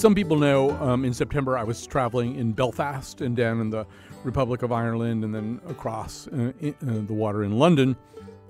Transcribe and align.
Some 0.00 0.14
people 0.14 0.38
know 0.38 0.70
um, 0.80 1.04
in 1.04 1.12
September 1.12 1.58
I 1.58 1.62
was 1.62 1.86
traveling 1.86 2.36
in 2.36 2.52
Belfast 2.52 3.20
and 3.20 3.36
down 3.36 3.60
in 3.60 3.68
the 3.68 3.86
Republic 4.24 4.62
of 4.62 4.72
Ireland 4.72 5.24
and 5.24 5.34
then 5.34 5.60
across 5.68 6.26
uh, 6.28 6.52
in, 6.58 6.74
uh, 6.88 7.06
the 7.06 7.12
water 7.12 7.44
in 7.44 7.58
London. 7.58 7.94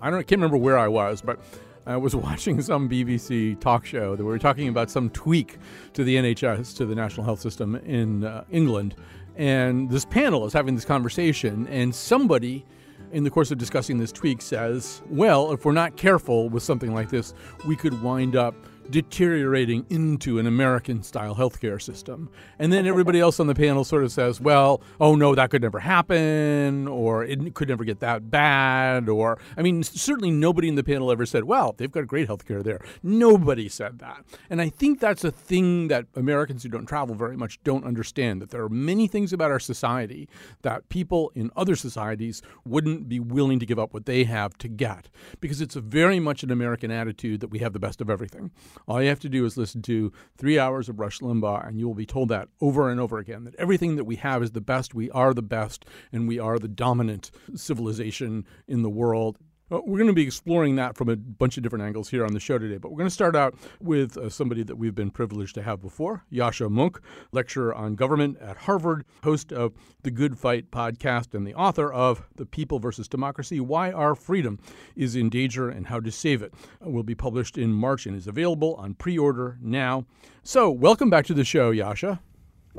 I 0.00 0.10
don't 0.10 0.20
I 0.20 0.22
can't 0.22 0.38
remember 0.38 0.58
where 0.58 0.78
I 0.78 0.86
was, 0.86 1.20
but 1.20 1.40
I 1.86 1.96
was 1.96 2.14
watching 2.30 2.62
some 2.62 2.88
BBC 2.88 3.58
talk 3.58 3.84
show 3.84 4.14
that 4.14 4.22
we 4.22 4.30
were 4.30 4.38
talking 4.38 4.68
about 4.68 4.90
some 4.90 5.10
tweak 5.10 5.58
to 5.94 6.04
the 6.04 6.14
NHS, 6.14 6.76
to 6.76 6.86
the 6.86 6.94
National 6.94 7.24
Health 7.24 7.40
System 7.40 7.74
in 7.74 8.22
uh, 8.22 8.44
England. 8.52 8.94
And 9.34 9.90
this 9.90 10.04
panel 10.04 10.46
is 10.46 10.52
having 10.52 10.76
this 10.76 10.84
conversation, 10.84 11.66
and 11.66 11.92
somebody 11.92 12.64
in 13.10 13.24
the 13.24 13.30
course 13.30 13.50
of 13.50 13.58
discussing 13.58 13.98
this 13.98 14.12
tweak 14.12 14.40
says, 14.40 15.02
well, 15.08 15.50
if 15.50 15.64
we're 15.64 15.72
not 15.72 15.96
careful 15.96 16.48
with 16.48 16.62
something 16.62 16.94
like 16.94 17.10
this, 17.10 17.34
we 17.66 17.74
could 17.74 18.00
wind 18.04 18.36
up 18.36 18.54
deteriorating 18.90 19.86
into 19.88 20.38
an 20.38 20.46
American 20.46 21.02
style 21.02 21.34
healthcare 21.34 21.80
system. 21.80 22.28
And 22.58 22.72
then 22.72 22.86
everybody 22.86 23.20
else 23.20 23.40
on 23.40 23.46
the 23.46 23.54
panel 23.54 23.84
sort 23.84 24.04
of 24.04 24.12
says, 24.12 24.40
well, 24.40 24.82
oh 25.00 25.14
no, 25.14 25.34
that 25.34 25.50
could 25.50 25.62
never 25.62 25.78
happen, 25.78 26.88
or 26.88 27.24
it 27.24 27.54
could 27.54 27.68
never 27.68 27.84
get 27.84 28.00
that 28.00 28.30
bad, 28.30 29.08
or, 29.08 29.38
I 29.56 29.62
mean, 29.62 29.82
certainly 29.82 30.30
nobody 30.30 30.68
in 30.68 30.74
the 30.74 30.84
panel 30.84 31.10
ever 31.10 31.26
said, 31.26 31.44
well, 31.44 31.74
they've 31.76 31.90
got 31.90 32.06
great 32.06 32.28
healthcare 32.28 32.62
there. 32.62 32.80
Nobody 33.02 33.68
said 33.68 33.98
that. 34.00 34.24
And 34.48 34.60
I 34.60 34.68
think 34.68 35.00
that's 35.00 35.24
a 35.24 35.30
thing 35.30 35.88
that 35.88 36.06
Americans 36.14 36.62
who 36.62 36.68
don't 36.68 36.86
travel 36.86 37.14
very 37.14 37.36
much 37.36 37.62
don't 37.62 37.84
understand 37.84 38.42
that 38.42 38.50
there 38.50 38.62
are 38.62 38.68
many 38.68 39.06
things 39.06 39.32
about 39.32 39.50
our 39.50 39.60
society 39.60 40.28
that 40.62 40.88
people 40.88 41.30
in 41.34 41.50
other 41.56 41.76
societies 41.76 42.42
wouldn't 42.64 43.08
be 43.08 43.20
willing 43.20 43.58
to 43.60 43.66
give 43.66 43.78
up 43.78 43.94
what 43.94 44.06
they 44.06 44.24
have 44.24 44.56
to 44.58 44.68
get, 44.68 45.08
because 45.40 45.60
it's 45.60 45.74
very 45.74 46.20
much 46.20 46.42
an 46.42 46.50
American 46.50 46.90
attitude 46.90 47.40
that 47.40 47.48
we 47.48 47.60
have 47.60 47.72
the 47.72 47.78
best 47.78 48.00
of 48.00 48.10
everything. 48.10 48.50
All 48.88 49.02
you 49.02 49.08
have 49.08 49.20
to 49.20 49.28
do 49.28 49.44
is 49.44 49.56
listen 49.56 49.82
to 49.82 50.12
three 50.36 50.58
hours 50.58 50.88
of 50.88 50.98
Rush 50.98 51.20
Limbaugh, 51.20 51.66
and 51.66 51.78
you 51.78 51.86
will 51.86 51.94
be 51.94 52.06
told 52.06 52.28
that 52.30 52.48
over 52.60 52.90
and 52.90 53.00
over 53.00 53.18
again 53.18 53.44
that 53.44 53.54
everything 53.56 53.96
that 53.96 54.04
we 54.04 54.16
have 54.16 54.42
is 54.42 54.52
the 54.52 54.60
best, 54.60 54.94
we 54.94 55.10
are 55.10 55.34
the 55.34 55.42
best, 55.42 55.84
and 56.12 56.26
we 56.26 56.38
are 56.38 56.58
the 56.58 56.68
dominant 56.68 57.30
civilization 57.54 58.46
in 58.66 58.82
the 58.82 58.90
world. 58.90 59.38
Uh, 59.70 59.80
we're 59.84 59.98
going 59.98 60.08
to 60.08 60.12
be 60.12 60.22
exploring 60.22 60.76
that 60.76 60.96
from 60.96 61.08
a 61.08 61.16
bunch 61.16 61.56
of 61.56 61.62
different 61.62 61.84
angles 61.84 62.08
here 62.08 62.24
on 62.24 62.32
the 62.32 62.40
show 62.40 62.58
today, 62.58 62.76
but 62.76 62.90
we're 62.90 62.98
going 62.98 63.06
to 63.06 63.14
start 63.14 63.36
out 63.36 63.54
with 63.80 64.16
uh, 64.16 64.28
somebody 64.28 64.64
that 64.64 64.76
we've 64.76 64.94
been 64.94 65.10
privileged 65.10 65.54
to 65.54 65.62
have 65.62 65.80
before, 65.80 66.24
Yascha 66.32 66.68
Mounk, 66.68 66.98
lecturer 67.30 67.74
on 67.74 67.94
government 67.94 68.36
at 68.40 68.56
Harvard, 68.56 69.04
host 69.22 69.52
of 69.52 69.72
the 70.02 70.10
Good 70.10 70.36
Fight 70.36 70.70
podcast, 70.70 71.34
and 71.34 71.46
the 71.46 71.54
author 71.54 71.92
of 71.92 72.26
The 72.34 72.46
People 72.46 72.80
versus 72.80 73.06
Democracy 73.06 73.60
Why 73.60 73.92
Our 73.92 74.14
Freedom 74.14 74.58
is 74.96 75.14
in 75.14 75.30
Danger 75.30 75.68
and 75.68 75.86
How 75.86 76.00
to 76.00 76.10
Save 76.10 76.42
It. 76.42 76.52
Uh, 76.84 76.90
will 76.90 77.04
be 77.04 77.14
published 77.14 77.56
in 77.56 77.72
March 77.72 78.06
and 78.06 78.16
is 78.16 78.26
available 78.26 78.74
on 78.74 78.94
pre 78.94 79.16
order 79.16 79.58
now. 79.60 80.04
So, 80.42 80.70
welcome 80.70 81.10
back 81.10 81.26
to 81.26 81.34
the 81.34 81.44
show, 81.44 81.72
Yascha. 81.72 82.18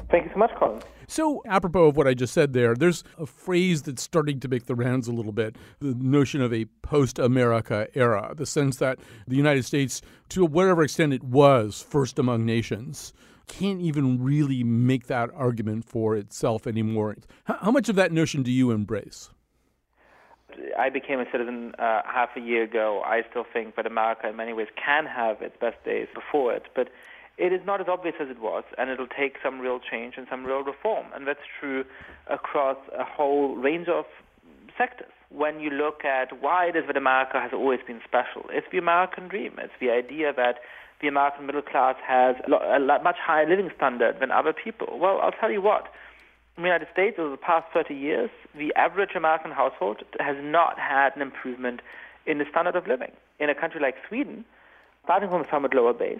Thank 0.09 0.25
you 0.25 0.31
so 0.33 0.39
much, 0.39 0.51
Colin. 0.57 0.81
So, 1.07 1.43
apropos 1.45 1.87
of 1.87 1.97
what 1.97 2.07
I 2.07 2.13
just 2.13 2.33
said 2.33 2.53
there, 2.53 2.73
there's 2.73 3.03
a 3.17 3.25
phrase 3.25 3.81
that's 3.81 4.01
starting 4.01 4.39
to 4.39 4.47
make 4.47 4.65
the 4.65 4.75
rounds 4.75 5.09
a 5.09 5.11
little 5.11 5.33
bit 5.33 5.57
the 5.79 5.93
notion 5.95 6.41
of 6.41 6.53
a 6.53 6.65
post 6.81 7.19
America 7.19 7.87
era, 7.93 8.33
the 8.35 8.45
sense 8.45 8.77
that 8.77 8.99
the 9.27 9.35
United 9.35 9.65
States, 9.65 10.01
to 10.29 10.45
whatever 10.45 10.83
extent 10.83 11.11
it 11.11 11.23
was 11.23 11.81
first 11.81 12.17
among 12.17 12.45
nations, 12.45 13.11
can't 13.47 13.81
even 13.81 14.23
really 14.23 14.63
make 14.63 15.07
that 15.07 15.29
argument 15.35 15.83
for 15.83 16.15
itself 16.15 16.65
anymore. 16.65 17.17
How 17.43 17.71
much 17.71 17.89
of 17.89 17.97
that 17.97 18.13
notion 18.13 18.43
do 18.43 18.51
you 18.51 18.71
embrace? 18.71 19.29
I 20.77 20.89
became 20.89 21.19
a 21.19 21.25
citizen 21.31 21.73
uh, 21.77 22.01
half 22.05 22.29
a 22.35 22.39
year 22.39 22.63
ago. 22.63 23.01
I 23.05 23.23
still 23.29 23.45
think 23.51 23.75
that 23.75 23.85
America, 23.85 24.29
in 24.29 24.35
many 24.35 24.53
ways, 24.53 24.67
can 24.75 25.05
have 25.05 25.41
its 25.41 25.55
best 25.59 25.83
days 25.83 26.07
before 26.13 26.53
it, 26.53 26.63
but 26.75 26.89
it 27.37 27.53
is 27.53 27.61
not 27.65 27.81
as 27.81 27.87
obvious 27.87 28.15
as 28.19 28.29
it 28.29 28.39
was, 28.39 28.63
and 28.77 28.89
it'll 28.89 29.07
take 29.07 29.37
some 29.43 29.59
real 29.59 29.79
change 29.79 30.15
and 30.17 30.27
some 30.29 30.45
real 30.45 30.63
reform. 30.63 31.07
And 31.15 31.27
that's 31.27 31.45
true 31.59 31.85
across 32.27 32.77
a 32.97 33.03
whole 33.03 33.55
range 33.55 33.87
of 33.87 34.05
sectors. 34.77 35.11
When 35.29 35.59
you 35.59 35.69
look 35.69 36.03
at 36.03 36.41
why 36.41 36.65
it 36.65 36.75
is 36.75 36.83
that 36.87 36.97
America 36.97 37.39
has 37.39 37.51
always 37.53 37.79
been 37.87 38.01
special, 38.05 38.45
it's 38.49 38.67
the 38.71 38.77
American 38.77 39.27
dream. 39.27 39.55
It's 39.57 39.73
the 39.79 39.89
idea 39.89 40.33
that 40.33 40.59
the 41.01 41.07
American 41.07 41.45
middle 41.45 41.61
class 41.61 41.95
has 42.05 42.35
a 42.45 42.79
much 43.03 43.17
higher 43.17 43.47
living 43.49 43.71
standard 43.75 44.19
than 44.19 44.31
other 44.31 44.53
people. 44.53 44.99
Well, 44.99 45.19
I'll 45.21 45.31
tell 45.31 45.51
you 45.51 45.61
what. 45.61 45.87
In 46.57 46.63
the 46.63 46.67
United 46.67 46.89
States, 46.91 47.17
over 47.17 47.31
the 47.31 47.37
past 47.37 47.65
30 47.73 47.95
years, 47.95 48.29
the 48.55 48.73
average 48.75 49.11
American 49.15 49.51
household 49.51 50.03
has 50.19 50.35
not 50.41 50.77
had 50.77 51.15
an 51.15 51.21
improvement 51.21 51.81
in 52.25 52.37
the 52.37 52.45
standard 52.51 52.75
of 52.75 52.85
living. 52.87 53.11
In 53.39 53.49
a 53.49 53.55
country 53.55 53.81
like 53.81 53.95
Sweden, 54.07 54.45
starting 55.05 55.29
from 55.29 55.41
a 55.41 55.49
somewhat 55.49 55.73
lower 55.73 55.93
base, 55.93 56.19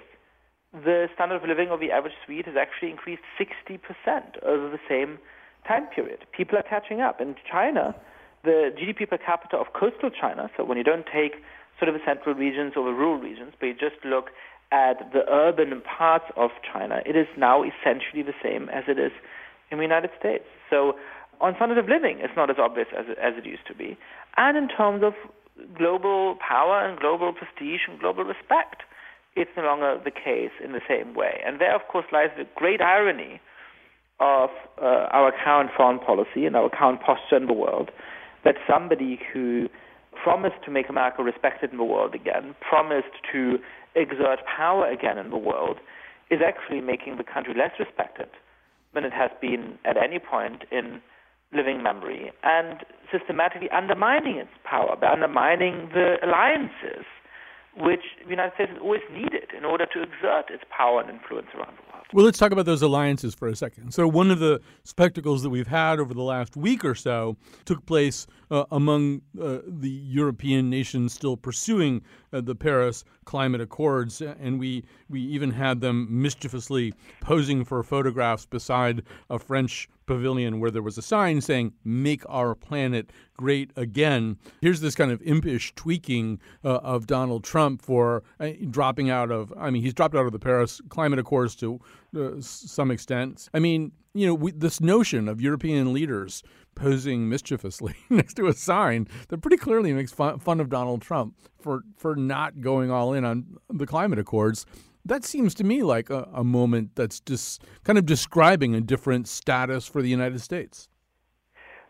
the 0.74 1.08
standard 1.14 1.36
of 1.36 1.44
living 1.44 1.70
of 1.70 1.80
the 1.80 1.92
average 1.92 2.14
Swede 2.26 2.46
has 2.46 2.56
actually 2.56 2.90
increased 2.92 3.24
60% 3.40 3.80
over 4.44 4.70
the 4.70 4.80
same 4.88 5.20
time 5.68 5.88
period. 5.88 6.20
People 6.32 6.58
are 6.58 6.64
catching 6.64 7.02
up. 7.02 7.20
In 7.20 7.36
China, 7.50 7.96
the 8.44 8.72
GDP 8.74 9.10
per 9.10 9.18
capita 9.18 9.58
of 9.58 9.74
coastal 9.74 10.10
China, 10.10 10.50
so 10.56 10.64
when 10.64 10.78
you 10.78 10.84
don't 10.84 11.06
take 11.06 11.44
sort 11.78 11.90
of 11.90 11.94
the 11.94 12.02
central 12.06 12.36
regions 12.36 12.74
or 12.76 12.86
the 12.86 12.94
rural 12.94 13.20
regions, 13.20 13.54
but 13.60 13.68
you 13.68 13.74
just 13.74 14.04
look 14.06 14.30
at 14.72 15.12
the 15.12 15.28
urban 15.30 15.82
parts 15.82 16.26
of 16.38 16.52
China, 16.64 17.02
it 17.06 17.16
is 17.16 17.28
now 17.38 17.64
essentially 17.64 18.24
the 18.24 18.34
same 18.42 18.70
as 18.70 18.86
it 18.88 18.98
is 18.98 19.12
in 19.70 19.78
the 19.78 19.84
United 19.84 20.12
States. 20.18 20.46
So 20.70 20.96
on 21.42 21.56
standard 21.56 21.78
of 21.78 21.90
living, 21.90 22.20
it's 22.22 22.36
not 22.36 22.50
as 22.50 22.58
obvious 22.58 22.88
as 22.98 23.06
it, 23.10 23.18
as 23.18 23.34
it 23.38 23.46
used 23.46 23.68
to 23.68 23.76
be. 23.76 23.98
And 24.38 24.58
in 24.58 24.70
terms 24.70 25.04
of 25.04 25.14
global 25.78 26.38
power 26.40 26.86
and 26.86 26.98
global 27.00 27.34
prestige 27.34 27.82
and 27.90 28.00
global 28.00 28.24
respect, 28.24 28.84
it's 29.36 29.52
no 29.56 29.64
longer 29.64 30.00
the 30.04 30.12
case 30.12 30.52
in 30.64 30.74
the 30.74 30.82
same 30.88 31.14
way. 31.14 31.42
And 31.46 31.60
there, 31.60 31.76
of 31.76 31.82
course, 31.88 32.06
lies 32.12 32.30
the 32.38 32.46
great 32.56 32.82
irony 32.82 33.40
of 34.20 34.50
uh, 34.82 35.08
our 35.12 35.32
current 35.44 35.72
foreign 35.76 36.00
policy 36.00 36.46
and 36.46 36.56
our 36.56 36.70
current 36.70 37.02
posture 37.02 37.38
in 37.38 37.48
the 37.48 37.54
world 37.54 37.90
that 38.44 38.56
somebody 38.70 39.20
who 39.34 39.68
promised 40.24 40.64
to 40.66 40.72
make 40.72 40.90
America 40.90 41.24
respected 41.24 41.72
in 41.72 41.78
the 41.78 41.84
world 41.84 42.14
again, 42.14 42.56
promised 42.68 43.16
to 43.32 43.58
exert 43.96 44.40
power 44.46 44.90
again 44.90 45.18
in 45.18 45.30
the 45.30 45.38
world, 45.38 45.78
is 46.30 46.40
actually 46.46 46.82
making 46.82 47.18
the 47.18 47.24
country 47.24 47.54
less 47.58 47.72
respected 47.80 48.30
than 48.94 49.04
it 49.04 49.14
has 49.14 49.32
been 49.42 49.78
at 49.86 49.98
any 49.98 50.20
point 50.20 50.64
in 50.72 51.02
living 51.54 51.84
memory 51.84 52.32
and 52.44 52.86
systematically 53.12 53.70
undermining 53.70 54.38
its 54.38 54.52
power 54.64 54.96
by 54.96 55.12
undermining 55.12 55.90
the 55.94 56.16
alliances 56.24 57.06
which 57.78 58.02
the 58.24 58.30
United 58.30 58.54
States 58.56 58.72
has 58.72 58.80
always 58.82 59.02
needed 59.12 59.50
in 59.58 59.64
order 59.64 59.86
to 59.86 60.02
exert 60.02 60.50
its 60.50 60.64
power 60.70 61.02
and 61.02 61.10
influence 61.10 61.48
around 61.56 61.78
the 61.78 61.94
world. 61.94 62.06
Well, 62.14 62.26
let's 62.26 62.38
talk 62.38 62.52
about 62.52 62.66
those 62.66 62.82
alliances 62.82 63.34
for 63.34 63.48
a 63.48 63.56
second. 63.56 63.94
So, 63.94 64.06
one 64.06 64.32
of 64.32 64.40
the 64.40 64.60
spectacles 64.84 65.44
that 65.44 65.50
we've 65.50 65.68
had 65.68 66.00
over 66.00 66.14
the 66.14 66.22
last 66.22 66.58
week 66.58 66.84
or 66.84 66.96
so 66.96 67.38
took 67.64 67.86
place 67.86 68.28
uh, 68.50 68.66
among 68.72 69.22
uh, 69.42 69.60
the 69.66 69.90
European 69.90 70.70
nations 70.70 71.14
still 71.14 71.38
pursuing 71.38 72.02
uh, 72.34 72.42
the 72.42 72.56
Paris 72.56 73.06
Climate 73.24 73.62
Accords, 73.62 74.22
and 74.22 74.60
we 74.60 74.84
we 75.10 75.22
even 75.22 75.52
had 75.52 75.80
them 75.80 76.08
mischievously 76.10 76.94
posing 77.22 77.64
for 77.64 77.82
photographs 77.82 78.46
beside 78.46 79.04
a 79.30 79.40
French 79.40 79.88
pavilion 80.12 80.60
where 80.60 80.72
there 80.72 80.82
was 80.82 80.98
a 80.98 81.02
sign 81.02 81.40
saying 81.40 81.74
"Make 81.84 82.24
our 82.28 82.54
planet 82.54 83.12
great 83.38 83.72
again." 83.76 84.38
Here's 84.62 84.82
this 84.82 84.96
kind 84.96 85.12
of 85.12 85.22
impish 85.22 85.74
tweaking 85.76 86.40
uh, 86.64 86.78
of 86.78 87.08
Donald 87.08 87.44
Trump 87.44 87.82
for 87.82 88.24
uh, 88.40 88.50
dropping 88.70 89.10
out 89.10 89.32
of. 89.32 89.54
I 89.58 89.70
mean, 89.70 89.82
he's 89.82 89.94
dropped 89.94 90.16
out 90.16 90.26
of 90.26 90.34
the 90.34 90.40
Paris 90.40 90.82
Climate 90.90 91.20
Accords 91.20 91.56
to 91.58 91.80
uh, 92.18 92.30
some 92.40 92.92
extent. 92.92 93.48
I 93.54 93.60
mean, 93.60 93.94
you 94.14 94.28
know, 94.28 94.34
we, 94.34 94.52
this 94.52 94.82
notion 94.82 95.30
of 95.30 95.40
European 95.40 95.94
leaders 95.94 96.44
posing 96.76 97.30
mischievously 97.30 97.96
next 98.10 98.34
to 98.36 98.48
a 98.48 98.54
sign 98.54 99.08
that 99.30 99.40
pretty 99.40 99.58
clearly 99.58 99.94
makes 99.94 100.12
fun, 100.12 100.40
fun 100.40 100.60
of 100.60 100.70
Donald 100.70 101.02
Trump 101.02 101.36
for 101.60 101.84
for 101.96 102.16
not 102.16 102.60
going 102.60 102.92
all 102.92 103.14
in 103.14 103.24
on 103.24 103.58
the 103.70 103.88
climate 103.88 104.20
accords. 104.20 104.66
That 105.06 105.24
seems 105.24 105.54
to 105.56 105.64
me 105.64 105.84
like 105.84 106.10
a, 106.10 106.28
a 106.34 106.44
moment 106.44 106.92
that's 106.96 107.20
just 107.20 107.64
kind 107.84 107.98
of 107.98 108.06
describing 108.06 108.76
a 108.76 108.82
different 108.82 109.28
status 109.28 109.88
for 109.88 110.02
the 110.02 110.10
United 110.10 110.42
States. 110.42 110.90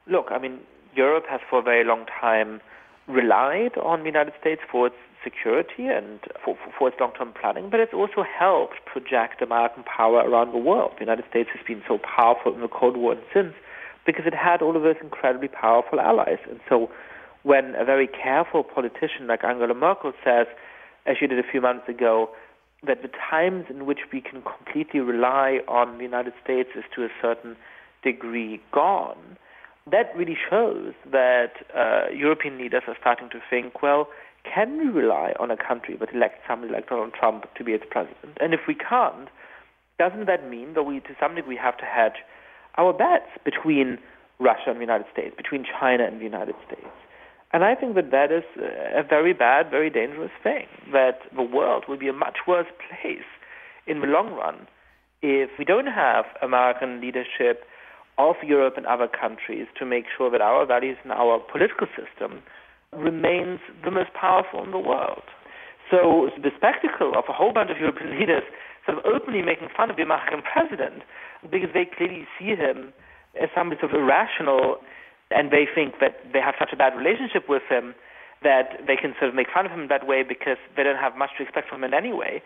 Look, 0.07 0.27
I 0.31 0.39
mean, 0.39 0.59
Europe 0.95 1.25
has 1.29 1.41
for 1.49 1.59
a 1.59 1.61
very 1.61 1.83
long 1.83 2.05
time 2.19 2.61
relied 3.07 3.77
on 3.77 3.99
the 3.99 4.05
United 4.05 4.33
States 4.39 4.61
for 4.71 4.87
its 4.87 4.95
security 5.23 5.85
and 5.85 6.19
for, 6.43 6.57
for 6.77 6.87
its 6.87 6.97
long-term 6.99 7.33
planning, 7.39 7.69
but 7.69 7.79
it's 7.79 7.93
also 7.93 8.23
helped 8.23 8.83
project 8.85 9.41
American 9.41 9.83
power 9.83 10.19
around 10.19 10.51
the 10.51 10.57
world. 10.57 10.93
The 10.95 11.05
United 11.05 11.25
States 11.29 11.49
has 11.53 11.65
been 11.65 11.83
so 11.87 11.99
powerful 11.99 12.53
in 12.53 12.61
the 12.61 12.67
Cold 12.67 12.97
War 12.97 13.13
and 13.13 13.21
since 13.33 13.53
because 14.05 14.25
it 14.25 14.33
had 14.33 14.61
all 14.61 14.75
of 14.75 14.81
those 14.81 14.95
incredibly 15.01 15.47
powerful 15.47 15.99
allies. 15.99 16.39
And 16.49 16.59
so 16.67 16.89
when 17.43 17.75
a 17.75 17.85
very 17.85 18.07
careful 18.07 18.63
politician 18.63 19.27
like 19.27 19.43
Angela 19.43 19.73
Merkel 19.73 20.13
says, 20.23 20.47
as 21.05 21.17
she 21.19 21.27
did 21.27 21.37
a 21.37 21.49
few 21.49 21.61
months 21.61 21.87
ago, 21.87 22.29
that 22.85 23.01
the 23.01 23.09
times 23.29 23.65
in 23.69 23.85
which 23.85 23.99
we 24.11 24.21
can 24.21 24.41
completely 24.41 24.99
rely 24.99 25.59
on 25.67 25.97
the 25.97 26.03
United 26.03 26.33
States 26.43 26.69
is 26.75 26.83
to 26.95 27.03
a 27.03 27.09
certain 27.21 27.55
degree 28.03 28.59
gone, 28.71 29.37
that 29.89 30.15
really 30.15 30.37
shows 30.49 30.93
that 31.11 31.53
uh, 31.75 32.11
European 32.13 32.57
leaders 32.57 32.83
are 32.87 32.97
starting 32.99 33.29
to 33.29 33.39
think, 33.49 33.81
well, 33.81 34.07
can 34.43 34.77
we 34.77 34.85
rely 34.87 35.33
on 35.39 35.51
a 35.51 35.57
country 35.57 35.95
that 35.99 36.13
elects 36.13 36.39
somebody 36.47 36.73
like 36.73 36.89
Donald 36.89 37.13
Trump 37.13 37.45
to 37.55 37.63
be 37.63 37.73
its 37.73 37.83
president? 37.89 38.37
And 38.39 38.53
if 38.53 38.61
we 38.67 38.75
can't, 38.75 39.29
doesn't 39.99 40.25
that 40.25 40.49
mean 40.49 40.73
that 40.73 40.83
we, 40.83 40.99
to 41.01 41.15
some 41.19 41.35
degree, 41.35 41.57
have 41.57 41.77
to 41.77 41.85
hedge 41.85 42.23
our 42.77 42.93
bets 42.93 43.29
between 43.45 43.99
Russia 44.39 44.69
and 44.69 44.77
the 44.77 44.81
United 44.81 45.05
States, 45.13 45.35
between 45.37 45.63
China 45.79 46.05
and 46.05 46.19
the 46.19 46.23
United 46.23 46.55
States? 46.65 46.89
And 47.53 47.63
I 47.63 47.75
think 47.75 47.95
that 47.95 48.11
that 48.11 48.31
is 48.31 48.43
a 48.57 49.03
very 49.03 49.33
bad, 49.33 49.69
very 49.69 49.89
dangerous 49.89 50.31
thing, 50.41 50.67
that 50.93 51.19
the 51.35 51.43
world 51.43 51.85
will 51.87 51.97
be 51.97 52.07
a 52.07 52.13
much 52.13 52.39
worse 52.47 52.67
place 52.89 53.27
in 53.87 53.99
the 53.99 54.07
long 54.07 54.33
run 54.33 54.67
if 55.21 55.49
we 55.59 55.65
don't 55.65 55.87
have 55.87 56.25
American 56.41 57.01
leadership 57.01 57.63
of 58.17 58.35
Europe 58.43 58.75
and 58.77 58.85
other 58.85 59.07
countries 59.07 59.67
to 59.77 59.85
make 59.85 60.05
sure 60.17 60.29
that 60.31 60.41
our 60.41 60.65
values 60.65 60.97
and 61.03 61.11
our 61.11 61.39
political 61.39 61.87
system 61.93 62.41
remains 62.93 63.59
the 63.83 63.91
most 63.91 64.13
powerful 64.13 64.63
in 64.63 64.71
the 64.71 64.79
world. 64.79 65.23
So 65.89 66.29
the 66.41 66.51
spectacle 66.55 67.13
of 67.17 67.25
a 67.27 67.33
whole 67.33 67.53
bunch 67.53 67.69
of 67.69 67.77
European 67.77 68.19
leaders 68.19 68.43
sort 68.85 68.97
of 68.97 69.05
openly 69.05 69.41
making 69.41 69.69
fun 69.75 69.89
of 69.89 69.97
the 69.97 70.03
American 70.03 70.41
president 70.41 71.03
because 71.49 71.69
they 71.73 71.85
clearly 71.85 72.25
see 72.39 72.55
him 72.55 72.93
as 73.41 73.49
somebody 73.55 73.79
sort 73.79 73.93
of 73.93 74.01
irrational 74.01 74.77
and 75.33 75.51
they 75.51 75.67
think 75.73 75.95
that 75.99 76.33
they 76.33 76.39
have 76.39 76.55
such 76.59 76.69
a 76.73 76.75
bad 76.75 76.95
relationship 76.95 77.47
with 77.47 77.63
him 77.69 77.95
that 78.43 78.81
they 78.87 78.95
can 78.95 79.13
sort 79.19 79.29
of 79.29 79.35
make 79.35 79.47
fun 79.53 79.65
of 79.65 79.71
him 79.71 79.87
that 79.87 80.07
way 80.07 80.23
because 80.23 80.57
they 80.75 80.83
don't 80.83 80.97
have 80.97 81.15
much 81.15 81.29
to 81.37 81.43
expect 81.43 81.69
from 81.69 81.83
him 81.83 81.93
anyway, 81.93 82.41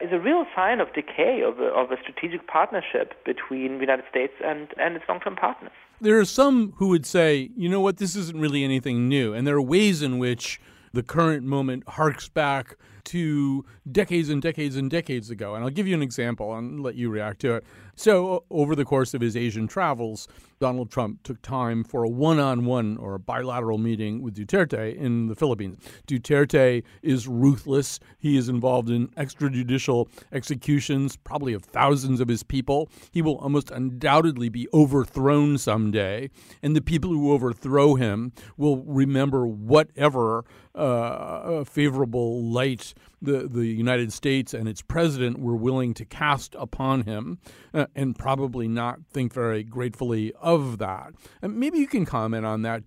is 0.00 0.12
a 0.12 0.18
real 0.18 0.46
sign 0.54 0.80
of 0.80 0.92
decay 0.94 1.42
of 1.42 1.58
a, 1.58 1.66
of 1.66 1.90
a 1.90 1.96
strategic 2.00 2.46
partnership 2.46 3.24
between 3.24 3.74
the 3.74 3.80
United 3.80 4.04
States 4.08 4.32
and, 4.44 4.68
and 4.78 4.96
its 4.96 5.04
long-term 5.08 5.36
partners. 5.36 5.72
There 6.00 6.18
are 6.18 6.24
some 6.24 6.72
who 6.76 6.88
would 6.88 7.04
say, 7.04 7.50
you 7.56 7.68
know 7.68 7.80
what, 7.80 7.98
this 7.98 8.16
isn't 8.16 8.40
really 8.40 8.64
anything 8.64 9.08
new. 9.08 9.34
And 9.34 9.46
there 9.46 9.56
are 9.56 9.62
ways 9.62 10.00
in 10.00 10.18
which 10.18 10.60
the 10.92 11.02
current 11.02 11.44
moment 11.44 11.86
harks 11.88 12.28
back 12.28 12.76
to 13.04 13.64
decades 13.90 14.28
and 14.28 14.42
decades 14.42 14.76
and 14.76 14.90
decades 14.90 15.30
ago. 15.30 15.54
And 15.54 15.64
I'll 15.64 15.70
give 15.70 15.86
you 15.86 15.94
an 15.94 16.02
example 16.02 16.54
and 16.54 16.82
let 16.82 16.94
you 16.94 17.10
react 17.10 17.40
to 17.40 17.54
it. 17.56 17.64
So, 17.94 18.44
over 18.50 18.74
the 18.74 18.84
course 18.84 19.12
of 19.12 19.20
his 19.20 19.36
Asian 19.36 19.68
travels, 19.68 20.26
Donald 20.58 20.90
Trump 20.90 21.22
took 21.22 21.40
time 21.42 21.84
for 21.84 22.04
a 22.04 22.08
one 22.08 22.38
on 22.38 22.64
one 22.64 22.96
or 22.96 23.14
a 23.14 23.18
bilateral 23.18 23.78
meeting 23.78 24.22
with 24.22 24.34
Duterte 24.34 24.96
in 24.96 25.26
the 25.26 25.34
Philippines. 25.34 25.76
Duterte 26.06 26.82
is 27.02 27.28
ruthless. 27.28 28.00
He 28.18 28.36
is 28.36 28.48
involved 28.48 28.88
in 28.88 29.08
extrajudicial 29.08 30.08
executions, 30.32 31.16
probably 31.16 31.52
of 31.52 31.62
thousands 31.62 32.20
of 32.20 32.28
his 32.28 32.42
people. 32.42 32.88
He 33.10 33.20
will 33.22 33.36
almost 33.36 33.70
undoubtedly 33.70 34.48
be 34.48 34.66
overthrown 34.72 35.58
someday. 35.58 36.30
And 36.62 36.74
the 36.74 36.80
people 36.80 37.10
who 37.10 37.32
overthrow 37.32 37.94
him 37.96 38.32
will 38.56 38.78
remember 38.78 39.46
whatever 39.46 40.44
uh, 40.74 41.64
favorable 41.64 42.44
light 42.44 42.89
the, 43.22 43.48
the 43.48 43.66
United 43.66 44.12
States 44.12 44.54
and 44.54 44.68
its 44.68 44.82
president 44.82 45.38
were 45.38 45.56
willing 45.56 45.94
to 45.94 46.04
cast 46.04 46.54
upon 46.58 47.02
him 47.02 47.38
uh, 47.74 47.86
and 47.94 48.18
probably 48.18 48.68
not 48.68 49.00
think 49.10 49.32
very 49.32 49.62
gratefully 49.62 50.32
of 50.40 50.78
that. 50.78 51.12
And 51.42 51.56
maybe 51.56 51.78
you 51.78 51.86
can 51.86 52.04
comment 52.04 52.46
on 52.46 52.62
that. 52.62 52.82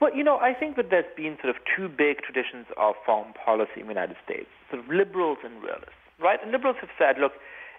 Well, 0.00 0.14
you 0.14 0.24
know, 0.24 0.38
I 0.38 0.52
think 0.52 0.76
that 0.76 0.90
there's 0.90 1.04
been 1.16 1.36
sort 1.40 1.54
of 1.54 1.62
two 1.76 1.88
big 1.88 2.22
traditions 2.22 2.66
of 2.76 2.94
foreign 3.06 3.32
policy 3.34 3.78
in 3.80 3.86
the 3.86 3.92
United 3.92 4.16
States, 4.24 4.48
sort 4.68 4.82
of 4.82 4.90
liberals 4.90 5.38
and 5.44 5.62
realists, 5.62 5.94
right? 6.20 6.40
And 6.42 6.50
liberals 6.50 6.76
have 6.80 6.90
said, 6.98 7.20
look, 7.20 7.32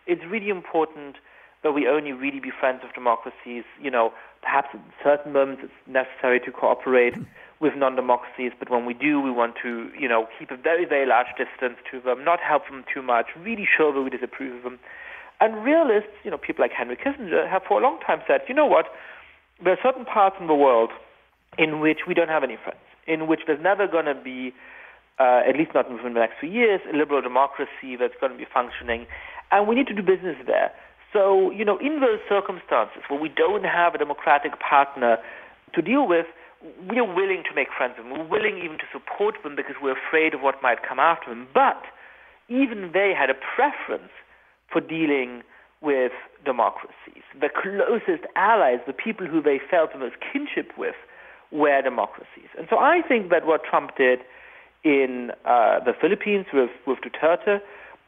it's 0.07 0.23
really 0.29 0.49
important 0.49 1.17
that 1.63 1.71
we 1.71 1.87
only 1.87 2.11
really 2.11 2.39
be 2.39 2.51
friends 2.51 2.81
of 2.83 2.93
democracies. 2.93 3.63
You 3.81 3.89
know, 3.89 4.13
perhaps 4.41 4.69
at 4.73 4.81
certain 5.03 5.33
moments 5.33 5.63
it's 5.63 5.73
necessary 5.87 6.39
to 6.41 6.51
cooperate 6.51 7.15
with 7.59 7.75
non-democracies, 7.75 8.51
but 8.59 8.69
when 8.69 8.85
we 8.85 8.93
do, 8.93 9.21
we 9.21 9.31
want 9.31 9.55
to, 9.63 9.89
you 9.97 10.07
know, 10.07 10.27
keep 10.37 10.51
a 10.51 10.57
very, 10.57 10.83
very 10.83 11.05
large 11.05 11.27
distance 11.37 11.77
to 11.89 12.01
them, 12.01 12.23
not 12.23 12.39
help 12.41 12.67
them 12.67 12.83
too 12.93 13.01
much, 13.01 13.27
really 13.39 13.65
show 13.65 13.93
that 13.93 14.01
we 14.01 14.09
disapprove 14.09 14.57
of 14.57 14.63
them. 14.63 14.79
And 15.39 15.63
realists, 15.63 16.11
you 16.23 16.31
know, 16.31 16.37
people 16.37 16.61
like 16.61 16.71
Henry 16.71 16.97
Kissinger 16.97 17.49
have 17.49 17.63
for 17.63 17.79
a 17.79 17.83
long 17.83 17.99
time 18.05 18.21
said, 18.27 18.41
you 18.49 18.53
know 18.53 18.65
what, 18.65 18.87
there 19.63 19.73
are 19.73 19.79
certain 19.81 20.03
parts 20.03 20.35
in 20.41 20.47
the 20.47 20.55
world 20.55 20.91
in 21.57 21.79
which 21.79 21.99
we 22.05 22.13
don't 22.13 22.29
have 22.29 22.43
any 22.43 22.57
friends, 22.57 22.83
in 23.07 23.27
which 23.27 23.41
there's 23.47 23.61
never 23.61 23.87
going 23.87 24.05
to 24.05 24.15
be, 24.15 24.53
uh, 25.19 25.41
at 25.47 25.55
least 25.55 25.71
not 25.73 25.89
within 25.89 26.13
the 26.13 26.19
next 26.19 26.39
few 26.39 26.49
years, 26.49 26.81
a 26.91 26.95
liberal 26.95 27.21
democracy 27.21 27.95
that's 27.97 28.15
going 28.19 28.31
to 28.31 28.37
be 28.37 28.47
functioning, 28.51 29.07
and 29.51 29.67
we 29.67 29.75
need 29.75 29.87
to 29.87 29.93
do 29.93 30.01
business 30.01 30.35
there. 30.45 30.71
So, 31.13 31.51
you 31.51 31.63
know, 31.63 31.77
in 31.77 32.01
those 32.01 32.19
circumstances 32.27 33.05
where 33.07 33.21
we 33.21 33.29
don't 33.29 33.63
have 33.63 33.93
a 33.93 33.99
democratic 33.99 34.59
partner 34.59 35.17
to 35.73 35.81
deal 35.81 36.07
with, 36.07 36.25
we 36.89 36.97
are 36.97 37.05
willing 37.05 37.43
to 37.47 37.55
make 37.55 37.67
friends 37.77 37.95
with 37.97 38.07
them. 38.07 38.17
We're 38.17 38.39
willing 38.39 38.57
even 38.57 38.77
to 38.79 38.89
support 38.91 39.35
them 39.43 39.55
because 39.55 39.75
we're 39.81 39.97
afraid 39.97 40.33
of 40.33 40.41
what 40.41 40.61
might 40.63 40.79
come 40.87 40.99
after 40.99 41.29
them. 41.29 41.47
But 41.53 41.83
even 42.49 42.91
they 42.93 43.13
had 43.17 43.29
a 43.29 43.35
preference 43.35 44.11
for 44.71 44.81
dealing 44.81 45.43
with 45.81 46.13
democracies. 46.45 47.23
The 47.39 47.49
closest 47.49 48.25
allies, 48.35 48.79
the 48.87 48.93
people 48.93 49.27
who 49.27 49.41
they 49.41 49.59
felt 49.69 49.91
the 49.93 49.99
most 49.99 50.15
kinship 50.31 50.71
with, 50.77 50.95
were 51.51 51.81
democracies. 51.81 52.49
And 52.57 52.67
so 52.69 52.77
I 52.77 53.01
think 53.07 53.29
that 53.29 53.45
what 53.45 53.61
Trump 53.69 53.91
did 53.97 54.19
in 54.83 55.31
uh, 55.45 55.79
the 55.83 55.93
Philippines 55.99 56.47
with, 56.53 56.71
with 56.87 56.99
Duterte, 56.99 57.59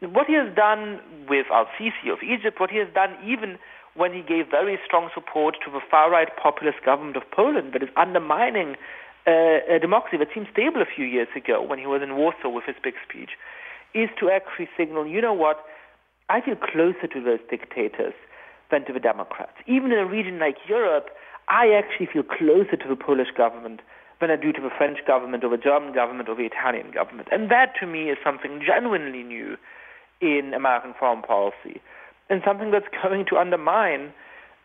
what 0.01 0.27
he 0.27 0.33
has 0.33 0.53
done 0.55 0.99
with 1.29 1.47
al-Sisi 1.51 2.11
of 2.11 2.19
Egypt, 2.23 2.59
what 2.59 2.69
he 2.69 2.77
has 2.77 2.87
done 2.93 3.15
even 3.25 3.57
when 3.95 4.13
he 4.13 4.21
gave 4.21 4.51
very 4.51 4.77
strong 4.85 5.09
support 5.13 5.55
to 5.63 5.71
the 5.71 5.79
far-right 5.79 6.35
populist 6.41 6.83
government 6.83 7.15
of 7.15 7.23
Poland 7.31 7.71
that 7.73 7.81
is 7.81 7.89
undermining 7.95 8.75
uh, 9.25 9.63
a 9.71 9.79
democracy 9.79 10.17
that 10.17 10.27
seemed 10.33 10.47
stable 10.51 10.81
a 10.81 10.85
few 10.85 11.05
years 11.05 11.29
ago 11.35 11.63
when 11.63 11.79
he 11.79 11.87
was 11.87 12.01
in 12.03 12.15
Warsaw 12.15 12.49
with 12.49 12.65
his 12.65 12.75
big 12.83 12.95
speech, 13.07 13.31
is 13.93 14.09
to 14.19 14.29
actually 14.29 14.67
signal, 14.77 15.07
you 15.07 15.21
know 15.21 15.33
what, 15.33 15.63
I 16.29 16.41
feel 16.41 16.55
closer 16.55 17.07
to 17.07 17.23
those 17.23 17.39
dictators 17.49 18.13
than 18.69 18.85
to 18.85 18.93
the 18.93 18.99
Democrats. 18.99 19.55
Even 19.65 19.91
in 19.91 19.99
a 19.99 20.05
region 20.05 20.39
like 20.39 20.57
Europe, 20.67 21.09
I 21.47 21.71
actually 21.71 22.09
feel 22.11 22.23
closer 22.23 22.75
to 22.75 22.87
the 22.89 22.95
Polish 22.95 23.29
government 23.35 23.79
than 24.19 24.31
I 24.31 24.35
do 24.35 24.51
to 24.51 24.61
the 24.61 24.73
French 24.75 24.99
government 25.07 25.43
or 25.43 25.49
the 25.49 25.61
German 25.61 25.93
government 25.93 26.27
or 26.29 26.35
the 26.35 26.45
Italian 26.45 26.91
government. 26.91 27.29
And 27.31 27.49
that 27.51 27.73
to 27.79 27.87
me 27.87 28.09
is 28.09 28.17
something 28.23 28.61
genuinely 28.65 29.23
new 29.23 29.57
in 30.25 30.53
American 30.53 30.93
foreign 30.99 31.21
policy 31.21 31.81
and 32.29 32.41
something 32.45 32.71
that's 32.71 32.87
going 33.03 33.25
to 33.29 33.37
undermine 33.37 34.13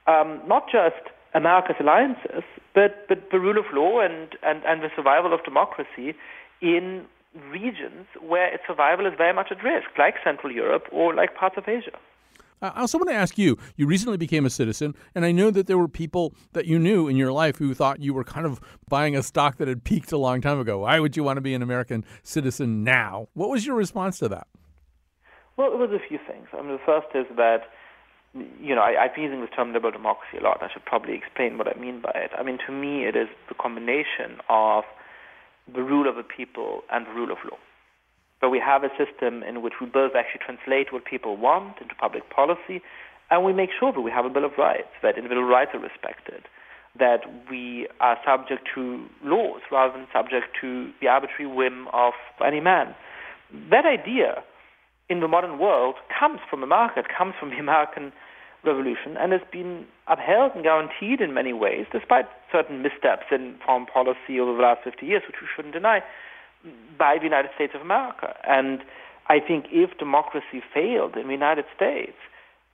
um, 0.07 0.41
not 0.47 0.65
just 0.71 1.13
America's 1.35 1.77
alliances, 1.79 2.43
but, 2.75 3.07
but 3.09 3.31
the 3.31 3.39
rule 3.39 3.59
of 3.59 3.67
law 3.73 4.01
and, 4.01 4.37
and, 4.43 4.63
and 4.65 4.83
the 4.83 4.89
survival 4.97 5.33
of 5.33 5.45
democracy 5.45 6.15
in 6.61 7.05
regions 7.51 8.07
where 8.21 8.53
its 8.53 8.65
survival 8.67 9.07
is 9.07 9.13
very 9.17 9.33
much 9.33 9.49
at 9.51 9.63
risk, 9.63 9.87
like 9.99 10.15
Central 10.25 10.53
Europe 10.53 10.85
or 10.91 11.15
like 11.15 11.35
parts 11.35 11.57
of 11.57 11.69
Asia. 11.69 11.97
I 12.63 12.81
also 12.83 12.99
want 12.99 13.09
to 13.09 13.15
ask 13.15 13.39
you 13.39 13.57
you 13.77 13.87
recently 13.87 14.19
became 14.19 14.45
a 14.45 14.51
citizen, 14.51 14.95
and 15.15 15.25
I 15.25 15.33
know 15.33 15.51
that 15.51 15.67
there 15.67 15.79
were 15.79 15.89
people 15.89 16.35
that 16.53 16.67
you 16.67 16.79
knew 16.79 17.09
in 17.09 17.17
your 17.17 17.33
life 17.33 17.57
who 17.57 17.73
thought 17.73 18.01
you 18.01 18.13
were 18.13 18.25
kind 18.25 18.45
of 18.45 18.61
buying 18.89 19.17
a 19.17 19.23
stock 19.23 19.57
that 19.57 19.69
had 19.69 19.83
peaked 19.83 20.13
a 20.13 20.19
long 20.19 20.43
time 20.43 20.61
ago. 20.61 20.81
Why 20.81 21.01
would 21.01 21.17
you 21.17 21.25
want 21.25 21.39
to 21.39 21.41
be 21.41 21.55
an 21.55 21.63
American 21.63 22.05
citizen 22.23 22.85
now? 22.85 23.29
What 23.33 23.49
was 23.49 23.65
your 23.65 23.77
response 23.77 24.19
to 24.19 24.29
that? 24.29 24.47
Well, 25.61 25.75
it 25.75 25.77
was 25.77 25.93
a 25.93 26.01
few 26.01 26.17
things. 26.17 26.49
I 26.57 26.63
mean, 26.65 26.73
the 26.73 26.87
first 26.87 27.09
is 27.13 27.27
that, 27.37 27.69
you 28.33 28.75
know, 28.75 28.81
I, 28.81 28.97
I've 28.97 29.15
been 29.15 29.25
using 29.25 29.43
this 29.43 29.51
term 29.55 29.75
liberal 29.75 29.93
democracy 29.93 30.39
a 30.41 30.43
lot. 30.43 30.63
I 30.63 30.73
should 30.73 30.87
probably 30.87 31.13
explain 31.13 31.59
what 31.59 31.69
I 31.69 31.79
mean 31.79 32.01
by 32.01 32.17
it. 32.17 32.31
I 32.33 32.43
mean, 32.43 32.57
to 32.65 32.73
me, 32.73 33.05
it 33.05 33.15
is 33.15 33.29
the 33.51 33.55
combination 33.55 34.41
of 34.49 34.85
the 35.69 35.83
rule 35.83 36.09
of 36.09 36.17
the 36.17 36.25
people 36.25 36.81
and 36.91 37.05
the 37.05 37.11
rule 37.11 37.31
of 37.31 37.37
law. 37.45 37.59
But 38.41 38.49
we 38.49 38.59
have 38.59 38.85
a 38.85 38.93
system 38.97 39.43
in 39.43 39.61
which 39.61 39.75
we 39.83 39.87
both 39.87 40.13
actually 40.17 40.41
translate 40.41 40.95
what 40.95 41.05
people 41.05 41.37
want 41.37 41.77
into 41.79 41.95
public 41.95 42.31
policy, 42.31 42.81
and 43.31 43.45
we 43.45 43.53
make 43.53 43.69
sure 43.79 43.93
that 43.93 44.01
we 44.01 44.11
have 44.11 44.25
a 44.25 44.31
Bill 44.31 44.47
of 44.47 44.57
Rights, 44.57 44.89
that 45.03 45.19
individual 45.19 45.45
rights 45.45 45.73
are 45.75 45.85
respected, 45.85 46.49
that 46.99 47.21
we 47.51 47.87
are 48.01 48.17
subject 48.25 48.67
to 48.75 49.05
laws 49.23 49.61
rather 49.71 49.93
than 49.93 50.09
subject 50.11 50.57
to 50.63 50.89
the 51.03 51.09
arbitrary 51.09 51.53
whim 51.53 51.87
of 51.93 52.15
any 52.41 52.61
man. 52.61 52.95
That 53.69 53.85
idea 53.85 54.43
in 55.11 55.21
the 55.21 55.29
modern 55.29 55.59
world 55.59 55.97
comes 56.19 56.39
from 56.49 56.61
the 56.61 56.67
market, 56.67 57.07
comes 57.17 57.35
from 57.39 57.51
the 57.51 57.59
American 57.59 58.13
Revolution 58.65 59.17
and 59.19 59.33
has 59.33 59.41
been 59.51 59.87
upheld 60.07 60.53
and 60.55 60.63
guaranteed 60.63 61.21
in 61.21 61.35
many 61.35 61.53
ways, 61.53 61.87
despite 61.93 62.27
certain 62.53 62.83
missteps 62.83 63.27
in 63.33 63.57
foreign 63.65 63.87
policy 63.87 64.39
over 64.39 64.55
the 64.55 64.63
last 64.63 64.85
50 64.85 65.05
years, 65.05 65.23
which 65.27 65.37
we 65.41 65.49
shouldn't 65.55 65.75
deny. 65.75 66.01
by 66.99 67.17
the 67.17 67.25
United 67.25 67.51
States 67.55 67.73
of 67.75 67.81
America. 67.81 68.37
And 68.47 68.81
I 69.29 69.41
think 69.41 69.67
if 69.73 69.97
democracy 69.99 70.61
failed 70.75 71.17
in 71.17 71.27
the 71.27 71.33
United 71.33 71.65
States, 71.75 72.17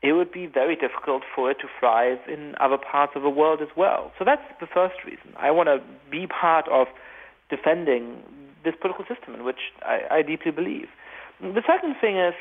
it 0.03 0.13
would 0.13 0.33
be 0.33 0.47
very 0.47 0.75
difficult 0.75 1.23
for 1.35 1.51
it 1.51 1.59
to 1.61 1.69
thrive 1.79 2.19
in 2.27 2.55
other 2.61 2.79
parts 2.79 3.13
of 3.15 3.23
the 3.23 3.31
world 3.31 3.61
as 3.63 3.69
well. 3.77 4.13
So 4.19 4.25
that's 4.25 4.43
the 4.61 4.67
first 4.67 4.97
reason. 5.05 5.33
I 5.37 5.51
want 5.53 5.69
to 5.69 5.81
be 6.11 6.27
part 6.27 6.67
of 6.69 6.89
defending 7.49 8.23
this 8.65 8.75
political 8.81 9.05
system 9.07 9.35
in 9.35 9.45
which 9.45 9.71
I, 9.83 10.19
I 10.19 10.23
deeply 10.23 10.51
believe. 10.51 10.89
The 11.41 11.63
second 11.67 11.97
thing 12.01 12.19
is 12.19 12.35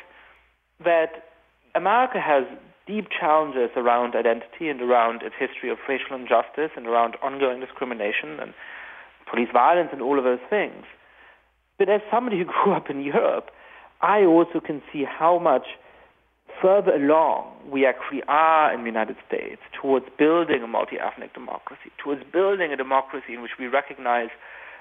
that 0.84 1.30
America 1.76 2.20
has 2.20 2.44
deep 2.88 3.08
challenges 3.10 3.72
around 3.76 4.16
identity 4.16 4.70
and 4.70 4.82
around 4.82 5.22
its 5.24 5.36
history 5.38 5.70
of 5.70 5.78
racial 5.90 6.16
injustice 6.16 6.72
and 6.78 6.88
around 6.88 7.16
ongoing 7.22 7.60
discrimination 7.60 8.40
and 8.40 8.54
police 9.30 9.50
violence 9.52 9.90
and 9.92 10.02
all 10.02 10.18
of 10.18 10.24
those 10.24 10.44
things. 10.50 10.86
But 11.78 11.90
as 11.90 12.02
somebody 12.12 12.38
who 12.38 12.46
grew 12.46 12.74
up 12.74 12.90
in 12.90 13.02
Europe, 13.02 13.50
I 14.02 14.24
also 14.24 14.60
can 14.60 14.82
see 14.94 15.04
how 15.04 15.40
much 15.40 15.66
further 16.62 16.94
along 16.96 17.52
we 17.70 17.86
actually 17.86 18.22
are 18.28 18.74
in 18.74 18.82
the 18.82 18.86
United 18.86 19.18
States 19.28 19.62
towards 19.82 20.06
building 20.18 20.62
a 20.64 20.68
multi-ethnic 20.68 21.34
democracy, 21.34 21.92
towards 22.02 22.22
building 22.32 22.72
a 22.72 22.78
democracy 22.78 23.34
in 23.34 23.42
which 23.42 23.58
we 23.60 23.68
recognize 23.68 24.30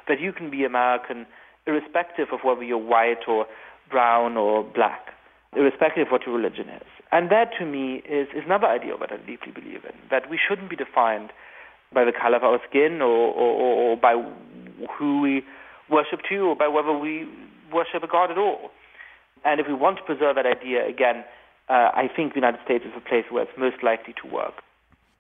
that 0.07 0.21
you 0.21 0.33
can 0.33 0.51
be 0.51 0.65
American 0.65 1.27
irrespective 1.67 2.29
of 2.33 2.41
whether 2.45 2.63
you're 2.63 2.79
white 2.79 3.27
or 3.27 3.47
brown 3.95 4.37
or 4.37 4.65
black, 4.65 5.15
irrespective 5.55 6.09
of 6.09 6.13
what 6.13 6.27
your 6.27 6.35
religion 6.35 6.69
is. 6.69 6.89
And 7.13 7.31
that 7.31 7.51
to 7.61 7.65
me 7.65 8.03
is, 8.19 8.27
is 8.35 8.43
another 8.45 8.67
ideal 8.67 8.99
that 8.99 9.13
I 9.13 9.19
deeply 9.19 9.53
believe 9.55 9.87
in, 9.87 9.95
that 10.11 10.29
we 10.29 10.37
shouldn't 10.37 10.69
be 10.69 10.75
defined 10.75 11.31
by 11.95 12.03
the 12.05 12.11
color 12.11 12.37
of 12.39 12.43
our 12.43 12.59
skin 12.69 13.01
or, 13.01 13.31
or, 13.31 13.53
or 13.63 13.97
by 13.97 14.15
who 14.99 15.21
we 15.21 15.45
worship 15.89 16.21
to 16.29 16.39
or 16.51 16.57
by 16.57 16.67
whether 16.67 16.93
we 16.93 17.29
worship 17.73 18.03
a 18.03 18.09
god 18.09 18.33
at 18.33 18.39
all. 18.39 18.71
And 19.45 19.61
if 19.61 19.67
we 19.69 19.75
want 19.75 19.99
to 19.99 20.03
preserve 20.03 20.35
that 20.35 20.47
idea, 20.47 20.89
again, 20.89 21.23
uh, 21.69 21.95
I 21.95 22.11
think 22.15 22.35
the 22.35 22.41
United 22.43 22.61
States 22.65 22.85
is 22.85 22.93
a 22.97 23.09
place 23.09 23.27
where 23.31 23.45
it's 23.45 23.59
most 23.59 23.79
likely 23.83 24.15
to 24.23 24.27
work. 24.27 24.55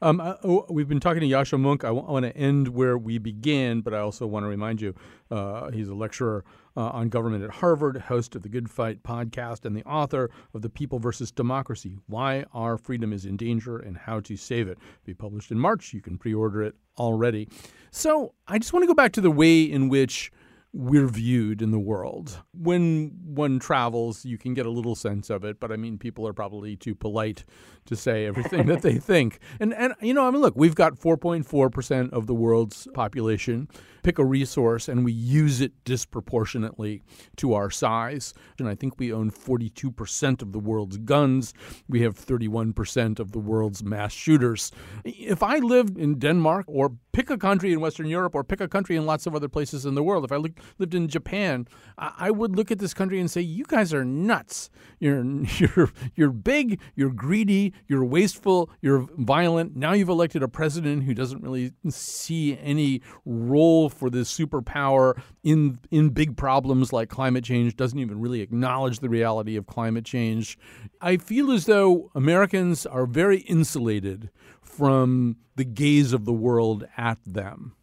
Um, 0.04 0.20
uh, 0.20 0.34
oh, 0.44 0.66
we've 0.68 0.86
been 0.86 1.00
talking 1.00 1.22
to 1.22 1.26
Yascha 1.26 1.58
Mounk. 1.58 1.82
I, 1.82 1.88
w- 1.88 2.06
I 2.06 2.12
want 2.12 2.26
to 2.26 2.36
end 2.36 2.68
where 2.68 2.98
we 2.98 3.16
began, 3.16 3.80
but 3.80 3.94
I 3.94 4.00
also 4.00 4.26
want 4.26 4.44
to 4.44 4.48
remind 4.48 4.82
you 4.82 4.94
uh, 5.30 5.70
he's 5.70 5.88
a 5.88 5.94
lecturer 5.94 6.44
uh, 6.76 6.90
on 6.90 7.08
government 7.08 7.42
at 7.42 7.48
Harvard, 7.48 7.96
host 7.96 8.36
of 8.36 8.42
the 8.42 8.50
Good 8.50 8.68
Fight 8.68 9.02
podcast, 9.02 9.64
and 9.64 9.74
the 9.74 9.82
author 9.84 10.30
of 10.52 10.60
The 10.60 10.68
People 10.68 10.98
versus 10.98 11.32
Democracy 11.32 11.96
Why 12.06 12.44
Our 12.52 12.76
Freedom 12.76 13.14
is 13.14 13.24
in 13.24 13.38
Danger 13.38 13.78
and 13.78 13.96
How 13.96 14.20
to 14.20 14.36
Save 14.36 14.68
It. 14.68 14.76
Be 15.06 15.14
published 15.14 15.50
in 15.50 15.58
March. 15.58 15.94
You 15.94 16.02
can 16.02 16.18
pre 16.18 16.34
order 16.34 16.62
it 16.62 16.74
already. 16.98 17.48
So 17.90 18.34
I 18.46 18.58
just 18.58 18.74
want 18.74 18.82
to 18.82 18.86
go 18.86 18.94
back 18.94 19.12
to 19.12 19.22
the 19.22 19.30
way 19.30 19.62
in 19.62 19.88
which 19.88 20.30
we're 20.76 21.06
viewed 21.06 21.62
in 21.62 21.70
the 21.70 21.78
world. 21.78 22.42
When 22.52 23.12
one 23.24 23.60
travels, 23.60 24.24
you 24.24 24.36
can 24.36 24.54
get 24.54 24.66
a 24.66 24.70
little 24.70 24.96
sense 24.96 25.30
of 25.30 25.44
it, 25.44 25.60
but 25.60 25.70
I 25.70 25.76
mean, 25.76 25.98
people 25.98 26.26
are 26.26 26.32
probably 26.32 26.74
too 26.74 26.96
polite 26.96 27.44
to 27.86 27.94
say 27.94 28.26
everything 28.26 28.66
that 28.66 28.82
they 28.82 28.94
think. 28.98 29.38
And 29.60 29.72
and 29.72 29.94
you 30.00 30.12
know, 30.12 30.26
I 30.26 30.32
mean, 30.32 30.40
look, 30.40 30.54
we've 30.56 30.74
got 30.74 30.94
4.4 30.94 31.72
percent 31.72 32.12
of 32.12 32.26
the 32.26 32.34
world's 32.34 32.88
population. 32.92 33.68
Pick 34.04 34.20
a 34.20 34.24
resource, 34.24 34.88
and 34.88 35.04
we 35.04 35.12
use 35.12 35.60
it 35.60 35.72
disproportionately 35.84 37.02
to 37.38 37.54
our 37.54 37.70
size. 37.70 38.34
And 38.60 38.68
I 38.68 38.76
think 38.76 39.00
we 39.00 39.12
own 39.12 39.30
42 39.30 39.90
percent 39.90 40.42
of 40.42 40.52
the 40.52 40.60
world's 40.60 40.98
guns. 40.98 41.52
We 41.88 42.02
have 42.02 42.16
31 42.16 42.72
percent 42.72 43.18
of 43.18 43.32
the 43.32 43.40
world's 43.40 43.82
mass 43.82 44.12
shooters. 44.12 44.70
If 45.04 45.42
I 45.42 45.58
lived 45.58 45.98
in 45.98 46.20
Denmark, 46.20 46.66
or 46.68 46.92
pick 47.12 47.30
a 47.30 47.38
country 47.38 47.72
in 47.72 47.80
Western 47.80 48.06
Europe, 48.06 48.36
or 48.36 48.44
pick 48.44 48.60
a 48.60 48.68
country 48.68 48.94
in 48.94 49.06
lots 49.06 49.26
of 49.26 49.34
other 49.34 49.48
places 49.48 49.84
in 49.84 49.96
the 49.96 50.02
world, 50.02 50.24
if 50.24 50.30
I 50.30 50.36
lived 50.36 50.94
in 50.94 51.08
Japan, 51.08 51.66
I 51.98 52.30
would 52.30 52.54
look 52.54 52.70
at 52.70 52.78
this 52.78 52.94
country 52.94 53.18
and 53.18 53.30
say, 53.30 53.40
"You 53.40 53.64
guys 53.64 53.92
are 53.92 54.04
nuts. 54.04 54.70
You're 55.00 55.24
you're 55.58 55.90
you're 56.14 56.30
big. 56.30 56.80
You're 56.94 57.10
greedy 57.10 57.64
you're 57.86 58.04
wasteful, 58.04 58.70
you're 58.80 59.06
violent. 59.16 59.76
Now 59.76 59.92
you've 59.92 60.08
elected 60.08 60.42
a 60.42 60.48
president 60.48 61.04
who 61.04 61.14
doesn't 61.14 61.42
really 61.42 61.72
see 61.88 62.58
any 62.58 63.02
role 63.24 63.88
for 63.94 64.10
this 64.10 64.36
superpower 64.36 65.20
in 65.42 65.78
in 65.90 66.10
big 66.10 66.36
problems 66.36 66.92
like 66.92 67.08
climate 67.08 67.44
change, 67.44 67.76
doesn't 67.76 67.98
even 67.98 68.20
really 68.20 68.40
acknowledge 68.40 69.00
the 69.00 69.08
reality 69.08 69.56
of 69.56 69.66
climate 69.66 70.04
change. 70.04 70.58
I 71.00 71.16
feel 71.16 71.50
as 71.50 71.66
though 71.66 72.10
Americans 72.14 72.86
are 72.86 73.06
very 73.06 73.38
insulated 73.38 74.30
from 74.60 75.36
the 75.56 75.64
gaze 75.64 76.12
of 76.12 76.24
the 76.24 76.32
world 76.32 76.86
at 76.96 77.18
them. 77.24 77.74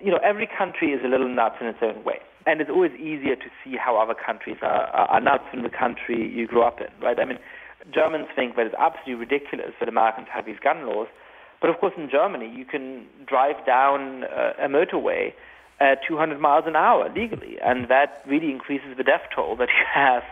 You 0.00 0.10
know, 0.10 0.20
every 0.22 0.48
country 0.58 0.92
is 0.92 1.00
a 1.04 1.08
little 1.08 1.28
nuts 1.28 1.56
in 1.60 1.66
its 1.66 1.78
own 1.82 2.04
way 2.04 2.20
and 2.46 2.60
it's 2.60 2.70
always 2.70 2.92
easier 2.92 3.34
to 3.34 3.46
see 3.62 3.76
how 3.76 4.00
other 4.00 4.14
countries 4.14 4.56
are, 4.62 4.86
are, 4.86 5.20
nuts 5.20 5.44
in 5.52 5.62
the 5.62 5.68
country 5.68 6.30
you 6.32 6.46
grew 6.46 6.62
up 6.62 6.80
in, 6.80 6.86
right? 7.02 7.18
I 7.18 7.24
mean, 7.24 7.38
Germans 7.92 8.28
think 8.34 8.56
that 8.56 8.66
it's 8.66 8.74
absolutely 8.78 9.14
ridiculous 9.14 9.72
that 9.80 9.88
Americans 9.88 10.28
have 10.32 10.46
these 10.46 10.58
gun 10.62 10.86
laws. 10.86 11.08
But 11.60 11.70
of 11.70 11.78
course, 11.78 11.94
in 11.96 12.08
Germany, 12.10 12.52
you 12.54 12.64
can 12.64 13.06
drive 13.26 13.64
down 13.66 14.24
uh, 14.24 14.52
a 14.60 14.68
motorway 14.68 15.32
at 15.80 15.98
200 16.06 16.40
miles 16.40 16.64
an 16.66 16.76
hour 16.76 17.12
legally, 17.14 17.56
and 17.64 17.88
that 17.88 18.22
really 18.26 18.50
increases 18.50 18.96
the 18.96 19.04
death 19.04 19.22
toll 19.34 19.56
that 19.56 19.68
you 19.68 19.84
have 19.92 20.22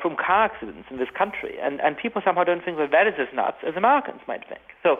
from 0.00 0.16
car 0.16 0.44
accidents 0.44 0.88
in 0.90 0.98
this 0.98 1.08
country. 1.16 1.56
And, 1.62 1.80
and 1.80 1.96
people 1.96 2.20
somehow 2.24 2.44
don't 2.44 2.64
think 2.64 2.76
that 2.78 2.90
that 2.90 3.06
is 3.06 3.14
as 3.18 3.28
nuts 3.34 3.58
as 3.66 3.76
Americans 3.76 4.20
might 4.26 4.46
think. 4.48 4.62
So 4.82 4.98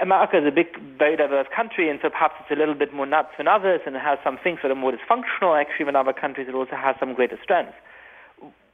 America 0.00 0.38
is 0.38 0.44
a 0.46 0.50
big, 0.50 0.74
very 0.98 1.16
diverse 1.16 1.46
country, 1.54 1.88
and 1.90 2.00
so 2.02 2.10
perhaps 2.10 2.34
it's 2.40 2.50
a 2.50 2.58
little 2.58 2.74
bit 2.74 2.92
more 2.92 3.06
nuts 3.06 3.30
than 3.38 3.46
others, 3.46 3.80
and 3.86 3.94
it 3.94 4.02
has 4.02 4.18
some 4.24 4.38
things 4.42 4.58
that 4.62 4.70
are 4.70 4.74
more 4.74 4.92
dysfunctional 4.92 5.60
actually 5.60 5.86
than 5.86 5.96
other 5.96 6.12
countries. 6.12 6.48
It 6.48 6.54
also 6.54 6.74
has 6.74 6.96
some 6.98 7.14
greater 7.14 7.38
strengths. 7.42 7.76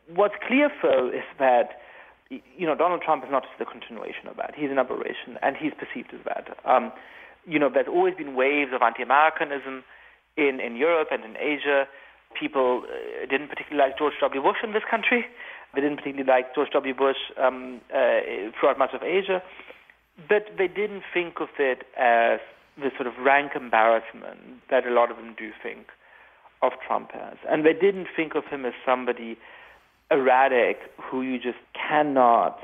What's 0.09 0.35
clear, 0.47 0.71
though, 0.83 1.09
is 1.09 1.25
that 1.39 1.81
you 2.31 2.67
know, 2.67 2.75
Donald 2.75 3.03
Trump 3.03 3.25
is 3.25 3.31
not 3.31 3.43
just 3.43 3.59
the 3.59 3.67
continuation 3.67 4.29
of 4.29 4.37
that. 4.37 4.55
He's 4.55 4.71
an 4.71 4.79
aberration, 4.79 5.37
and 5.43 5.57
he's 5.57 5.73
perceived 5.75 6.15
as 6.15 6.21
that. 6.25 6.57
Um, 6.65 6.93
you 7.47 7.59
know, 7.59 7.69
there's 7.73 7.89
always 7.89 8.15
been 8.15 8.35
waves 8.35 8.71
of 8.73 8.83
anti-Americanism 8.83 9.83
in, 10.37 10.61
in 10.61 10.77
Europe 10.77 11.09
and 11.11 11.25
in 11.25 11.37
Asia. 11.37 11.87
People 12.39 12.85
uh, 12.87 13.27
didn't 13.27 13.49
particularly 13.49 13.91
like 13.91 13.99
George 13.99 14.15
W. 14.21 14.43
Bush 14.43 14.59
in 14.63 14.73
this 14.73 14.87
country. 14.89 15.27
They 15.75 15.81
didn't 15.81 15.97
particularly 15.97 16.29
like 16.31 16.55
George 16.55 16.71
W. 16.73 16.95
Bush 16.95 17.19
um, 17.37 17.81
uh, 17.93 18.55
throughout 18.59 18.79
much 18.79 18.95
of 18.95 19.03
Asia. 19.03 19.43
But 20.29 20.47
they 20.57 20.69
didn't 20.69 21.03
think 21.13 21.41
of 21.41 21.49
it 21.59 21.83
as 21.99 22.39
the 22.77 22.91
sort 22.97 23.07
of 23.09 23.15
rank 23.19 23.53
embarrassment 23.57 24.63
that 24.71 24.87
a 24.87 24.91
lot 24.91 25.11
of 25.11 25.17
them 25.17 25.35
do 25.37 25.51
think 25.63 25.89
of 26.63 26.73
Trump 26.87 27.11
as. 27.15 27.39
And 27.49 27.65
they 27.65 27.73
didn't 27.73 28.07
think 28.15 28.35
of 28.35 28.45
him 28.47 28.65
as 28.65 28.75
somebody 28.85 29.39
erratic 30.11 30.79
who 31.01 31.23
you 31.23 31.39
just 31.39 31.59
cannot 31.75 32.59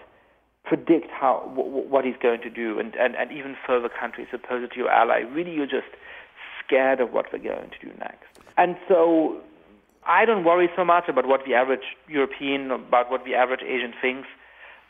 predict 0.65 1.11
how 1.11 1.43
w- 1.57 1.89
what 1.89 2.05
he's 2.05 2.17
going 2.21 2.41
to 2.43 2.51
do, 2.51 2.79
and, 2.79 2.95
and, 2.97 3.15
and 3.15 3.31
even 3.31 3.57
further 3.67 3.89
countries 3.89 4.27
opposed 4.33 4.73
to 4.73 4.79
your 4.79 4.91
ally. 4.91 5.21
Really, 5.21 5.53
you're 5.53 5.67
just 5.67 5.87
scared 6.65 7.01
of 7.01 7.13
what 7.13 7.27
they're 7.31 7.41
going 7.41 7.71
to 7.71 7.87
do 7.87 7.93
next. 7.99 8.27
And 8.57 8.77
so 8.89 9.41
I 10.07 10.25
don't 10.25 10.45
worry 10.45 10.69
so 10.77 10.85
much 10.85 11.09
about 11.09 11.27
what 11.27 11.45
the 11.47 11.55
average 11.55 11.97
European, 12.09 12.71
about 12.71 13.11
what 13.11 13.25
the 13.25 13.35
average 13.35 13.63
Asian 13.63 13.93
thinks 14.01 14.29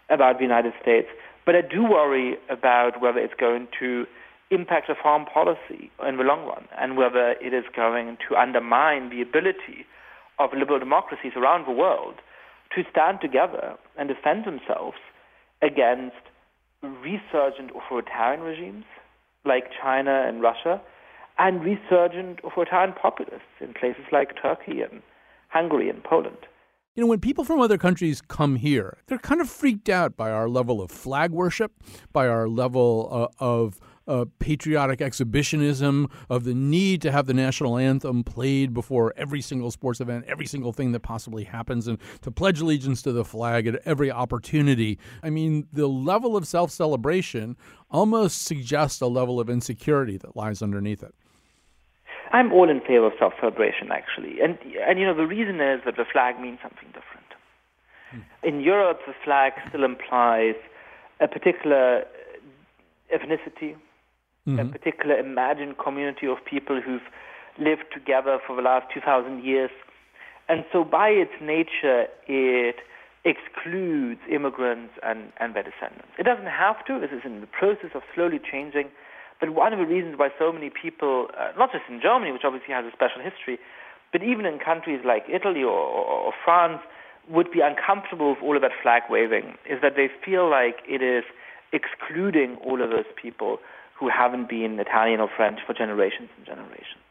about 0.09 0.39
the 0.39 0.45
United 0.45 0.73
States, 0.81 1.09
but 1.45 1.55
I 1.55 1.61
do 1.61 1.83
worry 1.85 2.37
about 2.49 3.01
whether 3.01 3.19
it's 3.19 3.35
going 3.35 3.69
to 3.81 4.07
impact 4.51 4.89
a 4.89 4.95
foreign 4.95 5.27
policy 5.27 5.91
in 6.07 6.17
the 6.17 6.23
long 6.23 6.47
run, 6.47 6.67
and 6.79 6.97
whether 6.97 7.33
it 7.33 7.53
is 7.53 7.65
going 7.75 8.17
to 8.29 8.37
undermine 8.37 9.11
the 9.11 9.21
ability 9.21 9.85
of 10.39 10.51
liberal 10.53 10.79
democracies 10.79 11.33
around 11.37 11.67
the 11.67 11.73
world 11.73 12.17
to 12.77 12.85
stand 12.91 13.19
together 13.21 13.75
and 13.99 14.09
defend 14.09 14.45
themselves 14.45 14.99
against 15.63 16.15
resurgent 16.83 17.71
authoritarian 17.75 18.43
regimes 18.43 18.85
like 19.45 19.65
China 19.83 20.25
and 20.29 20.43
Russia 20.43 20.81
and 21.39 21.63
resurgent 21.65 22.39
authoritarian 22.45 22.95
populists 22.95 23.57
in 23.61 23.75
places 23.75 24.05
like 24.13 24.41
Turkey 24.41 24.83
and 24.83 25.03
Hungary 25.49 25.89
and 25.89 26.03
Poland. 26.05 26.39
You 26.95 27.03
know, 27.03 27.09
when 27.09 27.21
people 27.21 27.45
from 27.45 27.61
other 27.61 27.77
countries 27.77 28.23
come 28.23 28.57
here, 28.57 28.99
they're 29.07 29.19
kind 29.19 29.41
of 29.41 29.51
freaked 29.51 29.91
out 29.91 30.17
by 30.17 30.31
our 30.31 30.49
level 30.49 30.81
of 30.81 30.91
flag 30.91 31.31
worship, 31.31 31.73
by 32.13 32.27
our 32.27 32.49
level 32.49 33.31
uh, 33.41 33.45
of 33.45 33.81
uh, 34.07 34.25
patriotic 34.39 35.01
exhibitionism, 35.01 36.09
of 36.31 36.45
the 36.45 36.55
need 36.55 37.03
to 37.03 37.13
have 37.13 37.27
the 37.27 37.35
national 37.35 37.77
anthem 37.77 38.23
played 38.23 38.73
before 38.73 39.13
every 39.17 39.41
single 39.41 39.71
sports 39.71 40.01
event, 40.01 40.25
every 40.29 40.47
single 40.47 40.73
thing 40.73 40.93
that 40.93 41.01
possibly 41.01 41.45
happens, 41.45 41.87
and 41.87 41.99
to 42.23 42.31
pledge 42.31 42.61
allegiance 42.61 43.03
to 43.03 43.13
the 43.13 43.25
flag 43.25 43.67
at 43.67 43.81
every 43.85 44.11
opportunity. 44.11 44.99
I 45.23 45.31
mean, 45.31 45.67
the 45.73 45.87
level 45.87 46.37
of 46.37 46.47
self 46.47 46.71
celebration 46.71 47.57
almost 47.91 48.43
suggests 48.43 49.01
a 49.01 49.07
level 49.07 49.41
of 49.41 49.49
insecurity 49.49 50.17
that 50.19 50.37
lies 50.37 50.63
underneath 50.63 51.03
it. 51.03 51.15
I'm 52.33 52.53
all 52.53 52.69
in 52.69 52.81
favor 52.81 53.07
of 53.07 53.13
self 53.19 53.35
celebration, 53.41 53.91
actually. 53.93 54.41
And, 54.41 54.59
and, 54.87 54.99
you 54.99 55.07
know, 55.07 55.15
the 55.15 55.27
reason 55.27 55.61
is 55.61 55.81
that 55.85 55.97
the 55.97 56.05
flag 56.11 56.41
means 56.41 56.59
something 56.63 56.89
different. 56.89 57.27
Hmm. 58.11 58.47
In 58.47 58.61
Europe, 58.61 59.01
the 59.07 59.15
flag 59.25 59.53
still 59.69 59.85
implies 59.85 60.55
a 61.21 61.29
particular 61.29 62.05
ethnicity, 63.15 63.77
mm-hmm. 64.47 64.59
a 64.61 64.65
particular 64.67 65.19
imagined 65.19 65.77
community 65.79 66.27
of 66.27 66.39
people 66.45 66.81
who've 66.81 67.07
lived 67.59 67.85
together 67.93 68.39
for 68.47 68.57
the 68.57 68.63
last 68.63 68.87
2,000 68.93 69.43
years. 69.45 69.71
And 70.49 70.65
so 70.73 70.85
by 70.85 71.09
its 71.09 71.33
nature, 71.41 72.07
it 72.27 72.77
excludes 73.25 74.21
immigrants 74.31 74.95
and, 75.03 75.33
and 75.41 75.55
their 75.57 75.65
descendants. 75.65 76.15
It 76.19 76.23
doesn't 76.23 76.47
have 76.47 76.85
to. 76.87 77.01
This 77.01 77.11
is 77.11 77.23
in 77.25 77.41
the 77.41 77.51
process 77.51 77.91
of 77.95 78.03
slowly 78.15 78.39
changing. 78.39 78.89
But 79.41 79.51
one 79.51 79.73
of 79.73 79.79
the 79.79 79.87
reasons 79.87 80.15
why 80.17 80.31
so 80.39 80.53
many 80.53 80.71
people, 80.71 81.29
uh, 81.37 81.51
not 81.59 81.73
just 81.73 81.85
in 81.91 82.01
Germany, 82.01 82.33
which 82.33 82.45
obviously 82.45 82.73
has 82.73 82.85
a 82.87 82.93
special 82.95 83.21
history, 83.21 83.59
but 84.13 84.23
even 84.23 84.47
in 84.47 84.59
countries 84.59 85.03
like 85.05 85.25
Italy 85.29 85.63
or, 85.63 85.75
or, 85.75 86.31
or 86.31 86.33
France, 86.45 86.81
would 87.29 87.51
be 87.51 87.61
uncomfortable 87.61 88.31
with 88.31 88.43
all 88.43 88.55
of 88.55 88.63
that 88.63 88.71
flag 88.81 89.03
waving 89.11 89.59
is 89.69 89.83
that 89.83 89.97
they 89.97 90.09
feel 90.25 90.49
like 90.49 90.79
it 90.87 91.03
is 91.03 91.25
excluding 91.73 92.57
all 92.65 92.81
of 92.81 92.91
those 92.91 93.11
people 93.21 93.59
who 93.99 94.09
haven't 94.09 94.49
been 94.49 94.79
Italian 94.79 95.21
or 95.21 95.29
French 95.35 95.61
for 95.67 95.73
generations 95.73 96.29
and 96.37 96.47
generations. 96.47 97.03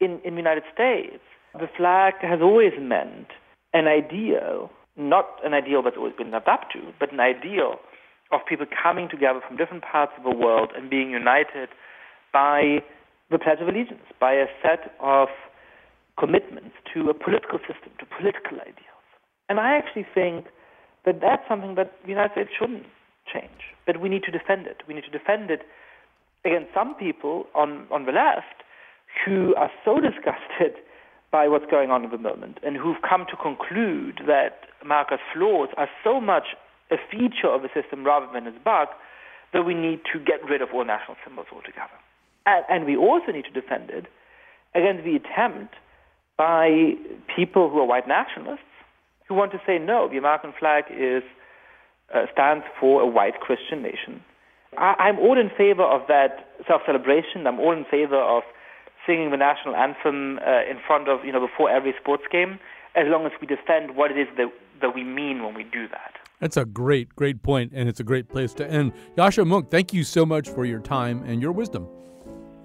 In, 0.00 0.20
in 0.24 0.34
the 0.34 0.40
United 0.40 0.64
States, 0.72 1.22
the 1.54 1.68
flag 1.76 2.14
has 2.22 2.40
always 2.40 2.72
meant 2.80 3.28
an 3.72 3.86
ideal, 3.86 4.70
not 4.96 5.26
an 5.44 5.52
ideal 5.52 5.82
that's 5.82 5.96
always 5.96 6.14
been 6.16 6.30
lived 6.30 6.48
up 6.48 6.70
to, 6.72 6.80
but 6.98 7.12
an 7.12 7.20
ideal 7.20 7.76
of 8.32 8.40
people 8.48 8.66
coming 8.70 9.08
together 9.10 9.40
from 9.46 9.56
different 9.56 9.82
parts 9.82 10.12
of 10.16 10.24
the 10.24 10.36
world 10.36 10.70
and 10.76 10.88
being 10.88 11.10
united 11.10 11.68
by 12.32 12.78
the 13.30 13.38
Pledge 13.38 13.60
of 13.60 13.68
Allegiance, 13.68 14.06
by 14.18 14.32
a 14.34 14.46
set 14.62 14.94
of 15.00 15.28
commitments 16.18 16.74
to 16.94 17.10
a 17.10 17.14
political 17.14 17.58
system, 17.58 17.92
to 17.98 18.06
political 18.06 18.58
ideals. 18.60 19.06
And 19.48 19.58
I 19.58 19.76
actually 19.76 20.06
think 20.14 20.46
that 21.04 21.20
that's 21.20 21.42
something 21.48 21.74
that 21.74 21.92
the 22.02 22.08
United 22.08 22.32
States 22.32 22.50
shouldn't 22.58 22.86
change, 23.26 23.74
but 23.86 24.00
we 24.00 24.08
need 24.08 24.22
to 24.24 24.30
defend 24.30 24.66
it. 24.66 24.82
We 24.86 24.94
need 24.94 25.04
to 25.04 25.10
defend 25.10 25.50
it 25.50 25.62
against 26.44 26.72
some 26.74 26.94
people 26.94 27.46
on, 27.54 27.86
on 27.90 28.06
the 28.06 28.12
left 28.12 28.64
who 29.24 29.54
are 29.56 29.70
so 29.84 30.00
disgusted 30.00 30.80
by 31.32 31.46
what's 31.46 31.66
going 31.70 31.90
on 31.90 32.04
at 32.04 32.10
the 32.10 32.18
moment 32.18 32.58
and 32.64 32.76
who've 32.76 33.00
come 33.08 33.24
to 33.30 33.36
conclude 33.36 34.20
that 34.26 34.66
America's 34.82 35.20
flaws 35.32 35.68
are 35.76 35.88
so 36.02 36.20
much 36.20 36.56
a 36.90 36.96
feature 37.10 37.46
of 37.46 37.62
the 37.62 37.68
system 37.72 38.04
rather 38.04 38.26
than 38.32 38.46
its 38.48 38.58
bug 38.64 38.88
that 39.52 39.62
we 39.62 39.74
need 39.74 40.00
to 40.12 40.18
get 40.18 40.42
rid 40.48 40.60
of 40.60 40.70
all 40.74 40.84
national 40.84 41.16
symbols 41.24 41.46
altogether. 41.52 41.94
And, 42.46 42.64
and 42.68 42.84
we 42.84 42.96
also 42.96 43.30
need 43.32 43.44
to 43.44 43.54
defend 43.54 43.90
it 43.90 44.06
against 44.74 45.04
the 45.04 45.14
attempt 45.16 45.74
by 46.36 46.94
people 47.36 47.70
who 47.70 47.78
are 47.78 47.86
white 47.86 48.08
nationalists 48.08 48.64
who 49.28 49.34
want 49.34 49.52
to 49.52 49.60
say, 49.66 49.78
no, 49.78 50.08
the 50.08 50.18
American 50.18 50.52
flag 50.58 50.84
is, 50.90 51.22
uh, 52.12 52.26
stands 52.32 52.64
for 52.80 53.02
a 53.02 53.06
white 53.06 53.38
Christian 53.40 53.82
nation. 53.82 54.22
I, 54.76 54.94
I'm 54.98 55.18
all 55.18 55.38
in 55.38 55.50
favor 55.56 55.82
of 55.82 56.02
that 56.08 56.48
self-celebration. 56.66 57.46
I'm 57.46 57.58
all 57.58 57.72
in 57.72 57.84
favor 57.90 58.18
of 58.18 58.42
singing 59.06 59.30
the 59.30 59.36
national 59.36 59.74
anthem 59.76 60.38
uh, 60.38 60.70
in 60.70 60.78
front 60.86 61.08
of, 61.08 61.24
you 61.24 61.32
know, 61.32 61.40
before 61.40 61.70
every 61.70 61.94
sports 62.00 62.24
game, 62.30 62.58
as 62.94 63.04
long 63.08 63.26
as 63.26 63.32
we 63.40 63.46
defend 63.46 63.96
what 63.96 64.10
it 64.10 64.18
is 64.18 64.28
that, 64.36 64.52
that 64.80 64.94
we 64.94 65.04
mean 65.04 65.42
when 65.42 65.54
we 65.54 65.64
do 65.64 65.88
that. 65.88 66.14
That's 66.40 66.56
a 66.56 66.64
great, 66.64 67.14
great 67.16 67.42
point, 67.42 67.72
and 67.74 67.88
it's 67.88 68.00
a 68.00 68.04
great 68.04 68.28
place 68.28 68.54
to 68.54 68.66
end. 68.66 68.92
Yascha 69.16 69.44
Mounk, 69.44 69.70
thank 69.70 69.92
you 69.92 70.04
so 70.04 70.24
much 70.24 70.48
for 70.48 70.64
your 70.64 70.80
time 70.80 71.22
and 71.24 71.42
your 71.42 71.52
wisdom. 71.52 71.86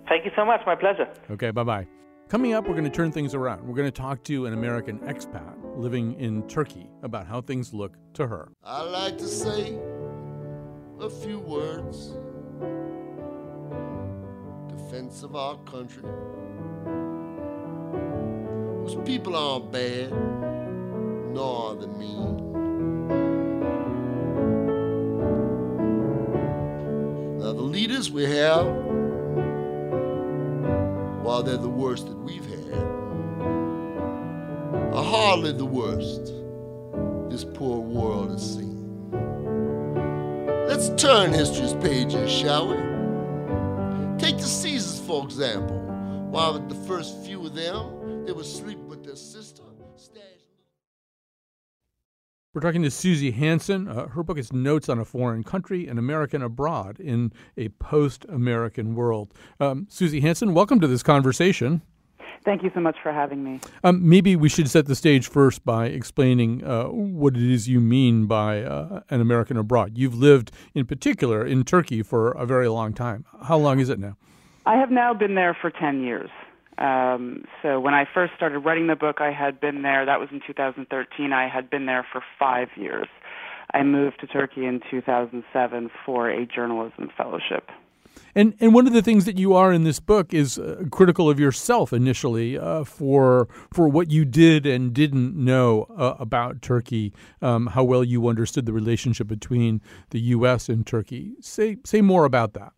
Thank 0.08 0.24
you 0.24 0.32
so 0.36 0.46
much. 0.46 0.62
My 0.66 0.76
pleasure. 0.76 1.10
Okay, 1.32 1.52
bye 1.52 1.64
bye. 1.64 1.88
Coming 2.30 2.54
up, 2.54 2.68
we're 2.68 2.74
going 2.74 2.86
to 2.86 2.90
turn 2.90 3.12
things 3.12 3.36
around. 3.36 3.68
We're 3.68 3.76
going 3.76 3.92
to 3.92 4.02
talk 4.02 4.24
to 4.26 4.46
an 4.46 4.54
American 4.54 5.00
expat 5.00 5.78
living 5.78 6.20
in 6.20 6.48
Turkey 6.48 6.90
about 7.04 7.28
how 7.28 7.42
things 7.42 7.74
look 7.74 7.94
to 8.14 8.28
her. 8.28 8.50
I 8.64 8.82
like 8.82 9.18
to 9.18 9.28
say 9.28 9.78
a 11.02 11.10
few 11.10 11.40
words 11.40 12.14
defense 14.70 15.24
of 15.24 15.36
our 15.36 15.58
country. 15.66 16.04
Those 18.82 18.96
people 19.06 19.36
aren't 19.36 19.72
bad, 19.72 20.12
nor 21.34 21.72
are 21.72 21.76
they 21.76 21.88
mean. 21.88 22.38
Now, 27.40 27.52
the 27.52 27.62
leaders 27.62 28.10
we 28.10 28.24
have, 28.24 28.66
while 31.24 31.44
they're 31.44 31.58
the 31.58 31.68
worst 31.68 32.08
that 32.08 32.18
we've 32.18 32.46
had, 32.46 32.84
are 34.94 35.04
hardly 35.04 35.52
the 35.52 35.66
worst 35.66 36.32
this 37.30 37.44
poor 37.44 37.80
world 37.80 38.32
has 38.32 38.56
seen. 38.56 38.76
Let's 40.76 41.02
turn 41.02 41.32
history's 41.32 41.74
pages, 41.76 42.30
shall 42.30 42.68
we? 42.68 42.76
Take 44.20 44.36
the 44.36 44.44
Caesars, 44.44 45.00
for 45.08 45.24
example. 45.24 45.78
While 46.30 46.60
the 46.60 46.76
first 46.76 47.26
few 47.26 47.46
of 47.46 47.56
them, 47.56 48.26
they 48.26 48.34
would 48.34 48.46
sleep 48.46 48.80
with 48.80 49.06
their 49.06 49.16
sister. 49.16 49.64
We're 52.54 52.60
talking 52.60 52.84
to 52.84 52.92
Suzy 52.92 53.32
Hansen. 53.32 53.88
Uh, 53.88 54.10
her 54.10 54.22
book 54.22 54.38
is 54.38 54.52
Notes 54.52 54.90
on 54.90 55.00
a 55.00 55.06
Foreign 55.06 55.46
Country, 55.46 55.88
An 55.88 55.98
American 55.98 56.42
Abroad 56.42 57.00
in 57.00 57.32
a 57.56 57.70
Post 57.70 58.26
American 58.28 58.96
World. 58.96 59.34
Um, 59.62 59.88
Suzy 59.90 60.20
Hansen, 60.20 60.54
welcome 60.54 60.82
to 60.82 60.88
this 60.88 61.04
conversation. 61.04 61.84
Thank 62.44 62.64
you 62.64 62.72
so 62.74 62.80
much 62.80 62.98
for 63.02 63.12
having 63.12 63.44
me. 63.44 63.60
Um, 63.84 64.08
maybe 64.08 64.36
we 64.36 64.50
should 64.50 64.70
set 64.70 64.86
the 64.86 64.96
stage 64.96 65.28
first 65.28 65.66
by 65.66 65.88
explaining 65.88 66.64
uh, 66.64 66.86
what 66.86 67.36
it 67.36 67.44
is 67.44 67.68
you 67.68 67.80
mean 67.80 68.26
by 68.26 68.64
uh, 68.64 69.02
an 69.10 69.22
American 69.22 69.58
abroad. 69.58 69.98
You've 69.98 70.16
lived, 70.16 70.52
in 70.74 70.86
particular, 70.86 71.46
in 71.46 71.64
Turkey 71.64 72.04
for 72.04 72.32
a 72.32 72.46
very 72.46 72.68
long 72.68 72.94
time. 72.94 73.26
How 73.44 73.58
long 73.58 73.80
is 73.80 73.90
it 73.90 74.00
now? 74.00 74.18
I 74.66 74.78
have 74.78 74.92
now 74.92 75.14
been 75.14 75.36
there 75.36 75.56
for 75.60 75.70
10 75.70 76.02
years. 76.02 76.30
Um, 76.78 77.46
so 77.62 77.80
when 77.80 77.94
I 77.94 78.06
first 78.12 78.34
started 78.36 78.60
writing 78.60 78.88
the 78.88 78.96
book, 78.96 79.22
I 79.22 79.32
had 79.32 79.60
been 79.60 79.82
there. 79.82 80.06
That 80.06 80.20
was 80.20 80.30
in 80.32 80.42
2013. 80.46 81.32
I 81.32 81.48
had 81.48 81.70
been 81.70 81.86
there 81.86 82.06
for 82.12 82.22
five 82.38 82.70
years. 82.76 83.08
I 83.74 83.84
moved 83.84 84.20
to 84.22 84.28
Turkey 84.28 84.66
in 84.66 84.82
2007 84.90 85.90
for 86.06 86.30
a 86.30 86.46
journalism 86.46 87.10
fellowship. 87.18 87.70
And 88.34 88.54
and 88.60 88.74
one 88.74 88.88
of 88.88 88.94
the 88.94 89.02
things 89.02 89.26
that 89.26 89.38
you 89.38 89.54
are 89.54 89.72
in 89.72 89.84
this 89.84 90.00
book 90.00 90.34
is 90.34 90.60
uh, 90.60 90.84
critical 90.92 91.30
of 91.30 91.40
yourself 91.40 91.94
initially 91.94 92.58
uh, 92.58 92.84
for 92.84 93.48
for 93.72 93.88
what 93.88 94.12
you 94.12 94.26
did 94.26 94.66
and 94.66 94.94
didn't 94.94 95.36
know 95.36 95.88
uh, 95.98 96.16
about 96.20 96.62
Turkey, 96.62 97.14
um, 97.42 97.68
how 97.68 97.84
well 97.84 98.04
you 98.04 98.28
understood 98.28 98.66
the 98.66 98.74
relationship 98.74 99.28
between 99.28 99.82
the 100.10 100.20
U.S. 100.20 100.70
and 100.70 100.86
Turkey. 100.86 101.34
Say 101.40 101.78
say 101.86 102.02
more 102.02 102.26
about 102.26 102.54
that. 102.54 102.74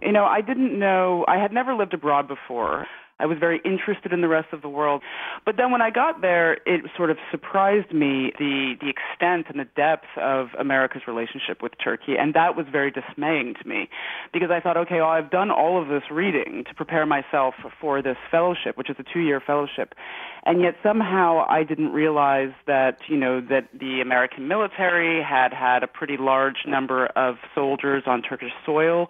You 0.00 0.10
know, 0.10 0.24
I 0.24 0.40
didn't 0.40 0.76
know. 0.78 1.24
I 1.28 1.36
had 1.36 1.52
never 1.52 1.74
lived 1.74 1.94
abroad 1.94 2.26
before. 2.26 2.86
I 3.22 3.26
was 3.26 3.38
very 3.38 3.60
interested 3.64 4.12
in 4.12 4.20
the 4.20 4.28
rest 4.28 4.48
of 4.52 4.62
the 4.62 4.68
world. 4.68 5.00
But 5.46 5.56
then 5.56 5.70
when 5.70 5.80
I 5.80 5.90
got 5.90 6.20
there, 6.20 6.54
it 6.66 6.82
sort 6.96 7.10
of 7.10 7.18
surprised 7.30 7.92
me 7.92 8.32
the, 8.36 8.74
the 8.80 8.90
extent 8.90 9.46
and 9.48 9.60
the 9.60 9.70
depth 9.76 10.06
of 10.20 10.48
America's 10.58 11.02
relationship 11.06 11.62
with 11.62 11.72
Turkey. 11.82 12.16
And 12.18 12.34
that 12.34 12.56
was 12.56 12.66
very 12.70 12.90
dismaying 12.90 13.54
to 13.62 13.68
me 13.68 13.88
because 14.32 14.50
I 14.50 14.58
thought, 14.58 14.76
okay, 14.76 14.96
well, 14.96 15.10
I've 15.10 15.30
done 15.30 15.52
all 15.52 15.80
of 15.80 15.88
this 15.88 16.02
reading 16.10 16.64
to 16.68 16.74
prepare 16.74 17.06
myself 17.06 17.54
for 17.80 18.02
this 18.02 18.16
fellowship, 18.28 18.76
which 18.76 18.90
is 18.90 18.96
a 18.98 19.04
two 19.04 19.20
year 19.20 19.40
fellowship. 19.40 19.94
And 20.44 20.60
yet 20.60 20.74
somehow 20.82 21.46
I 21.48 21.62
didn't 21.62 21.92
realize 21.92 22.50
that, 22.66 22.98
you 23.08 23.16
know, 23.16 23.40
that 23.40 23.68
the 23.78 24.00
American 24.00 24.48
military 24.48 25.22
had 25.22 25.52
had 25.52 25.84
a 25.84 25.86
pretty 25.86 26.16
large 26.18 26.66
number 26.66 27.06
of 27.14 27.36
soldiers 27.54 28.02
on 28.06 28.22
Turkish 28.22 28.50
soil 28.66 29.08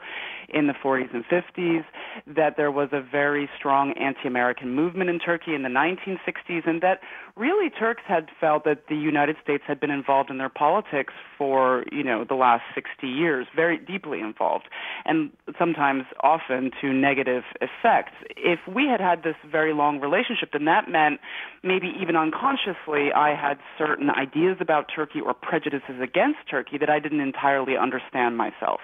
in 0.52 0.66
the 0.66 0.74
40s 0.74 1.12
and 1.14 1.24
50s, 1.26 1.84
that 2.26 2.56
there 2.56 2.70
was 2.70 2.88
a 2.92 3.00
very 3.00 3.48
strong 3.58 3.92
anti-American 3.92 4.74
movement 4.74 5.10
in 5.10 5.18
Turkey 5.18 5.54
in 5.54 5.62
the 5.62 5.68
1960s, 5.68 6.66
and 6.66 6.82
that 6.82 7.00
really 7.36 7.70
Turks 7.70 8.02
had 8.06 8.28
felt 8.40 8.64
that 8.64 8.88
the 8.88 8.96
United 8.96 9.36
States 9.42 9.64
had 9.66 9.80
been 9.80 9.90
involved 9.90 10.30
in 10.30 10.38
their 10.38 10.48
politics 10.48 11.14
for, 11.38 11.84
you 11.90 12.02
know, 12.02 12.24
the 12.24 12.34
last 12.34 12.62
60 12.74 13.06
years, 13.06 13.46
very 13.54 13.78
deeply 13.78 14.20
involved, 14.20 14.66
and 15.04 15.30
sometimes 15.58 16.04
often 16.20 16.70
to 16.80 16.92
negative 16.92 17.44
effects. 17.60 18.12
If 18.36 18.60
we 18.72 18.86
had 18.86 19.00
had 19.00 19.22
this 19.22 19.36
very 19.50 19.72
long 19.72 20.00
relationship, 20.00 20.50
then 20.52 20.64
that 20.66 20.88
meant 20.88 21.20
maybe 21.62 21.92
even 22.00 22.16
unconsciously 22.16 23.12
I 23.12 23.34
had 23.34 23.58
certain 23.78 24.10
ideas 24.10 24.58
about 24.60 24.90
Turkey 24.94 25.20
or 25.20 25.34
prejudices 25.34 26.00
against 26.02 26.38
Turkey 26.50 26.78
that 26.78 26.90
I 26.90 26.98
didn't 26.98 27.20
entirely 27.20 27.76
understand 27.76 28.36
myself. 28.36 28.80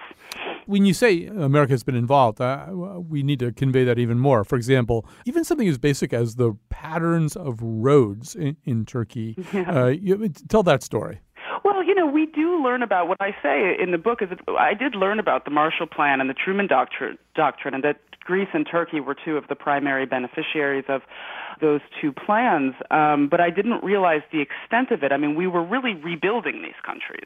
When 0.65 0.85
you 0.85 0.93
say 0.93 1.25
America 1.25 1.73
has 1.73 1.83
been 1.83 1.95
involved, 1.95 2.41
uh, 2.41 2.67
we 2.71 3.23
need 3.23 3.39
to 3.39 3.51
convey 3.51 3.83
that 3.83 3.99
even 3.99 4.19
more. 4.19 4.43
For 4.43 4.55
example, 4.55 5.05
even 5.25 5.43
something 5.43 5.67
as 5.67 5.77
basic 5.77 6.13
as 6.13 6.35
the 6.35 6.55
patterns 6.69 7.35
of 7.35 7.59
roads 7.61 8.35
in, 8.39 8.57
in 8.65 8.85
Turkey. 8.85 9.35
Yeah. 9.53 9.83
Uh, 9.83 9.87
you, 9.87 10.29
tell 10.47 10.63
that 10.63 10.83
story. 10.83 11.19
Well, 11.63 11.83
you 11.83 11.95
know, 11.95 12.05
we 12.05 12.27
do 12.27 12.61
learn 12.63 12.83
about 12.83 13.07
what 13.07 13.17
I 13.19 13.31
say 13.41 13.75
in 13.81 13.91
the 13.91 13.97
book 13.97 14.21
is 14.21 14.29
that 14.29 14.39
I 14.47 14.73
did 14.73 14.95
learn 14.95 15.19
about 15.19 15.45
the 15.45 15.51
Marshall 15.51 15.87
Plan 15.87 16.21
and 16.21 16.29
the 16.29 16.35
Truman 16.35 16.67
Doctrine, 16.67 17.17
doctrine 17.35 17.73
and 17.73 17.83
that 17.83 17.99
Greece 18.29 18.49
and 18.53 18.63
Turkey 18.69 18.99
were 18.99 19.15
two 19.25 19.37
of 19.37 19.47
the 19.49 19.55
primary 19.55 20.05
beneficiaries 20.05 20.85
of 20.87 21.01
those 21.61 21.81
two 21.99 22.11
plans, 22.13 22.75
um, 22.91 23.27
but 23.27 23.41
I 23.41 23.49
didn't 23.49 23.83
realize 23.83 24.21
the 24.31 24.39
extent 24.39 24.91
of 24.91 25.01
it. 25.01 25.11
I 25.11 25.17
mean, 25.17 25.33
we 25.33 25.47
were 25.47 25.65
really 25.65 25.95
rebuilding 25.95 26.61
these 26.61 26.79
countries. 26.85 27.25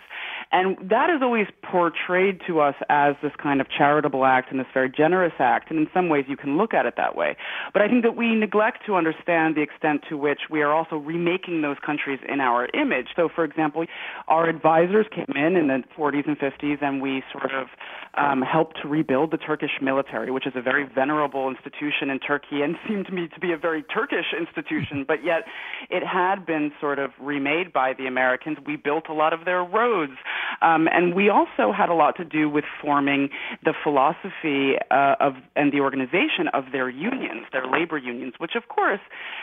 And 0.54 0.78
that 0.90 1.10
is 1.10 1.22
always 1.22 1.48
portrayed 1.62 2.40
to 2.48 2.62
us 2.62 2.76
as 2.88 3.16
this 3.22 3.34
kind 3.42 3.60
of 3.60 3.68
charitable 3.70 4.24
act 4.24 4.50
and 4.50 4.62
this 4.62 4.68
very 4.74 4.90
generous 4.90 5.34
act, 5.40 5.70
and 5.72 5.78
in 5.78 5.88
some 5.94 6.08
ways 6.08 6.24
you 6.30 6.38
can 6.38 6.58
look 6.58 6.74
at 6.74 6.86
it 6.86 6.94
that 6.96 7.18
way. 7.18 7.36
But 7.74 7.82
I 7.82 7.90
think 7.90 8.04
that 8.04 8.16
we 8.16 8.34
neglect 8.34 8.86
to 8.86 8.96
understand 8.96 9.58
the 9.58 9.62
extent 9.62 10.04
to 10.08 10.16
which 10.16 10.40
we 10.50 10.62
are 10.62 10.72
also 10.72 10.96
remaking 10.96 11.62
those 11.64 11.78
countries 11.86 12.20
in 12.30 12.40
our 12.40 12.70
image. 12.74 13.08
So, 13.18 13.28
for 13.28 13.44
example, 13.44 13.86
our 14.30 14.48
advisors 14.48 15.06
came 15.14 15.36
in 15.36 15.58
in 15.58 15.68
the 15.68 15.84
40s 15.98 16.28
and 16.28 16.40
50s, 16.40 16.82
and 16.82 17.02
we 17.02 17.24
sort 17.34 17.52
of 17.52 17.68
um, 18.16 18.42
helped 18.42 18.80
to 18.84 18.88
rebuild 18.88 19.32
the 19.32 19.38
Turkish 19.38 19.82
military, 19.82 20.32
which 20.32 20.48
is 20.48 20.54
a 20.56 20.62
very 20.62 20.88
venerable 20.94 21.50
institution 21.50 22.10
in 22.10 22.20
Turkey 22.20 22.62
and 22.62 22.76
seemed 22.88 23.06
to 23.08 23.12
me 23.12 23.28
to 23.34 23.40
be 23.40 23.52
a 23.52 23.58
very 23.58 23.84
Turkish 23.84 24.34
institution, 24.38 25.06
but 25.08 25.24
yet 25.24 25.44
it 25.90 26.04
had 26.06 26.46
been 26.46 26.72
sort 26.80 27.00
of 27.00 27.12
remade 27.20 27.74
by 27.74 27.94
the 27.98 28.06
Americans. 28.06 28.58
We 28.66 28.76
built 28.76 29.06
a 29.10 29.14
lot 29.14 29.34
of 29.34 29.46
their 29.46 29.64
roads. 29.64 30.14
Um, 30.62 30.88
and 30.92 31.14
we 31.14 31.30
also 31.30 31.72
had 31.76 31.90
a 31.90 31.94
lot 31.94 32.16
to 32.18 32.26
do 32.26 32.50
with 32.50 32.66
forming 32.82 33.30
the 33.64 33.74
philosophy 33.84 34.74
uh, 34.92 35.16
of 35.20 35.34
and 35.56 35.72
the 35.72 35.82
organization 35.82 36.48
of 36.54 36.66
their 36.72 36.90
unions, 36.90 37.46
their 37.52 37.68
labor 37.68 37.98
unions, 37.98 38.34
which 38.38 38.56
of 38.56 38.68
course 38.70 39.00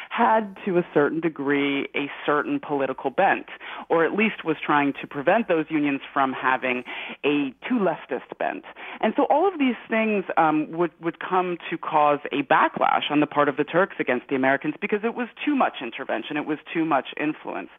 had 0.08 0.56
to 0.64 0.78
a 0.78 0.86
certain 0.92 1.20
degree 1.20 1.86
a 1.94 2.10
certain 2.24 2.60
political 2.60 3.10
bent, 3.10 3.46
or 3.88 4.04
at 4.04 4.12
least 4.12 4.44
was 4.44 4.56
trying 4.64 4.92
to 5.00 5.06
prevent 5.06 5.48
those 5.48 5.66
unions 5.68 6.00
from 6.12 6.32
having 6.32 6.84
a 7.24 7.52
too 7.68 7.78
leftist 7.78 8.36
bent. 8.38 8.64
And 9.00 9.12
so 9.16 9.24
all 9.30 9.46
of 9.46 9.58
these 9.58 9.78
things 9.88 10.24
um, 10.36 10.70
would 10.72 10.92
would 11.00 11.18
come 11.20 11.39
to 11.68 11.78
cause 11.78 12.20
a 12.32 12.42
backlash 12.42 13.10
on 13.10 13.20
the 13.20 13.26
part 13.26 13.48
of 13.48 13.56
the 13.56 13.64
Turks 13.64 13.96
against 13.98 14.28
the 14.28 14.36
Americans 14.36 14.74
because 14.80 15.00
it 15.04 15.14
was 15.14 15.28
too 15.44 15.54
much 15.54 15.76
intervention, 15.82 16.36
it 16.36 16.46
was 16.46 16.58
too 16.72 16.84
much 16.84 17.08
influence, 17.20 17.70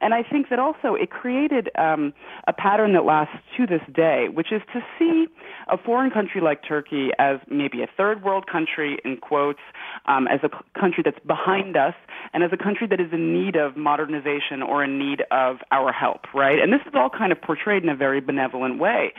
and 0.00 0.14
I 0.14 0.22
think 0.22 0.48
that 0.50 0.58
also 0.58 0.94
it 0.94 1.10
created 1.10 1.70
um, 1.78 2.12
a 2.46 2.52
pattern 2.52 2.92
that 2.94 3.04
lasts 3.04 3.36
to 3.56 3.66
this 3.66 3.82
day, 3.94 4.28
which 4.32 4.52
is 4.52 4.62
to 4.72 4.80
see 4.98 5.26
a 5.68 5.78
foreign 5.78 6.10
country 6.10 6.40
like 6.40 6.60
Turkey 6.66 7.10
as 7.18 7.38
maybe 7.48 7.82
a 7.82 7.88
third 7.96 8.22
world 8.22 8.46
country 8.46 8.98
in 9.04 9.16
quotes, 9.16 9.60
um, 10.06 10.26
as 10.28 10.40
a 10.42 10.50
country 10.78 11.02
that's 11.04 11.18
behind 11.26 11.76
us, 11.76 11.94
and 12.32 12.42
as 12.42 12.50
a 12.52 12.56
country 12.56 12.86
that 12.86 13.00
is 13.00 13.12
in 13.12 13.32
need 13.32 13.56
of 13.56 13.76
modernization 13.76 14.62
or 14.62 14.82
in 14.84 14.98
need 14.98 15.22
of 15.30 15.58
our 15.70 15.92
help, 15.92 16.32
right? 16.34 16.58
And 16.58 16.72
this 16.72 16.80
is 16.86 16.92
all 16.94 17.10
kind 17.10 17.32
of 17.32 17.40
portrayed 17.40 17.82
in 17.82 17.88
a 17.88 17.96
very 17.96 18.20
benevolent 18.20 18.78
way. 18.78 19.12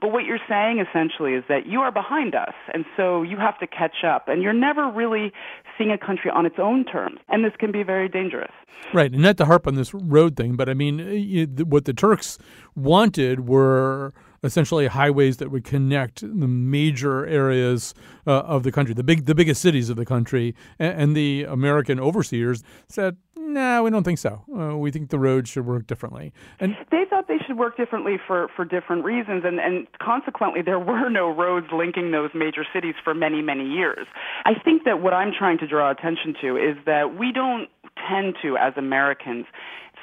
But 0.00 0.12
what 0.12 0.24
you're 0.24 0.44
saying 0.48 0.78
essentially 0.80 1.34
is 1.34 1.44
that 1.48 1.66
you 1.66 1.80
are 1.80 1.92
behind 1.92 2.34
us, 2.34 2.54
and 2.72 2.84
so 2.96 3.22
you 3.22 3.36
have 3.40 3.58
to 3.58 3.66
catch 3.66 4.04
up, 4.04 4.28
and 4.28 4.42
you're 4.42 4.52
never 4.52 4.90
really 4.90 5.32
seeing 5.76 5.90
a 5.90 5.98
country 5.98 6.30
on 6.30 6.46
its 6.46 6.56
own 6.58 6.84
terms, 6.84 7.18
and 7.28 7.44
this 7.44 7.52
can 7.58 7.72
be 7.72 7.82
very 7.82 8.08
dangerous. 8.08 8.52
Right, 8.92 9.12
and 9.12 9.22
not 9.22 9.36
to 9.38 9.44
harp 9.44 9.66
on 9.66 9.74
this 9.74 9.92
road 9.94 10.36
thing, 10.36 10.56
but 10.56 10.68
I 10.68 10.74
mean, 10.74 11.00
uh, 11.00 11.64
what 11.64 11.84
the 11.84 11.92
Turks 11.92 12.38
wanted 12.74 13.48
were 13.48 14.12
essentially 14.42 14.86
highways 14.86 15.36
that 15.36 15.50
would 15.50 15.64
connect 15.64 16.20
the 16.20 16.48
major 16.48 17.26
areas 17.26 17.94
uh, 18.26 18.40
of 18.40 18.62
the 18.62 18.72
country, 18.72 18.94
the 18.94 19.04
big, 19.04 19.26
the 19.26 19.34
biggest 19.34 19.60
cities 19.60 19.90
of 19.90 19.96
the 19.96 20.06
country, 20.06 20.54
and, 20.78 21.02
and 21.02 21.16
the 21.16 21.44
American 21.44 22.00
overseers 22.00 22.62
said, 22.88 23.16
"No, 23.52 23.82
we 23.82 23.90
don't 23.90 24.04
think 24.04 24.18
so. 24.18 24.42
Uh, 24.56 24.76
we 24.76 24.90
think 24.90 25.10
the 25.10 25.18
roads 25.18 25.50
should 25.50 25.66
work 25.66 25.86
differently." 25.86 26.32
And 26.58 26.76
they 26.90 27.04
thought 27.08 27.28
they 27.28 27.38
should 27.46 27.58
work 27.58 27.76
differently 27.76 28.18
for 28.26 28.48
for 28.56 28.64
different 28.64 29.04
reasons, 29.04 29.44
and 29.44 29.60
and 29.60 29.86
consequently, 29.98 30.62
there 30.62 30.78
were 30.78 31.08
no 31.08 31.28
roads 31.28 31.66
linking 31.72 32.10
those 32.10 32.30
major 32.34 32.64
cities 32.72 32.94
for 33.02 33.14
many 33.14 33.42
many 33.42 33.66
years. 33.66 34.06
I 34.44 34.54
think 34.54 34.84
that 34.84 35.00
what 35.00 35.12
I'm 35.12 35.32
trying 35.32 35.58
to 35.58 35.66
draw 35.66 35.90
attention 35.90 36.34
to 36.40 36.56
is 36.56 36.76
that 36.86 37.18
we 37.18 37.32
don't 37.32 37.68
tend 38.08 38.36
to, 38.42 38.56
as 38.56 38.72
Americans, 38.76 39.46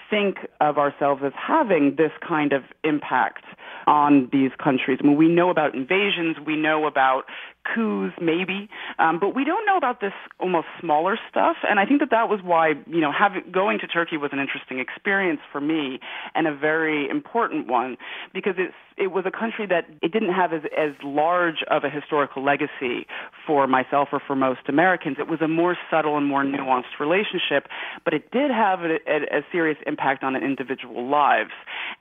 think 0.10 0.38
of 0.62 0.78
ourselves 0.78 1.22
as 1.26 1.34
having 1.36 1.96
this 1.98 2.12
kind 2.26 2.54
of 2.54 2.64
impact 2.84 3.44
on 3.86 4.30
these 4.32 4.52
countries. 4.62 5.00
I 5.02 5.08
mean, 5.08 5.18
we 5.18 5.30
know 5.30 5.50
about 5.50 5.76
invasions, 5.76 6.38
we 6.46 6.56
know 6.56 6.86
about 6.86 7.24
coups, 7.74 8.14
maybe, 8.22 8.70
um, 9.00 9.20
but 9.20 9.36
we 9.36 9.44
don't 9.44 9.66
know 9.66 9.78
about 9.78 10.00
this 10.00 10.14
almost 10.40 10.68
smaller 10.80 11.18
stuff. 11.30 11.58
And 11.70 11.80
I 11.80 11.86
think 11.86 12.00
that 12.00 12.12
that 12.12 12.30
was 12.30 12.40
why 12.44 12.74
you 12.88 13.02
know 13.02 13.12
having 13.12 13.44
going 13.52 13.80
to 13.80 13.88
Turkey 13.88 14.18
was 14.18 14.32
an 14.34 14.40
interesting 14.40 14.80
experience 14.80 15.42
for 15.52 15.62
me 15.62 16.00
and 16.36 16.48
a 16.48 16.56
very 16.56 17.10
important 17.10 17.68
one 17.68 17.98
because 18.34 18.56
it's 18.58 18.74
it 18.98 19.12
was 19.12 19.26
a 19.28 19.32
country 19.32 19.68
that 19.68 19.86
it 20.02 20.12
didn't 20.12 20.34
have 20.34 20.54
as 20.54 20.62
as 20.78 20.92
large 21.04 21.64
of 21.70 21.84
a 21.84 21.90
historical 21.90 22.44
legacy 22.44 23.06
for 23.46 23.68
myself 23.68 24.10
or 24.12 24.22
for 24.26 24.36
most 24.36 24.62
Americans. 24.68 25.18
It 25.20 25.28
was 25.28 25.42
a 25.42 25.48
more 25.48 25.78
subtle 25.92 26.18
and 26.18 26.26
more 26.26 26.44
nuanced 26.44 27.00
relationship, 27.00 27.68
but 28.04 28.14
it 28.14 28.32
did 28.32 28.50
have 28.52 28.82
a, 28.82 28.98
a, 29.08 29.40
a 29.40 29.42
serious 29.52 29.78
impact 29.86 30.24
on 30.24 30.36
individual 30.36 31.10
lives. 31.10 31.52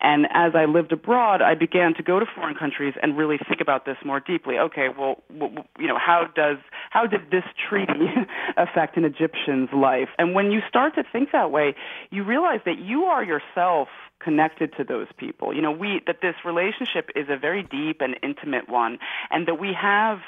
And 0.00 0.26
as 0.32 0.52
I 0.54 0.64
lived 0.64 0.92
abroad, 0.92 1.42
I 1.42 1.54
began 1.58 1.94
to 1.94 2.02
go 2.02 2.20
to 2.20 2.26
foreign 2.34 2.54
countries 2.54 2.94
and 3.02 3.16
really 3.16 3.38
think 3.48 3.60
about 3.60 3.84
this 3.84 3.96
more 4.04 4.20
deeply. 4.20 4.58
Okay, 4.58 4.88
well, 4.96 5.22
you 5.78 5.86
know, 5.86 5.98
how 5.98 6.26
does 6.34 6.58
how 6.90 7.06
did 7.06 7.30
this 7.30 7.44
treaty 7.68 8.08
affect 8.56 8.96
an 8.96 9.04
Egyptian's 9.04 9.70
life? 9.72 10.08
And 10.18 10.34
when 10.34 10.50
you 10.50 10.60
start 10.68 10.94
to 10.94 11.02
think 11.10 11.32
that 11.32 11.50
way, 11.50 11.74
you 12.10 12.24
realize 12.24 12.60
that 12.64 12.78
you 12.78 13.04
are 13.04 13.24
yourself 13.24 13.88
connected 14.18 14.72
to 14.76 14.84
those 14.84 15.08
people. 15.16 15.54
You 15.54 15.62
know, 15.62 15.72
we 15.72 16.00
that 16.06 16.20
this 16.22 16.34
relationship 16.44 17.10
is 17.14 17.26
a 17.28 17.36
very 17.36 17.62
deep 17.62 18.00
and 18.00 18.16
intimate 18.22 18.68
one, 18.68 18.98
and 19.30 19.46
that 19.48 19.58
we 19.58 19.72
have 19.80 20.18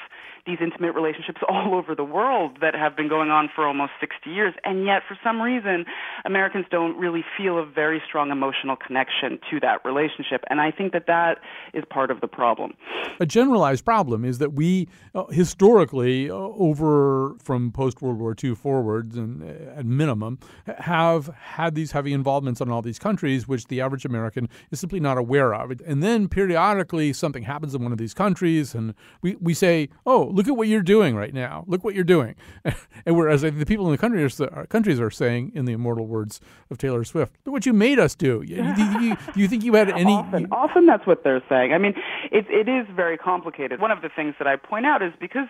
these 0.45 0.57
intimate 0.61 0.93
relationships 0.93 1.41
all 1.49 1.75
over 1.75 1.95
the 1.95 2.03
world 2.03 2.57
that 2.61 2.75
have 2.75 2.95
been 2.95 3.09
going 3.09 3.29
on 3.29 3.49
for 3.53 3.67
almost 3.67 3.91
60 3.99 4.29
years. 4.29 4.53
And 4.63 4.85
yet, 4.85 5.01
for 5.07 5.17
some 5.23 5.41
reason, 5.41 5.85
Americans 6.25 6.65
don't 6.71 6.97
really 6.97 7.23
feel 7.37 7.57
a 7.57 7.65
very 7.65 8.01
strong 8.07 8.31
emotional 8.31 8.75
connection 8.75 9.39
to 9.51 9.59
that 9.61 9.83
relationship. 9.85 10.43
And 10.49 10.61
I 10.61 10.71
think 10.71 10.93
that 10.93 11.07
that 11.07 11.39
is 11.73 11.83
part 11.89 12.11
of 12.11 12.21
the 12.21 12.27
problem. 12.27 12.73
A 13.19 13.25
generalized 13.25 13.85
problem 13.85 14.25
is 14.25 14.37
that 14.39 14.53
we 14.53 14.87
uh, 15.15 15.25
historically, 15.27 16.29
uh, 16.29 16.35
over 16.35 17.35
from 17.41 17.71
post 17.71 18.01
World 18.01 18.19
War 18.19 18.35
II 18.41 18.55
forwards, 18.55 19.17
and 19.17 19.43
uh, 19.43 19.79
at 19.79 19.85
minimum, 19.85 20.39
have 20.77 21.27
had 21.27 21.75
these 21.75 21.91
heavy 21.91 22.13
involvements 22.13 22.61
on 22.61 22.69
all 22.69 22.81
these 22.81 22.99
countries, 22.99 23.47
which 23.47 23.67
the 23.67 23.81
average 23.81 24.05
American 24.05 24.49
is 24.71 24.79
simply 24.79 24.99
not 24.99 25.17
aware 25.17 25.53
of. 25.53 25.71
And 25.85 26.03
then 26.03 26.27
periodically, 26.27 27.13
something 27.13 27.43
happens 27.43 27.73
in 27.73 27.83
one 27.83 27.91
of 27.91 27.97
these 27.97 28.13
countries, 28.13 28.75
and 28.75 28.93
we, 29.21 29.35
we 29.35 29.53
say, 29.53 29.89
oh, 30.05 30.25
look 30.39 30.47
at 30.47 30.55
what 30.55 30.69
you're 30.69 30.81
doing 30.81 31.17
right 31.17 31.33
now. 31.33 31.65
Look 31.67 31.83
what 31.83 31.95
you're 31.95 32.05
doing. 32.05 32.33
and 33.05 33.17
whereas 33.17 33.41
the 33.41 33.51
people 33.65 33.85
in 33.87 33.91
the 33.91 33.97
country 33.97 34.23
are, 34.23 34.29
uh, 34.57 34.65
countries 34.67 34.97
are 35.01 35.11
saying, 35.11 35.51
in 35.53 35.65
the 35.65 35.73
immortal 35.73 36.07
words 36.07 36.39
of 36.71 36.77
Taylor 36.77 37.03
Swift, 37.03 37.35
look 37.45 37.51
what 37.51 37.65
you 37.65 37.73
made 37.73 37.99
us 37.99 38.15
do. 38.15 38.45
Do 38.45 38.55
you, 38.55 39.17
you, 39.35 39.47
think 39.49 39.65
you 39.65 39.73
had 39.73 39.89
any? 40.03 40.13
Often, 40.13 40.47
often 40.53 40.85
that's 40.85 41.05
what 41.05 41.25
they're 41.25 41.43
saying. 41.49 41.73
I 41.73 41.77
mean, 41.77 41.93
it, 42.31 42.45
it 42.49 42.69
is 42.69 42.87
very 42.95 43.17
complicated. 43.17 43.81
One 43.81 43.91
of 43.91 44.01
the 44.01 44.07
things 44.15 44.35
that 44.39 44.47
I 44.47 44.55
point 44.55 44.85
out 44.85 45.03
is 45.03 45.11
because 45.19 45.49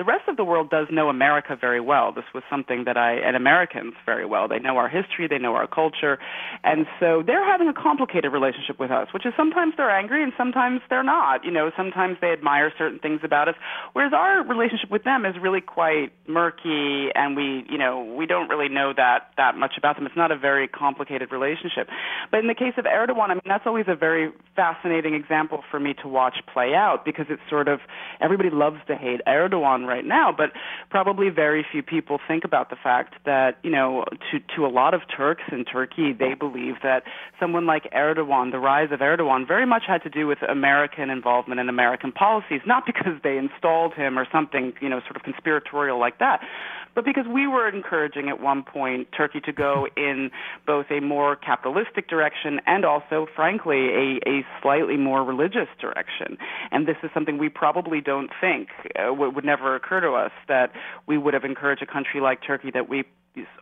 the 0.00 0.04
rest 0.04 0.28
of 0.28 0.38
the 0.38 0.44
world 0.44 0.70
does 0.70 0.86
know 0.90 1.10
America 1.10 1.54
very 1.60 1.78
well. 1.78 2.10
This 2.10 2.24
was 2.32 2.42
something 2.48 2.84
that 2.84 2.96
I, 2.96 3.12
and 3.20 3.36
Americans 3.36 3.92
very 4.06 4.24
well. 4.24 4.48
They 4.48 4.58
know 4.58 4.78
our 4.78 4.88
history, 4.88 5.28
they 5.28 5.36
know 5.36 5.54
our 5.54 5.66
culture, 5.66 6.18
and 6.64 6.86
so 6.98 7.22
they're 7.26 7.44
having 7.44 7.68
a 7.68 7.74
complicated 7.74 8.32
relationship 8.32 8.80
with 8.80 8.90
us, 8.90 9.08
which 9.12 9.26
is 9.26 9.34
sometimes 9.36 9.74
they're 9.76 9.90
angry 9.90 10.22
and 10.22 10.32
sometimes 10.38 10.80
they're 10.88 11.02
not. 11.02 11.44
You 11.44 11.50
know, 11.50 11.70
sometimes 11.76 12.16
they 12.22 12.32
admire 12.32 12.72
certain 12.78 12.98
things 12.98 13.20
about 13.24 13.48
us, 13.48 13.56
whereas 13.92 14.14
our 14.20 14.44
relationship 14.44 14.90
with 14.90 15.04
them 15.04 15.24
is 15.24 15.34
really 15.40 15.62
quite 15.62 16.12
murky, 16.28 17.08
and 17.14 17.34
we, 17.34 17.64
you 17.70 17.78
know, 17.78 18.04
we 18.04 18.26
don't 18.26 18.48
really 18.48 18.68
know 18.68 18.92
that 18.94 19.30
that 19.38 19.56
much 19.56 19.72
about 19.78 19.96
them. 19.96 20.04
It's 20.04 20.16
not 20.16 20.30
a 20.30 20.36
very 20.36 20.68
complicated 20.68 21.32
relationship. 21.32 21.88
But 22.30 22.40
in 22.40 22.46
the 22.46 22.54
case 22.54 22.74
of 22.76 22.84
Erdogan, 22.84 23.30
I 23.30 23.34
mean, 23.34 23.42
that's 23.46 23.66
always 23.66 23.86
a 23.88 23.96
very 23.96 24.30
fascinating 24.54 25.14
example 25.14 25.64
for 25.70 25.80
me 25.80 25.94
to 26.02 26.08
watch 26.08 26.36
play 26.52 26.74
out 26.74 27.04
because 27.04 27.26
it's 27.30 27.40
sort 27.48 27.66
of 27.66 27.80
everybody 28.20 28.50
loves 28.50 28.76
to 28.88 28.94
hate 28.94 29.20
Erdogan 29.26 29.86
right 29.86 30.04
now, 30.04 30.34
but 30.36 30.50
probably 30.90 31.30
very 31.30 31.64
few 31.72 31.82
people 31.82 32.18
think 32.28 32.44
about 32.44 32.68
the 32.68 32.76
fact 32.76 33.14
that, 33.24 33.56
you 33.62 33.70
know, 33.70 34.04
to, 34.30 34.38
to 34.54 34.66
a 34.66 34.68
lot 34.68 34.92
of 34.92 35.00
Turks 35.16 35.44
in 35.50 35.64
Turkey, 35.64 36.12
they 36.12 36.34
believe 36.34 36.74
that 36.82 37.04
someone 37.38 37.64
like 37.64 37.84
Erdogan, 37.92 38.52
the 38.52 38.58
rise 38.58 38.88
of 38.92 39.00
Erdogan, 39.00 39.48
very 39.48 39.66
much 39.66 39.84
had 39.86 40.02
to 40.02 40.10
do 40.10 40.26
with 40.26 40.38
American 40.46 41.08
involvement 41.08 41.58
in 41.58 41.68
American 41.68 42.12
policies, 42.12 42.60
not 42.66 42.84
because 42.84 43.14
they 43.22 43.38
installed 43.38 43.94
him 43.94 44.09
or 44.18 44.26
something, 44.32 44.72
you 44.80 44.88
know, 44.88 45.00
sort 45.00 45.16
of 45.16 45.22
conspiratorial 45.22 45.98
like 45.98 46.18
that, 46.18 46.40
but 46.94 47.04
because 47.04 47.26
we 47.32 47.46
were 47.46 47.68
encouraging 47.68 48.28
at 48.28 48.40
one 48.40 48.62
point 48.62 49.08
Turkey 49.16 49.40
to 49.40 49.52
go 49.52 49.86
in 49.96 50.30
both 50.66 50.86
a 50.90 51.00
more 51.00 51.36
capitalistic 51.36 52.08
direction 52.08 52.60
and 52.66 52.84
also, 52.84 53.26
frankly, 53.34 53.88
a, 53.88 54.28
a 54.28 54.46
slightly 54.62 54.96
more 54.96 55.22
religious 55.22 55.68
direction. 55.80 56.36
And 56.70 56.86
this 56.86 56.96
is 57.02 57.10
something 57.14 57.38
we 57.38 57.48
probably 57.48 58.00
don't 58.00 58.30
think 58.40 58.68
uh, 58.96 59.12
would, 59.12 59.34
would 59.34 59.44
never 59.44 59.74
occur 59.74 60.00
to 60.00 60.12
us 60.12 60.32
that 60.48 60.72
we 61.06 61.18
would 61.18 61.34
have 61.34 61.44
encouraged 61.44 61.82
a 61.82 61.86
country 61.86 62.20
like 62.20 62.40
Turkey 62.46 62.70
that 62.72 62.88
we 62.88 63.04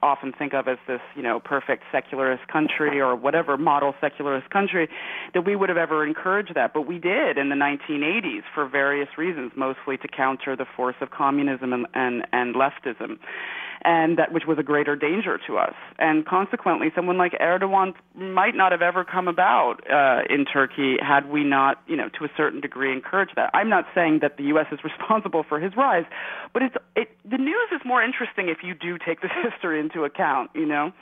often 0.03 0.33
think 0.33 0.55
of 0.55 0.69
as 0.69 0.79
this, 0.87 1.01
you 1.15 1.23
know, 1.23 1.41
perfect 1.41 1.85
secularist 1.93 2.47
country 2.49 3.01
or 3.01 3.15
whatever 3.15 3.57
model 3.57 3.95
secularist 4.01 4.49
country, 4.51 4.89
that 5.35 5.43
we 5.43 5.57
would 5.57 5.69
have 5.69 5.79
ever 5.79 6.07
encouraged 6.07 6.55
that. 6.55 6.73
But 6.73 6.87
we 6.87 6.99
did 6.99 7.39
in 7.39 7.49
the 7.49 7.55
1980s 7.55 8.43
for 8.55 8.69
various 8.69 9.09
reasons, 9.19 9.53
mostly 9.57 9.97
to 9.99 10.09
counter 10.09 10.57
the 10.57 10.67
force 10.77 10.97
of 11.01 11.11
communism 11.11 11.73
and, 11.73 11.87
and, 11.95 12.27
and 12.33 12.55
leftism. 12.55 13.19
And 13.83 14.19
that 14.19 14.33
which 14.33 14.45
was 14.47 14.59
a 14.59 14.63
greater 14.63 14.97
danger 14.97 15.39
to 15.47 15.59
us. 15.59 15.75
And 15.99 16.27
consequently, 16.27 16.89
someone 16.95 17.19
like 17.19 17.33
Erdogan 17.41 17.95
might 18.15 18.55
not 18.55 18.73
have 18.73 18.83
ever 18.83 19.05
come 19.05 19.29
about 19.29 19.81
uh, 19.91 20.23
in 20.29 20.45
Turkey 20.45 20.97
had 21.01 21.31
we 21.31 21.45
not, 21.45 21.83
you 21.87 21.97
know, 21.97 22.09
to 22.19 22.25
a 22.25 22.29
certain 22.37 22.61
degree 22.61 22.93
encouraged 22.93 23.33
that. 23.37 23.51
I'm 23.55 23.69
not 23.69 23.85
saying 23.95 24.21
that 24.23 24.37
the 24.37 24.45
U.S. 24.45 24.67
is 24.73 24.81
responsible 24.85 25.45
for 25.49 25.61
his 25.61 25.77
rise, 25.77 26.05
but 26.53 26.63
it's 26.63 26.77
it, 26.97 27.09
the 27.25 27.39
news 27.39 27.69
is 27.73 27.81
more 27.85 28.03
interesting 28.03 28.49
if 28.49 28.59
you 28.63 28.75
do 28.75 28.99
take 28.99 29.21
this 29.21 29.31
history 29.43 29.81
into 29.81 30.05
account. 30.05 30.51
You 30.55 30.67
know, 30.67 30.93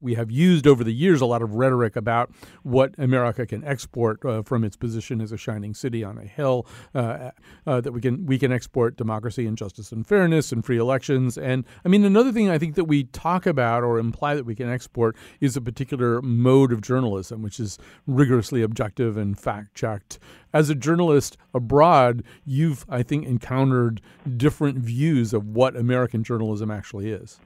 we 0.00 0.14
have 0.14 0.30
used 0.30 0.66
over 0.66 0.84
the 0.84 0.94
years 0.94 1.20
a 1.20 1.26
lot 1.26 1.42
of 1.42 1.54
rhetoric 1.54 1.96
about 1.96 2.30
what 2.62 2.94
America 2.98 3.46
can 3.46 3.64
export 3.64 4.24
uh, 4.24 4.42
from 4.42 4.64
its 4.64 4.76
position 4.76 5.20
as 5.20 5.32
a 5.32 5.36
shining 5.36 5.74
city 5.74 6.04
on 6.04 6.18
a 6.18 6.24
hill. 6.24 6.66
Uh, 6.94 7.30
uh, 7.66 7.80
that 7.80 7.92
we 7.92 8.00
can 8.00 8.26
we 8.26 8.38
can 8.38 8.52
export 8.52 8.96
democracy 8.96 9.46
and 9.46 9.56
justice 9.56 9.92
and 9.92 10.06
fairness 10.06 10.52
and 10.52 10.64
free 10.64 10.78
elections. 10.78 11.36
And 11.38 11.64
I 11.84 11.88
mean, 11.88 12.04
another 12.04 12.25
thing 12.32 12.48
I 12.48 12.58
think 12.58 12.74
that 12.74 12.84
we 12.84 13.04
talk 13.04 13.46
about 13.46 13.82
or 13.82 13.98
imply 13.98 14.34
that 14.34 14.44
we 14.44 14.54
can 14.54 14.70
export 14.70 15.16
is 15.40 15.56
a 15.56 15.60
particular 15.60 16.20
mode 16.22 16.72
of 16.72 16.80
journalism, 16.80 17.42
which 17.42 17.60
is 17.60 17.78
rigorously 18.06 18.62
objective 18.62 19.16
and 19.16 19.38
fact 19.38 19.74
checked. 19.74 20.18
As 20.52 20.70
a 20.70 20.74
journalist 20.74 21.36
abroad, 21.54 22.22
you've 22.44 22.84
I 22.88 23.02
think 23.02 23.26
encountered 23.26 24.00
different 24.36 24.78
views 24.78 25.32
of 25.32 25.46
what 25.48 25.76
American 25.76 26.24
journalism 26.24 26.70
actually 26.70 27.10
is. 27.10 27.40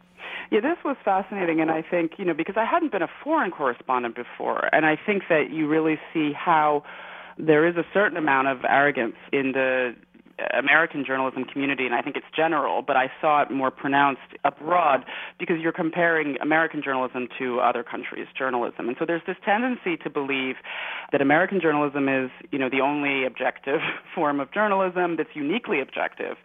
Yeah, 0.50 0.60
this 0.60 0.78
was 0.84 0.96
fascinating, 1.04 1.60
and 1.60 1.70
I 1.70 1.82
think 1.82 2.12
you 2.18 2.24
know 2.24 2.34
because 2.34 2.56
I 2.56 2.64
hadn't 2.64 2.92
been 2.92 3.02
a 3.02 3.10
foreign 3.22 3.50
correspondent 3.50 4.16
before, 4.16 4.68
and 4.72 4.84
I 4.84 4.96
think 4.96 5.24
that 5.28 5.50
you 5.50 5.68
really 5.68 5.98
see 6.12 6.32
how 6.32 6.82
there 7.38 7.66
is 7.66 7.76
a 7.76 7.84
certain 7.94 8.16
amount 8.16 8.48
of 8.48 8.64
arrogance 8.64 9.16
in 9.32 9.52
the 9.52 9.94
American 10.52 11.04
journalism 11.04 11.44
community, 11.44 11.86
and 11.86 11.94
I 11.94 12.02
think 12.02 12.16
it's 12.16 12.26
general, 12.34 12.82
but 12.82 12.96
I 12.96 13.10
saw 13.20 13.42
it 13.42 13.50
more 13.50 13.70
pronounced 13.70 14.20
abroad 14.44 15.04
because 15.38 15.56
you're 15.60 15.72
comparing 15.72 16.36
American 16.40 16.82
journalism 16.82 17.28
to 17.38 17.60
other 17.60 17.82
countries' 17.82 18.28
journalism. 18.36 18.88
And 18.88 18.96
so 18.98 19.04
there's 19.06 19.22
this 19.26 19.36
tendency 19.44 19.96
to 20.02 20.10
believe 20.10 20.56
that 21.12 21.20
American 21.20 21.60
journalism 21.60 22.08
is, 22.08 22.30
you 22.50 22.58
know, 22.58 22.68
the 22.70 22.80
only 22.80 23.24
objective 23.24 23.80
form 24.14 24.40
of 24.40 24.52
journalism 24.52 25.16
that's 25.16 25.34
uniquely 25.34 25.80
objective 25.80 26.36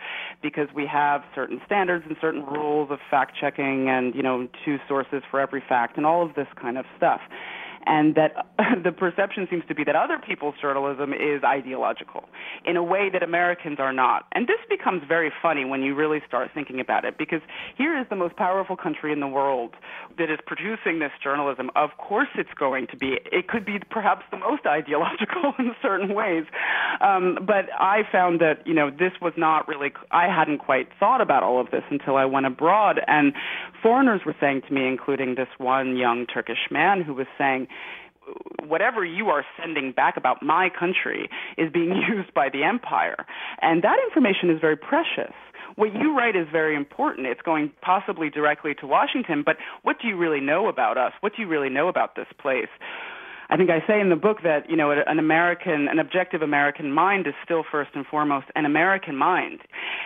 because 0.41 0.67
we 0.75 0.85
have 0.85 1.21
certain 1.33 1.61
standards 1.65 2.05
and 2.07 2.17
certain 2.19 2.45
rules 2.45 2.91
of 2.91 2.99
fact 3.09 3.33
checking 3.39 3.89
and, 3.89 4.15
you 4.15 4.23
know, 4.23 4.47
two 4.63 4.77
sources 4.87 5.21
for 5.29 5.39
every 5.39 5.63
fact 5.67 5.97
and 5.97 6.05
all 6.05 6.25
of 6.25 6.35
this 6.35 6.47
kind 6.59 6.77
of 6.77 6.85
stuff 6.97 7.21
and 7.85 8.15
that 8.15 8.47
the 8.83 8.91
perception 8.91 9.47
seems 9.49 9.63
to 9.67 9.75
be 9.75 9.83
that 9.83 9.95
other 9.95 10.17
people's 10.17 10.55
journalism 10.61 11.13
is 11.13 11.43
ideological 11.43 12.25
in 12.65 12.77
a 12.77 12.83
way 12.83 13.09
that 13.11 13.23
Americans 13.23 13.77
are 13.79 13.93
not. 13.93 14.25
And 14.33 14.47
this 14.47 14.59
becomes 14.69 15.03
very 15.07 15.31
funny 15.41 15.65
when 15.65 15.81
you 15.81 15.95
really 15.95 16.19
start 16.27 16.51
thinking 16.53 16.79
about 16.79 17.05
it 17.05 17.17
because 17.17 17.41
here 17.77 17.97
is 17.99 18.05
the 18.09 18.15
most 18.15 18.35
powerful 18.35 18.75
country 18.75 19.11
in 19.11 19.19
the 19.19 19.27
world 19.27 19.75
that 20.17 20.29
is 20.29 20.39
producing 20.45 20.99
this 20.99 21.11
journalism. 21.23 21.69
Of 21.75 21.91
course, 21.97 22.29
it's 22.35 22.53
going 22.57 22.87
to 22.87 22.97
be, 22.97 23.17
it 23.31 23.47
could 23.47 23.65
be 23.65 23.79
perhaps 23.89 24.23
the 24.31 24.37
most 24.37 24.65
ideological 24.67 25.53
in 25.59 25.75
certain 25.81 26.13
ways. 26.13 26.45
Um, 27.01 27.37
but 27.45 27.65
I 27.77 28.01
found 28.11 28.39
that, 28.41 28.65
you 28.65 28.73
know, 28.73 28.89
this 28.89 29.11
was 29.21 29.33
not 29.37 29.67
really, 29.67 29.91
I 30.11 30.27
hadn't 30.27 30.59
quite 30.59 30.87
thought 30.99 31.21
about 31.21 31.43
all 31.43 31.59
of 31.59 31.71
this 31.71 31.83
until 31.89 32.17
I 32.17 32.25
went 32.25 32.45
abroad. 32.45 32.99
And 33.07 33.33
foreigners 33.81 34.21
were 34.25 34.35
saying 34.39 34.61
to 34.67 34.73
me, 34.73 34.87
including 34.87 35.35
this 35.35 35.47
one 35.57 35.97
young 35.97 36.25
Turkish 36.25 36.69
man 36.71 37.01
who 37.01 37.13
was 37.13 37.27
saying, 37.37 37.67
whatever 38.67 39.05
you 39.05 39.29
are 39.29 39.45
sending 39.59 39.91
back 39.91 40.17
about 40.17 40.41
my 40.41 40.69
country 40.69 41.29
is 41.57 41.71
being 41.71 41.91
used 42.09 42.33
by 42.33 42.49
the 42.49 42.63
empire. 42.63 43.25
And 43.61 43.83
that 43.83 43.97
information 44.05 44.49
is 44.49 44.59
very 44.59 44.77
precious. 44.77 45.33
What 45.75 45.93
you 45.93 46.17
write 46.17 46.35
is 46.35 46.47
very 46.51 46.75
important. 46.75 47.27
It's 47.27 47.41
going 47.41 47.71
possibly 47.81 48.29
directly 48.29 48.73
to 48.75 48.87
Washington, 48.87 49.43
but 49.45 49.57
what 49.83 49.97
do 50.01 50.07
you 50.07 50.15
really 50.15 50.39
know 50.39 50.67
about 50.67 50.97
us? 50.97 51.11
What 51.19 51.35
do 51.35 51.41
you 51.41 51.47
really 51.47 51.69
know 51.69 51.87
about 51.89 52.15
this 52.15 52.27
place? 52.39 52.69
I 53.49 53.57
think 53.57 53.69
I 53.69 53.85
say 53.85 53.99
in 53.99 54.09
the 54.09 54.15
book 54.15 54.37
that, 54.43 54.69
you 54.69 54.75
know, 54.75 54.91
an 54.91 55.19
American, 55.19 55.87
an 55.87 55.99
objective 55.99 56.41
American 56.41 56.91
mind 56.91 57.27
is 57.27 57.33
still 57.43 57.63
first 57.69 57.91
and 57.93 58.05
foremost 58.05 58.47
an 58.55 58.65
American 58.65 59.15
mind. 59.15 59.59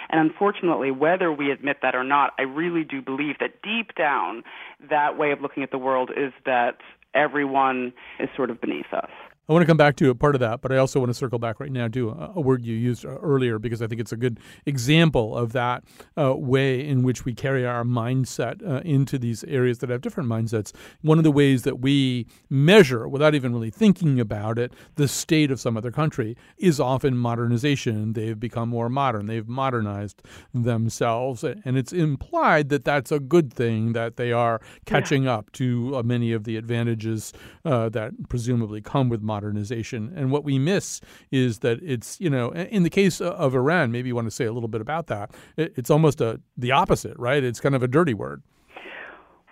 And 0.09 0.19
unfortunately, 0.19 0.91
whether 0.91 1.31
we 1.31 1.49
admit 1.51 1.77
that 1.81 1.95
or 1.95 2.03
not, 2.03 2.33
I 2.37 2.41
really 2.41 2.83
do 2.83 3.01
believe 3.01 3.35
that 3.39 3.61
deep 3.61 3.95
down, 3.95 4.43
that 4.89 5.17
way 5.17 5.31
of 5.31 5.39
looking 5.39 5.63
at 5.63 5.71
the 5.71 5.77
world 5.77 6.11
is 6.15 6.33
that 6.45 6.79
everyone 7.13 7.93
is 8.19 8.29
sort 8.35 8.49
of 8.49 8.61
beneath 8.61 8.91
us. 8.93 9.09
I 9.49 9.53
want 9.53 9.63
to 9.63 9.65
come 9.65 9.77
back 9.77 9.95
to 9.95 10.11
a 10.11 10.15
part 10.15 10.35
of 10.35 10.41
that, 10.41 10.61
but 10.61 10.71
I 10.71 10.77
also 10.77 10.99
want 10.99 11.09
to 11.09 11.15
circle 11.15 11.39
back 11.39 11.59
right 11.59 11.71
now 11.71 11.87
to 11.87 12.11
a, 12.11 12.33
a 12.35 12.39
word 12.39 12.63
you 12.63 12.75
used 12.75 13.03
earlier 13.03 13.57
because 13.57 13.81
I 13.81 13.87
think 13.87 13.99
it's 13.99 14.11
a 14.11 14.17
good 14.17 14.39
example 14.67 15.35
of 15.35 15.53
that 15.53 15.83
uh, 16.15 16.35
way 16.35 16.87
in 16.87 17.01
which 17.01 17.25
we 17.25 17.33
carry 17.33 17.65
our 17.65 17.83
mindset 17.83 18.63
uh, 18.63 18.81
into 18.81 19.17
these 19.17 19.43
areas 19.45 19.79
that 19.79 19.89
have 19.89 20.01
different 20.01 20.29
mindsets. 20.29 20.71
One 21.01 21.17
of 21.17 21.23
the 21.23 21.31
ways 21.31 21.63
that 21.63 21.79
we 21.79 22.27
measure, 22.51 23.07
without 23.07 23.33
even 23.33 23.51
really 23.51 23.71
thinking 23.71 24.19
about 24.19 24.59
it, 24.59 24.71
the 24.97 25.07
state 25.07 25.49
of 25.49 25.59
some 25.59 25.75
other 25.75 25.91
country 25.91 26.37
is 26.59 26.79
often 26.79 27.17
modernization. 27.17 28.13
They've 28.13 28.39
become 28.39 28.69
more 28.69 28.87
modern, 28.87 29.25
they've 29.25 29.47
modernized 29.47 30.21
themselves, 30.53 31.43
and 31.43 31.75
it's 31.75 31.91
implied 31.91 32.69
that 32.69 32.85
that's 32.85 33.11
a 33.11 33.19
good 33.19 33.51
thing, 33.51 33.93
that 33.93 34.15
they 34.15 34.31
are 34.31 34.61
catching 34.85 35.23
yeah. 35.23 35.37
up 35.37 35.51
to 35.53 35.95
uh, 35.95 36.03
many 36.03 36.33
of 36.33 36.43
the 36.43 36.55
advantages 36.55 37.33
uh, 37.65 37.89
that 37.89 38.29
presumably 38.29 38.79
come 38.79 39.09
with 39.09 39.23
modernization 39.23 39.38
modernization. 39.39 40.11
And 40.15 40.31
what 40.31 40.43
we 40.43 40.59
miss 40.59 40.99
is 41.31 41.59
that 41.59 41.79
it's, 41.81 42.19
you 42.19 42.29
know, 42.29 42.51
in 42.51 42.83
the 42.83 42.89
case 42.89 43.21
of 43.21 43.55
Iran, 43.55 43.91
maybe 43.91 44.09
you 44.09 44.15
want 44.15 44.27
to 44.27 44.31
say 44.31 44.45
a 44.45 44.51
little 44.51 44.67
bit 44.67 44.81
about 44.81 45.07
that. 45.07 45.31
It's 45.55 45.89
almost 45.89 46.19
a, 46.19 46.41
the 46.57 46.71
opposite, 46.73 47.17
right? 47.17 47.41
It's 47.41 47.61
kind 47.61 47.73
of 47.75 47.81
a 47.81 47.87
dirty 47.87 48.13
word. 48.13 48.43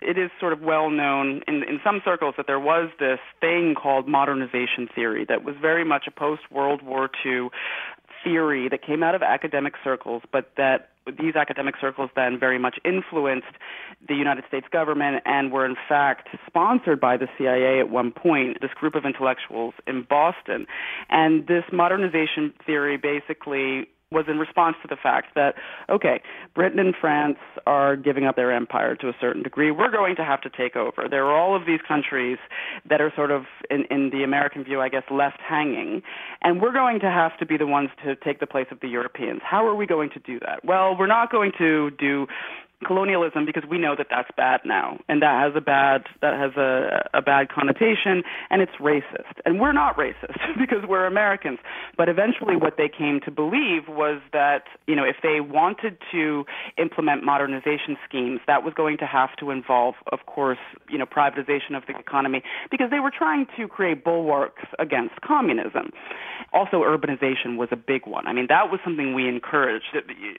It 0.00 0.16
is 0.16 0.30
sort 0.38 0.52
of 0.52 0.60
well 0.60 0.90
known 0.90 1.42
in, 1.48 1.64
in 1.64 1.80
some 1.82 2.00
circles 2.04 2.34
that 2.36 2.46
there 2.46 2.60
was 2.60 2.90
this 3.00 3.18
thing 3.40 3.74
called 3.74 4.06
modernization 4.06 4.88
theory 4.94 5.24
that 5.28 5.42
was 5.42 5.56
very 5.60 5.84
much 5.84 6.04
a 6.06 6.10
post 6.10 6.42
World 6.52 6.82
War 6.82 7.10
II 7.24 7.48
theory 8.24 8.68
that 8.68 8.82
came 8.82 9.02
out 9.02 9.14
of 9.14 9.22
academic 9.22 9.74
circles, 9.82 10.22
but 10.32 10.50
that 10.56 10.90
these 11.18 11.36
academic 11.36 11.74
circles 11.80 12.10
then 12.14 12.38
very 12.38 12.58
much 12.58 12.78
influenced 12.84 13.46
the 14.06 14.14
United 14.14 14.44
States 14.46 14.66
government 14.70 15.22
and 15.24 15.52
were 15.52 15.64
in 15.64 15.76
fact 15.88 16.28
sponsored 16.46 17.00
by 17.00 17.16
the 17.16 17.28
CIA 17.38 17.80
at 17.80 17.88
one 17.88 18.12
point, 18.12 18.60
this 18.60 18.72
group 18.74 18.94
of 18.94 19.04
intellectuals 19.04 19.74
in 19.86 20.02
Boston. 20.08 20.66
And 21.08 21.46
this 21.46 21.64
modernization 21.72 22.52
theory 22.66 22.96
basically 22.96 23.88
was 24.10 24.24
in 24.26 24.38
response 24.38 24.76
to 24.82 24.88
the 24.88 24.96
fact 24.96 25.34
that, 25.34 25.54
okay, 25.90 26.22
Britain 26.54 26.78
and 26.78 26.94
France 26.98 27.36
are 27.66 27.94
giving 27.94 28.24
up 28.24 28.36
their 28.36 28.50
empire 28.50 28.96
to 28.96 29.08
a 29.08 29.12
certain 29.20 29.42
degree. 29.42 29.70
We're 29.70 29.90
going 29.90 30.16
to 30.16 30.24
have 30.24 30.40
to 30.42 30.50
take 30.50 30.76
over. 30.76 31.08
There 31.10 31.26
are 31.26 31.36
all 31.36 31.54
of 31.54 31.66
these 31.66 31.80
countries 31.86 32.38
that 32.88 33.00
are 33.00 33.12
sort 33.14 33.30
of, 33.30 33.44
in, 33.70 33.84
in 33.90 34.10
the 34.10 34.22
American 34.22 34.64
view, 34.64 34.80
I 34.80 34.88
guess, 34.88 35.04
left 35.10 35.40
hanging. 35.46 36.02
And 36.40 36.62
we're 36.62 36.72
going 36.72 37.00
to 37.00 37.10
have 37.10 37.36
to 37.38 37.46
be 37.46 37.58
the 37.58 37.66
ones 37.66 37.90
to 38.04 38.16
take 38.16 38.40
the 38.40 38.46
place 38.46 38.68
of 38.70 38.80
the 38.80 38.88
Europeans. 38.88 39.40
How 39.44 39.66
are 39.66 39.74
we 39.74 39.86
going 39.86 40.10
to 40.10 40.20
do 40.20 40.40
that? 40.40 40.64
Well, 40.64 40.96
we're 40.98 41.06
not 41.06 41.30
going 41.30 41.52
to 41.58 41.90
do 41.98 42.26
colonialism 42.86 43.44
because 43.44 43.64
we 43.68 43.78
know 43.78 43.94
that 43.96 44.06
that's 44.10 44.30
bad 44.36 44.60
now. 44.64 44.98
And 45.08 45.20
that 45.22 45.42
has 45.42 45.52
a 45.56 45.60
bad 45.60 46.04
that 46.22 46.38
has 46.38 46.56
a 46.56 47.08
a 47.12 47.22
bad 47.22 47.48
connotation 47.48 48.22
and 48.50 48.62
it's 48.62 48.72
racist. 48.80 49.34
And 49.44 49.60
we're 49.60 49.72
not 49.72 49.96
racist 49.96 50.38
because 50.58 50.84
we're 50.86 51.06
Americans. 51.06 51.58
But 51.96 52.08
eventually 52.08 52.56
what 52.56 52.76
they 52.76 52.88
came 52.88 53.20
to 53.24 53.30
believe 53.30 53.88
was 53.88 54.20
that 54.32 54.64
you 54.86 54.94
know 54.94 55.04
if 55.04 55.16
they 55.22 55.40
wanted 55.40 55.98
to 56.12 56.44
implement 56.76 57.24
modernization 57.24 57.96
schemes 58.08 58.40
that 58.46 58.62
was 58.62 58.74
going 58.74 58.98
to 58.98 59.06
have 59.06 59.34
to 59.36 59.50
involve 59.50 59.94
of 60.12 60.26
course 60.26 60.58
you 60.88 60.98
know 60.98 61.06
privatization 61.06 61.76
of 61.76 61.82
the 61.88 61.98
economy 61.98 62.42
because 62.70 62.90
they 62.90 63.00
were 63.00 63.12
trying 63.16 63.46
to 63.56 63.66
create 63.66 64.04
bulwarks 64.04 64.62
against 64.78 65.20
communism. 65.20 65.90
Also 66.52 66.82
urbanization 66.82 67.56
was 67.56 67.68
a 67.72 67.76
big 67.76 68.06
one. 68.06 68.26
I 68.28 68.32
mean 68.32 68.46
that 68.48 68.70
was 68.70 68.78
something 68.84 69.14
we 69.14 69.28
encouraged. 69.28 69.96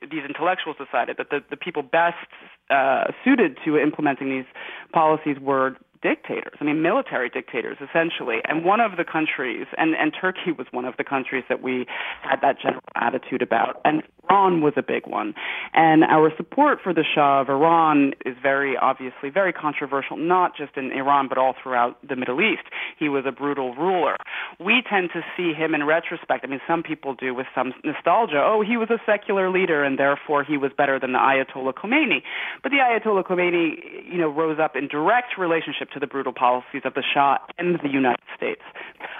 These 0.09 0.23
intellectuals 0.25 0.77
decided 0.77 1.17
that 1.17 1.29
the, 1.29 1.43
the 1.49 1.57
people 1.57 1.83
best 1.83 2.28
uh, 2.69 3.05
suited 3.23 3.57
to 3.65 3.77
implementing 3.77 4.29
these 4.29 4.45
policies 4.93 5.37
were 5.41 5.75
dictators. 6.01 6.53
I 6.61 6.63
mean, 6.63 6.81
military 6.81 7.29
dictators, 7.29 7.77
essentially. 7.81 8.37
And 8.47 8.63
one 8.63 8.79
of 8.79 8.97
the 8.97 9.03
countries, 9.03 9.67
and, 9.77 9.95
and 9.95 10.13
Turkey 10.19 10.51
was 10.57 10.67
one 10.71 10.85
of 10.85 10.95
the 10.97 11.03
countries 11.03 11.43
that 11.49 11.61
we 11.61 11.85
had 12.21 12.37
that 12.41 12.59
general 12.61 12.83
attitude 12.95 13.41
about. 13.41 13.81
And 13.83 14.03
Iran 14.29 14.61
was 14.61 14.73
a 14.77 14.83
big 14.83 15.07
one. 15.07 15.33
And 15.73 16.03
our 16.03 16.31
support 16.37 16.79
for 16.83 16.93
the 16.93 17.03
Shah 17.03 17.41
of 17.41 17.49
Iran 17.49 18.13
is 18.25 18.35
very 18.41 18.77
obviously 18.77 19.29
very 19.29 19.53
controversial, 19.53 20.17
not 20.17 20.55
just 20.55 20.77
in 20.77 20.91
Iran, 20.91 21.27
but 21.27 21.37
all 21.37 21.55
throughout 21.61 21.97
the 22.07 22.15
Middle 22.15 22.41
East. 22.41 22.63
He 22.97 23.09
was 23.09 23.25
a 23.27 23.31
brutal 23.31 23.75
ruler. 23.75 24.15
We 24.59 24.83
tend 24.87 25.09
to 25.13 25.21
see 25.35 25.53
him 25.53 25.73
in 25.73 25.85
retrospect. 25.85 26.43
I 26.43 26.47
mean, 26.47 26.61
some 26.67 26.83
people 26.83 27.15
do 27.15 27.33
with 27.33 27.47
some 27.55 27.73
nostalgia. 27.83 28.41
Oh, 28.43 28.63
he 28.65 28.77
was 28.77 28.89
a 28.89 28.99
secular 29.05 29.49
leader, 29.49 29.83
and 29.83 29.97
therefore 29.97 30.43
he 30.43 30.57
was 30.57 30.71
better 30.77 30.99
than 30.99 31.13
the 31.13 31.19
Ayatollah 31.19 31.73
Khomeini. 31.73 32.21
But 32.61 32.71
the 32.71 32.77
Ayatollah 32.77 33.25
Khomeini, 33.25 34.11
you 34.11 34.17
know, 34.17 34.29
rose 34.29 34.59
up 34.61 34.75
in 34.75 34.87
direct 34.87 35.37
relationship 35.37 35.89
to 35.91 35.99
the 35.99 36.07
brutal 36.07 36.33
policies 36.33 36.81
of 36.85 36.93
the 36.93 37.03
Shah 37.13 37.37
and 37.57 37.79
the 37.81 37.89
United 37.89 38.23
States. 38.35 38.61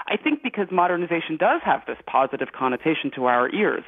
I 0.08 0.16
think 0.16 0.42
because 0.42 0.68
modernization 0.70 1.36
does 1.36 1.60
have 1.64 1.82
this 1.86 1.98
positive 2.06 2.48
connotation 2.56 3.10
to 3.14 3.26
our 3.26 3.50
ears, 3.54 3.84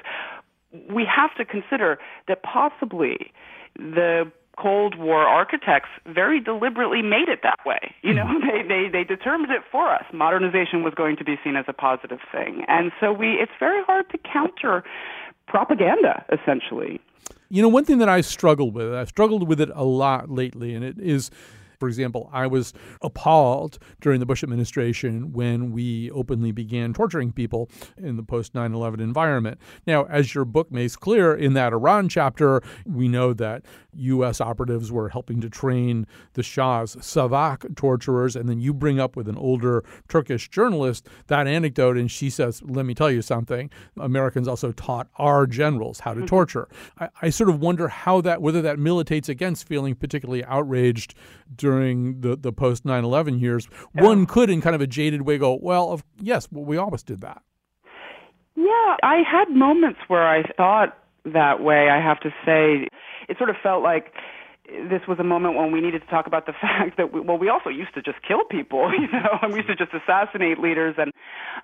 we 0.90 1.04
have 1.04 1.34
to 1.36 1.44
consider 1.44 1.98
that 2.28 2.42
possibly 2.42 3.32
the 3.76 4.30
Cold 4.58 4.98
War 4.98 5.22
architects 5.22 5.88
very 6.06 6.38
deliberately 6.38 7.00
made 7.00 7.28
it 7.28 7.40
that 7.42 7.58
way. 7.64 7.94
You 8.02 8.12
know, 8.14 8.24
Mm-hmm. 8.24 8.68
they, 8.68 8.88
they, 8.88 8.88
they 8.88 9.04
determined 9.04 9.50
it 9.50 9.62
for 9.70 9.90
us. 9.90 10.04
Modernization 10.12 10.82
was 10.82 10.94
going 10.94 11.16
to 11.16 11.24
be 11.24 11.36
seen 11.42 11.56
as 11.56 11.64
a 11.68 11.72
positive 11.72 12.20
thing. 12.30 12.64
And 12.68 12.92
so 13.00 13.12
we, 13.12 13.32
it's 13.32 13.52
very 13.58 13.82
hard 13.84 14.08
to 14.10 14.18
counter 14.18 14.84
propaganda, 15.46 16.24
essentially. 16.30 17.00
You 17.48 17.62
know, 17.62 17.68
one 17.68 17.84
thing 17.84 17.98
that 17.98 18.08
I 18.08 18.20
struggled 18.20 18.74
with, 18.74 18.92
I've 18.94 19.08
struggled 19.08 19.48
with 19.48 19.60
it 19.60 19.70
a 19.74 19.84
lot 19.84 20.30
lately, 20.30 20.74
and 20.74 20.84
it 20.84 20.98
is 20.98 21.30
for 21.82 21.88
example, 21.88 22.30
I 22.32 22.46
was 22.46 22.72
appalled 23.00 23.76
during 24.00 24.20
the 24.20 24.26
Bush 24.26 24.44
administration 24.44 25.32
when 25.32 25.72
we 25.72 26.12
openly 26.12 26.52
began 26.52 26.94
torturing 26.94 27.32
people 27.32 27.68
in 27.96 28.16
the 28.16 28.22
post 28.22 28.54
9 28.54 28.72
11 28.72 29.00
environment. 29.00 29.58
Now, 29.84 30.04
as 30.04 30.32
your 30.32 30.44
book 30.44 30.70
makes 30.70 30.94
clear 30.94 31.34
in 31.34 31.54
that 31.54 31.72
Iran 31.72 32.08
chapter, 32.08 32.62
we 32.86 33.08
know 33.08 33.32
that 33.32 33.64
U.S. 33.94 34.40
operatives 34.40 34.92
were 34.92 35.08
helping 35.08 35.40
to 35.40 35.50
train 35.50 36.06
the 36.34 36.44
Shah's 36.44 36.94
Savak 36.96 37.74
torturers. 37.74 38.36
And 38.36 38.48
then 38.48 38.60
you 38.60 38.72
bring 38.72 39.00
up 39.00 39.16
with 39.16 39.28
an 39.28 39.36
older 39.36 39.84
Turkish 40.08 40.48
journalist 40.48 41.08
that 41.26 41.48
anecdote, 41.48 41.96
and 41.96 42.08
she 42.08 42.30
says, 42.30 42.62
Let 42.64 42.86
me 42.86 42.94
tell 42.94 43.10
you 43.10 43.22
something. 43.22 43.70
Americans 43.98 44.46
also 44.46 44.70
taught 44.70 45.08
our 45.16 45.48
generals 45.48 45.98
how 45.98 46.14
to 46.14 46.20
mm-hmm. 46.20 46.26
torture. 46.26 46.68
I, 47.00 47.08
I 47.22 47.30
sort 47.30 47.50
of 47.50 47.60
wonder 47.60 47.88
how 47.88 48.20
that, 48.20 48.40
whether 48.40 48.62
that 48.62 48.78
militates 48.78 49.28
against 49.28 49.66
feeling 49.66 49.96
particularly 49.96 50.44
outraged 50.44 51.14
during 51.54 51.71
the, 52.20 52.36
the 52.36 52.52
post 52.52 52.84
9 52.84 53.04
11 53.04 53.38
years. 53.38 53.68
Yeah. 53.94 54.04
One 54.04 54.26
could, 54.26 54.50
in 54.50 54.60
kind 54.60 54.74
of 54.74 54.80
a 54.80 54.86
jaded 54.86 55.22
way, 55.22 55.38
go, 55.38 55.58
Well, 55.60 55.90
of, 55.90 56.04
yes, 56.20 56.48
well, 56.50 56.64
we 56.64 56.76
always 56.76 57.02
did 57.02 57.20
that. 57.20 57.42
Yeah, 58.54 58.96
I 59.02 59.22
had 59.28 59.50
moments 59.50 60.00
where 60.08 60.26
I 60.26 60.42
thought 60.56 60.96
that 61.24 61.62
way, 61.62 61.88
I 61.88 62.00
have 62.02 62.20
to 62.20 62.30
say. 62.44 62.88
It 63.28 63.38
sort 63.38 63.50
of 63.50 63.56
felt 63.62 63.82
like 63.82 64.12
this 64.88 65.02
was 65.06 65.18
a 65.18 65.24
moment 65.24 65.56
when 65.56 65.72
we 65.72 65.80
needed 65.80 66.02
to 66.02 66.08
talk 66.08 66.26
about 66.26 66.46
the 66.46 66.52
fact 66.60 66.96
that 66.96 67.12
we, 67.12 67.20
well 67.20 67.38
we 67.38 67.48
also 67.48 67.70
used 67.70 67.94
to 67.94 68.02
just 68.02 68.18
kill 68.26 68.44
people 68.44 68.90
you 68.98 69.10
know 69.12 69.38
and 69.42 69.52
we 69.52 69.58
used 69.58 69.68
to 69.68 69.76
just 69.76 69.92
assassinate 69.92 70.58
leaders 70.58 70.94
and 70.98 71.12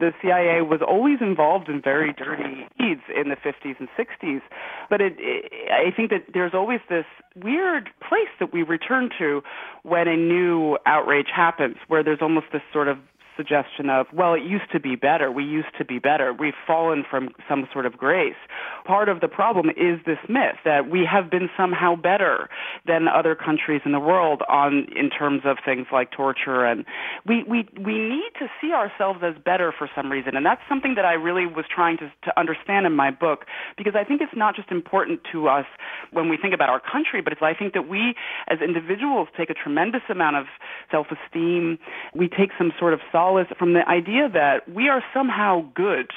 the 0.01 0.13
CIA 0.23 0.63
was 0.63 0.81
always 0.87 1.19
involved 1.21 1.69
in 1.69 1.81
very 1.81 2.13
dirty 2.13 2.67
deeds 2.79 3.03
in 3.15 3.29
the 3.29 3.37
50s 3.37 3.79
and 3.79 3.89
60s 3.99 4.43
but 4.91 5.01
it, 5.01 5.15
it, 5.19 5.53
I 5.71 5.91
think 5.95 6.11
that 6.11 6.25
there's 6.33 6.55
always 6.55 6.81
this 6.89 7.07
weird 7.37 7.91
place 8.07 8.33
that 8.41 8.53
we 8.53 8.63
return 8.63 9.11
to 9.19 9.43
when 9.83 10.09
a 10.09 10.17
new 10.17 10.79
outrage 10.87 11.29
happens 11.35 11.77
where 11.89 12.03
there's 12.03 12.23
almost 12.23 12.47
this 12.53 12.63
sort 12.73 12.89
of 12.89 12.99
suggestion 13.39 13.89
of, 13.89 14.07
well, 14.13 14.35
it 14.35 14.43
used 14.43 14.71
to 14.73 14.81
be 14.81 14.97
better. 14.97 15.31
We 15.33 15.45
used 15.45 15.73
to 15.79 15.85
be 15.85 15.99
better. 15.99 16.35
We've 16.35 16.59
fallen 16.67 17.05
from 17.09 17.31
some 17.49 17.67
sort 17.73 17.87
of 17.87 17.97
grace. 17.97 18.37
Part 18.85 19.09
of 19.09 19.21
the 19.21 19.29
problem 19.29 19.71
is 19.71 20.01
this 20.05 20.19
myth 20.29 20.59
that 20.65 20.91
we 20.91 21.07
have 21.11 21.31
been 21.31 21.49
somehow 21.57 21.95
better 21.95 22.49
than 22.87 23.07
other 23.07 23.35
countries 23.35 23.81
in 23.85 23.93
the 23.93 24.01
world 24.01 24.43
on 24.49 24.87
in 24.97 25.09
terms 25.09 25.43
of 25.45 25.59
things 25.65 25.87
like 25.93 26.11
torture 26.11 26.65
and 26.65 26.85
we 27.27 27.45
we 27.45 27.69
we 27.79 27.99
need 27.99 28.31
to 28.39 28.47
see 28.61 28.73
ourselves 28.73 29.21
as 29.23 29.35
better 29.45 29.73
for 29.77 29.89
some 29.95 30.11
reason 30.11 30.37
and 30.37 30.45
that's 30.45 30.63
something 30.69 30.95
that 30.97 31.05
I 31.05 31.13
really 31.13 31.47
was 31.47 31.67
trying 31.73 31.99
to 31.99 32.11
to 32.25 32.41
understand 32.41 32.87
in 32.87 32.95
my 32.95 33.11
book 33.11 33.45
because 33.77 33.95
I 33.95 34.05
think 34.05 34.21
it's 34.21 34.35
not 34.35 34.57
just 34.57 34.71
important 34.71 35.21
to 35.33 35.49
us 35.49 35.67
when 36.13 36.29
we 36.29 36.37
think 36.37 36.55
about 36.55 36.69
our 36.69 36.81
country 36.81 37.21
but 37.21 37.33
it's 37.33 37.43
I 37.43 37.55
think 37.55 37.75
that 37.75 37.89
we 37.89 38.15
as 38.49 38.59
individuals 38.61 39.29
take 39.37 39.51
a 39.51 39.55
tremendous 39.55 40.03
amount 40.09 40.37
of 40.37 40.47
self-esteem 40.91 41.79
we 42.15 42.29
take 42.29 42.51
some 42.57 42.73
sort 42.79 42.95
of 42.95 43.01
solace 43.29 43.49
from 43.59 43.75
the 43.75 43.89
idea 43.89 44.29
that 44.33 44.69
we 44.73 44.89
are 44.89 45.03
somehow 45.13 45.65
good. 45.75 46.11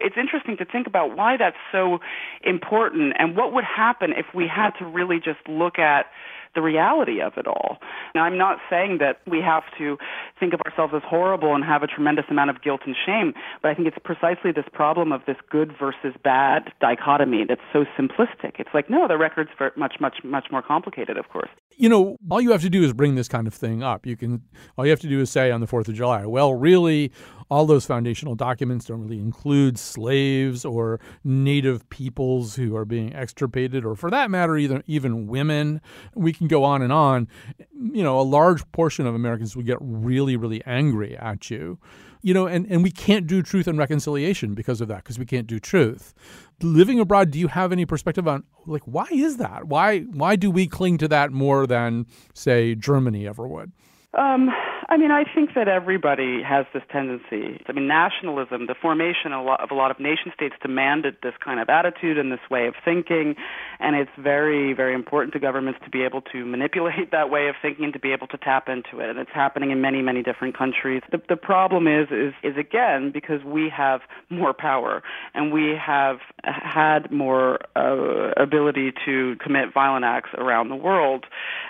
It's 0.00 0.16
interesting 0.18 0.56
to 0.58 0.64
think 0.64 0.86
about 0.86 1.16
why 1.16 1.36
that's 1.38 1.56
so 1.72 1.98
important 2.44 3.14
and 3.18 3.36
what 3.36 3.54
would 3.54 3.64
happen 3.64 4.12
if 4.12 4.26
we 4.34 4.46
had 4.46 4.70
to 4.78 4.84
really 4.84 5.18
just 5.18 5.38
look 5.48 5.78
at 5.78 6.06
the 6.54 6.60
reality 6.60 7.20
of 7.20 7.34
it 7.36 7.46
all. 7.46 7.78
Now, 8.14 8.24
I'm 8.24 8.36
not 8.36 8.58
saying 8.68 8.98
that 8.98 9.20
we 9.26 9.40
have 9.40 9.62
to 9.78 9.96
think 10.40 10.52
of 10.52 10.60
ourselves 10.66 10.92
as 10.96 11.02
horrible 11.06 11.54
and 11.54 11.64
have 11.64 11.82
a 11.82 11.86
tremendous 11.86 12.24
amount 12.30 12.50
of 12.50 12.62
guilt 12.62 12.80
and 12.84 12.96
shame, 13.06 13.32
but 13.62 13.70
I 13.70 13.74
think 13.74 13.86
it's 13.86 13.98
precisely 14.02 14.52
this 14.52 14.64
problem 14.72 15.12
of 15.12 15.22
this 15.26 15.36
good 15.50 15.72
versus 15.78 16.14
bad 16.22 16.72
dichotomy 16.80 17.44
that's 17.48 17.60
so 17.72 17.84
simplistic. 17.98 18.58
It's 18.58 18.70
like, 18.74 18.90
no, 18.90 19.08
the 19.08 19.16
record's 19.16 19.50
much, 19.76 19.96
much, 20.00 20.16
much 20.24 20.46
more 20.50 20.62
complicated, 20.62 21.16
of 21.16 21.28
course. 21.28 21.50
You 21.80 21.88
know, 21.88 22.18
all 22.28 22.40
you 22.40 22.50
have 22.50 22.62
to 22.62 22.70
do 22.70 22.82
is 22.82 22.92
bring 22.92 23.14
this 23.14 23.28
kind 23.28 23.46
of 23.46 23.54
thing 23.54 23.84
up. 23.84 24.04
You 24.04 24.16
can, 24.16 24.42
all 24.76 24.84
you 24.84 24.90
have 24.90 24.98
to 25.00 25.08
do 25.08 25.20
is 25.20 25.30
say 25.30 25.52
on 25.52 25.60
the 25.60 25.66
4th 25.66 25.86
of 25.86 25.94
July, 25.94 26.26
well, 26.26 26.52
really, 26.52 27.12
all 27.50 27.66
those 27.66 27.86
foundational 27.86 28.34
documents 28.34 28.84
don't 28.86 29.00
really 29.00 29.20
include 29.20 29.78
slaves 29.78 30.64
or 30.64 30.98
native 31.22 31.88
peoples 31.88 32.56
who 32.56 32.74
are 32.76 32.84
being 32.84 33.14
extirpated, 33.14 33.84
or 33.84 33.94
for 33.94 34.10
that 34.10 34.28
matter, 34.28 34.56
even 34.56 34.82
even 34.88 35.28
women. 35.28 35.80
We 36.14 36.32
can 36.32 36.48
go 36.48 36.64
on 36.64 36.82
and 36.82 36.92
on. 36.92 37.28
You 37.72 38.02
know, 38.02 38.18
a 38.18 38.22
large 38.22 38.70
portion 38.72 39.06
of 39.06 39.14
Americans 39.14 39.56
would 39.56 39.66
get 39.66 39.78
really, 39.80 40.36
really 40.36 40.62
angry 40.66 41.16
at 41.16 41.48
you. 41.48 41.78
You 42.20 42.34
know, 42.34 42.46
and, 42.46 42.66
and 42.66 42.82
we 42.82 42.90
can't 42.90 43.26
do 43.26 43.42
truth 43.42 43.66
and 43.68 43.78
reconciliation 43.78 44.54
because 44.54 44.80
of 44.80 44.88
that, 44.88 44.98
because 44.98 45.18
we 45.18 45.26
can't 45.26 45.46
do 45.46 45.60
truth. 45.60 46.14
Living 46.60 46.98
abroad, 46.98 47.30
do 47.30 47.38
you 47.38 47.48
have 47.48 47.70
any 47.70 47.86
perspective 47.86 48.26
on 48.26 48.44
like 48.66 48.82
why 48.84 49.06
is 49.12 49.36
that? 49.36 49.64
Why 49.64 50.00
why 50.00 50.36
do 50.36 50.50
we 50.50 50.66
cling 50.66 50.98
to 50.98 51.08
that 51.08 51.30
more 51.30 51.66
than, 51.66 52.06
say, 52.34 52.74
Germany 52.74 53.28
ever 53.28 53.46
would? 53.46 53.72
Um, 54.14 54.50
I 54.90 54.96
mean, 54.96 55.10
I 55.10 55.24
think 55.34 55.50
that 55.54 55.68
everybody 55.68 56.42
has 56.42 56.64
this 56.72 56.82
tendency. 56.90 57.60
I 57.66 57.72
mean, 57.72 57.86
nationalism, 57.86 58.68
the 58.68 58.74
formation 58.74 59.34
of 59.34 59.44
a 59.70 59.74
lot 59.74 59.90
of, 59.90 60.00
nation 60.00 60.32
states 60.34 60.54
demanded 60.62 61.16
this 61.22 61.34
kind 61.44 61.60
of 61.60 61.68
attitude 61.68 62.16
and 62.16 62.32
this 62.32 62.40
way 62.50 62.66
of 62.68 62.74
thinking, 62.84 63.34
and 63.80 63.96
it's 63.96 64.10
very, 64.16 64.72
very 64.72 64.94
important 64.94 65.34
to 65.34 65.40
governments 65.40 65.78
to 65.84 65.90
be 65.90 66.04
able 66.04 66.22
to 66.32 66.46
manipulate 66.46 67.10
that 67.12 67.28
way 67.28 67.48
of 67.48 67.56
thinking 67.60 67.92
to 67.92 67.98
be 67.98 68.12
able 68.12 68.26
to 68.28 68.38
tap 68.38 68.68
into 68.68 69.00
it. 69.04 69.10
And 69.10 69.18
it's 69.18 69.30
happening 69.34 69.72
in 69.72 69.82
many, 69.82 70.00
many 70.00 70.22
different 70.22 70.56
countries. 70.56 71.02
The, 71.12 71.20
the 71.28 71.36
problem 71.36 71.86
is, 71.86 72.08
is, 72.10 72.32
is 72.42 72.56
again 72.56 73.10
because 73.12 73.44
we 73.44 73.70
have 73.76 74.00
more 74.30 74.54
power 74.54 75.02
and 75.34 75.52
we 75.52 75.74
have 75.78 76.16
had 76.44 77.10
more 77.10 77.58
uh, 77.76 78.32
ability 78.40 78.92
to 79.04 79.36
commit 79.44 79.74
violent 79.74 80.06
acts 80.06 80.30
around 80.38 80.70
the 80.70 80.76
world, 80.76 81.26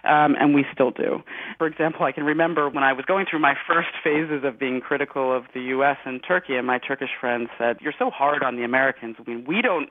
um, 0.09 0.35
and 0.40 0.55
we 0.55 0.64
still 0.73 0.90
do. 0.90 1.23
For 1.59 1.66
example, 1.66 2.05
I 2.05 2.12
can 2.12 2.25
remember 2.25 2.68
when 2.68 2.83
I 2.83 2.92
was 2.92 3.05
going 3.05 3.27
through 3.31 3.40
my 3.40 3.55
first 3.66 3.90
phases 4.03 4.42
of 4.44 4.59
being 4.59 4.81
critical 4.81 5.37
of 5.37 5.44
the 5.55 5.61
U.S. 5.77 5.99
and 6.05 6.21
Turkey, 6.27 6.57
and 6.57 6.66
my 6.66 6.79
Turkish 6.79 7.11
friends 7.21 7.51
said, 7.59 7.77
"You're 7.81 7.94
so 7.99 8.11
hard 8.11 8.42
on 8.42 8.57
the 8.57 8.64
Americans. 8.64 9.16
I 9.18 9.31
mean, 9.31 9.44
we 9.47 9.62
don't, 9.62 9.88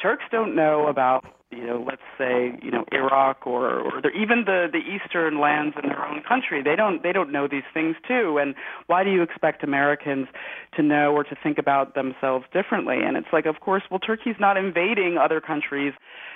Turks 0.00 0.24
don't 0.30 0.54
know 0.54 0.88
about." 0.88 1.24
You 1.52 1.66
know, 1.66 1.84
let's 1.86 2.02
say 2.16 2.58
you 2.62 2.70
know 2.70 2.84
Iraq 2.92 3.46
or 3.46 3.80
or 3.80 4.00
even 4.10 4.44
the 4.46 4.68
the 4.72 4.78
eastern 4.78 5.38
lands 5.38 5.76
in 5.82 5.88
their 5.88 6.04
own 6.04 6.22
country. 6.26 6.62
They 6.62 6.76
don't 6.76 7.02
they 7.02 7.12
don't 7.12 7.30
know 7.30 7.46
these 7.46 7.68
things 7.74 7.96
too. 8.08 8.38
And 8.40 8.54
why 8.86 9.04
do 9.04 9.10
you 9.10 9.22
expect 9.22 9.62
Americans 9.62 10.28
to 10.76 10.82
know 10.82 11.12
or 11.12 11.24
to 11.24 11.36
think 11.42 11.58
about 11.58 11.94
themselves 11.94 12.46
differently? 12.52 12.98
And 13.04 13.16
it's 13.16 13.32
like, 13.32 13.44
of 13.44 13.60
course, 13.60 13.82
well, 13.90 14.00
Turkey's 14.00 14.40
not 14.40 14.56
invading 14.56 15.18
other 15.22 15.40
countries. 15.40 15.92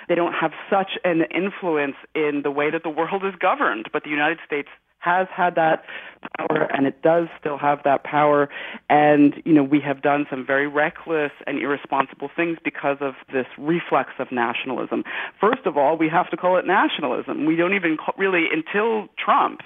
They 0.07 0.15
don't 0.15 0.33
have 0.33 0.51
such 0.69 0.91
an 1.03 1.23
influence 1.33 1.95
in 2.13 2.41
the 2.43 2.51
way 2.51 2.69
that 2.69 2.83
the 2.83 2.89
world 2.89 3.23
is 3.25 3.33
governed. 3.39 3.89
But 3.91 4.03
the 4.03 4.11
United 4.11 4.37
States 4.45 4.69
has 5.07 5.27
had 5.35 5.55
that 5.55 5.83
power 6.37 6.67
and 6.73 6.85
it 6.85 7.01
does 7.01 7.27
still 7.39 7.57
have 7.57 7.79
that 7.83 8.03
power 8.03 8.49
and 8.89 9.41
you 9.45 9.53
know 9.53 9.63
we 9.63 9.79
have 9.79 10.01
done 10.01 10.25
some 10.29 10.45
very 10.45 10.67
reckless 10.67 11.31
and 11.45 11.59
irresponsible 11.59 12.29
things 12.35 12.57
because 12.63 12.97
of 12.99 13.13
this 13.31 13.45
reflex 13.57 14.09
of 14.19 14.27
nationalism 14.31 15.03
first 15.39 15.65
of 15.65 15.77
all 15.77 15.97
we 15.97 16.09
have 16.09 16.29
to 16.29 16.37
call 16.37 16.57
it 16.57 16.65
nationalism 16.65 17.45
we 17.45 17.55
don't 17.55 17.73
even 17.73 17.95
call, 17.97 18.13
really 18.17 18.45
until 18.51 19.07
trump 19.23 19.61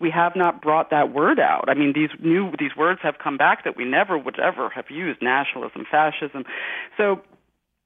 we 0.00 0.10
have 0.10 0.36
not 0.36 0.60
brought 0.60 0.90
that 0.90 1.12
word 1.12 1.40
out. 1.40 1.64
I 1.68 1.74
mean, 1.74 1.92
these 1.94 2.10
new 2.20 2.52
these 2.58 2.76
words 2.76 3.00
have 3.02 3.14
come 3.22 3.36
back 3.36 3.64
that 3.64 3.76
we 3.76 3.84
never 3.84 4.18
would 4.18 4.38
ever 4.38 4.68
have 4.70 4.90
used: 4.90 5.22
nationalism, 5.22 5.86
fascism. 5.90 6.44
So, 6.96 7.22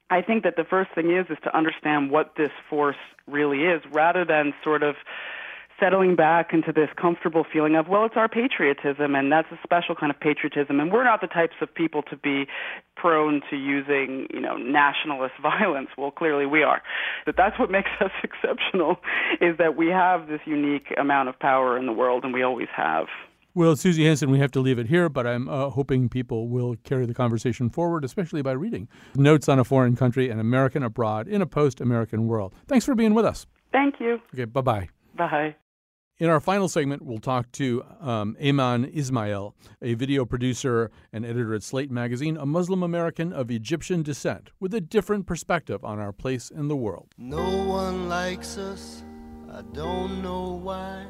I 0.09 0.21
think 0.21 0.43
that 0.43 0.55
the 0.57 0.65
first 0.65 0.91
thing 0.93 1.15
is 1.15 1.27
is 1.29 1.37
to 1.43 1.55
understand 1.55 2.11
what 2.11 2.33
this 2.35 2.51
force 2.69 2.97
really 3.27 3.59
is, 3.59 3.81
rather 3.91 4.25
than 4.25 4.53
sort 4.63 4.83
of 4.83 4.95
settling 5.81 6.15
back 6.15 6.53
into 6.53 6.71
this 6.71 6.89
comfortable 6.95 7.43
feeling 7.51 7.75
of, 7.75 7.87
well, 7.87 8.05
it's 8.05 8.15
our 8.15 8.29
patriotism, 8.29 9.15
and 9.15 9.31
that's 9.31 9.47
a 9.51 9.57
special 9.63 9.95
kind 9.95 10.11
of 10.11 10.19
patriotism, 10.19 10.79
and 10.79 10.91
we're 10.91 11.03
not 11.03 11.21
the 11.21 11.27
types 11.27 11.55
of 11.61 11.73
people 11.73 12.03
to 12.03 12.15
be 12.15 12.45
prone 12.95 13.41
to 13.49 13.55
using, 13.55 14.27
you 14.31 14.39
know, 14.39 14.55
nationalist 14.57 15.33
violence. 15.41 15.89
Well, 15.97 16.11
clearly 16.11 16.45
we 16.45 16.63
are. 16.63 16.81
But 17.25 17.35
that's 17.35 17.57
what 17.59 17.71
makes 17.71 17.89
us 17.99 18.11
exceptional, 18.23 18.97
is 19.41 19.57
that 19.57 19.75
we 19.75 19.87
have 19.87 20.27
this 20.27 20.41
unique 20.45 20.93
amount 20.97 21.29
of 21.29 21.39
power 21.39 21.77
in 21.77 21.87
the 21.87 21.93
world, 21.93 22.23
and 22.23 22.33
we 22.33 22.43
always 22.43 22.69
have. 22.75 23.07
Well, 23.53 23.75
Suzy 23.75 24.05
Hansen, 24.05 24.31
we 24.31 24.39
have 24.39 24.51
to 24.51 24.61
leave 24.61 24.79
it 24.79 24.87
here, 24.87 25.09
but 25.09 25.27
I'm 25.27 25.49
uh, 25.49 25.69
hoping 25.71 26.07
people 26.07 26.47
will 26.47 26.77
carry 26.85 27.05
the 27.05 27.13
conversation 27.13 27.69
forward, 27.69 28.05
especially 28.05 28.41
by 28.41 28.53
reading 28.53 28.87
Notes 29.15 29.49
on 29.49 29.59
a 29.59 29.65
Foreign 29.65 29.97
Country 29.97 30.29
and 30.29 30.39
American 30.39 30.83
Abroad 30.83 31.27
in 31.27 31.41
a 31.41 31.45
Post 31.45 31.81
American 31.81 32.27
World. 32.27 32.53
Thanks 32.67 32.85
for 32.85 32.95
being 32.95 33.13
with 33.13 33.25
us. 33.25 33.45
Thank 33.73 33.95
you. 33.99 34.21
Okay, 34.33 34.45
bye 34.45 34.61
bye. 34.61 34.89
Bye. 35.17 35.55
In 36.21 36.29
our 36.29 36.39
final 36.39 36.69
segment, 36.69 37.01
we'll 37.01 37.17
talk 37.17 37.51
to 37.53 37.83
um, 37.99 38.37
Ayman 38.39 38.95
Ismail, 38.95 39.55
a 39.81 39.95
video 39.95 40.23
producer 40.23 40.91
and 41.11 41.25
editor 41.25 41.55
at 41.55 41.63
Slate 41.63 41.89
Magazine, 41.89 42.37
a 42.37 42.45
Muslim 42.45 42.83
American 42.83 43.33
of 43.33 43.49
Egyptian 43.49 44.03
descent, 44.03 44.51
with 44.59 44.71
a 44.75 44.81
different 44.81 45.25
perspective 45.25 45.83
on 45.83 45.97
our 45.97 46.11
place 46.11 46.51
in 46.51 46.67
the 46.67 46.75
world. 46.75 47.07
No 47.17 47.63
one 47.63 48.07
likes 48.07 48.59
us, 48.59 49.03
I 49.51 49.63
don't 49.73 50.21
know 50.21 50.59
why. 50.61 51.07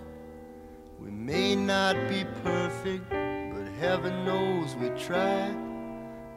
We 0.98 1.12
may 1.12 1.58
not 1.58 1.98
be 2.08 2.24
perfect, 2.42 3.10
but 3.10 3.68
heaven 3.82 4.24
knows 4.24 4.78
we 4.78 4.92
try. 4.92 5.54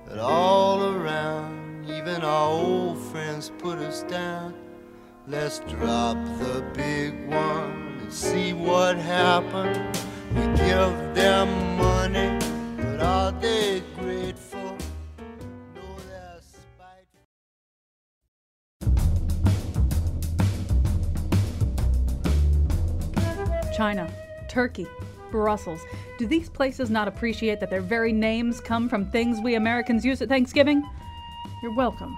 But 0.04 0.18
all 0.18 0.82
around, 0.96 1.88
even 1.88 2.22
our 2.22 2.50
old 2.50 2.98
friends 2.98 3.52
put 3.56 3.78
us 3.78 4.02
down. 4.02 4.52
Let's 5.28 5.60
drop 5.60 6.16
the 6.40 6.68
big 6.74 7.28
one 7.28 7.83
see 8.12 8.52
what 8.52 8.96
happens. 8.96 9.98
We 10.34 10.42
give 10.56 11.14
them 11.14 11.76
money, 11.76 12.38
but 12.76 13.00
are 13.00 13.32
they 13.32 13.82
grateful? 13.98 14.76
No, 15.74 15.82
they're 16.08 16.40
spiteful. 16.42 17.26
China, 23.76 24.12
Turkey, 24.48 24.86
Brussels. 25.30 25.80
Do 26.18 26.26
these 26.26 26.48
places 26.48 26.90
not 26.90 27.08
appreciate 27.08 27.60
that 27.60 27.70
their 27.70 27.80
very 27.80 28.12
names 28.12 28.60
come 28.60 28.88
from 28.88 29.10
things 29.10 29.40
we 29.40 29.54
Americans 29.56 30.04
use 30.04 30.22
at 30.22 30.28
Thanksgiving? 30.28 30.82
You're 31.62 31.74
welcome. 31.74 32.16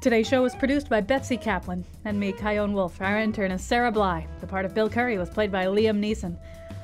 Today's 0.00 0.28
show 0.28 0.42
was 0.42 0.54
produced 0.54 0.88
by 0.88 1.00
Betsy 1.00 1.36
Kaplan 1.36 1.84
and 2.04 2.20
me, 2.20 2.32
Chion 2.32 2.72
Wolf. 2.72 3.00
Our 3.00 3.18
intern 3.18 3.50
is 3.50 3.64
Sarah 3.64 3.90
Bly. 3.90 4.28
The 4.40 4.46
part 4.46 4.64
of 4.64 4.72
Bill 4.72 4.88
Curry 4.88 5.18
was 5.18 5.28
played 5.28 5.50
by 5.50 5.64
Liam 5.64 5.98
Neeson. 5.98 6.38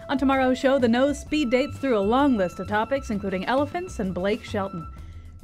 On 0.08 0.18
tomorrow's 0.18 0.58
show, 0.58 0.80
the 0.80 0.88
nose 0.88 1.20
speed 1.20 1.48
dates 1.48 1.78
through 1.78 1.96
a 1.96 2.00
long 2.00 2.36
list 2.36 2.58
of 2.58 2.66
topics, 2.66 3.10
including 3.10 3.44
elephants 3.44 4.00
and 4.00 4.12
Blake 4.12 4.42
Shelton. 4.42 4.84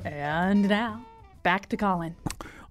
And 0.05 0.69
now, 0.69 1.07
back 1.45 1.69
to 1.69 1.77
Colin. 1.77 2.17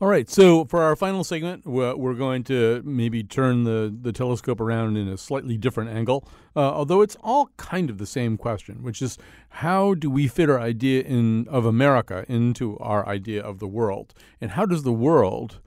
All 0.02 0.08
right. 0.08 0.30
So 0.30 0.64
for 0.64 0.82
our 0.82 0.96
final 0.96 1.26
segment, 1.26 1.66
we're, 1.66 2.14
going 2.14 2.46
to 2.46 2.82
maybe 2.86 3.22
turn 3.22 3.66
the, 3.66 3.94
the 4.02 4.14
telescope 4.14 4.62
around 4.62 4.96
in 4.96 5.10
a 5.10 5.18
slightly 5.18 5.58
different 5.58 5.90
angle, 5.90 6.26
uh, 6.56 6.72
although 6.72 7.02
it's 7.02 7.18
all 7.22 7.50
kind 7.58 7.90
of 7.90 7.98
the 7.98 8.06
same 8.06 8.38
question, 8.38 8.82
which 8.82 9.02
is 9.02 9.18
how 9.50 9.96
do 9.96 10.10
we 10.10 10.30
fit 10.30 10.50
our 10.50 10.60
idea 10.60 11.02
in 11.02 11.50
of 11.50 11.66
America 11.66 12.26
into 12.30 12.78
our 12.80 13.06
idea 13.10 13.44
of 13.44 13.60
the 13.60 13.68
world, 13.68 14.14
and 14.40 14.52
how 14.52 14.66
does 14.66 14.84
the 14.84 14.94
world 14.94 15.60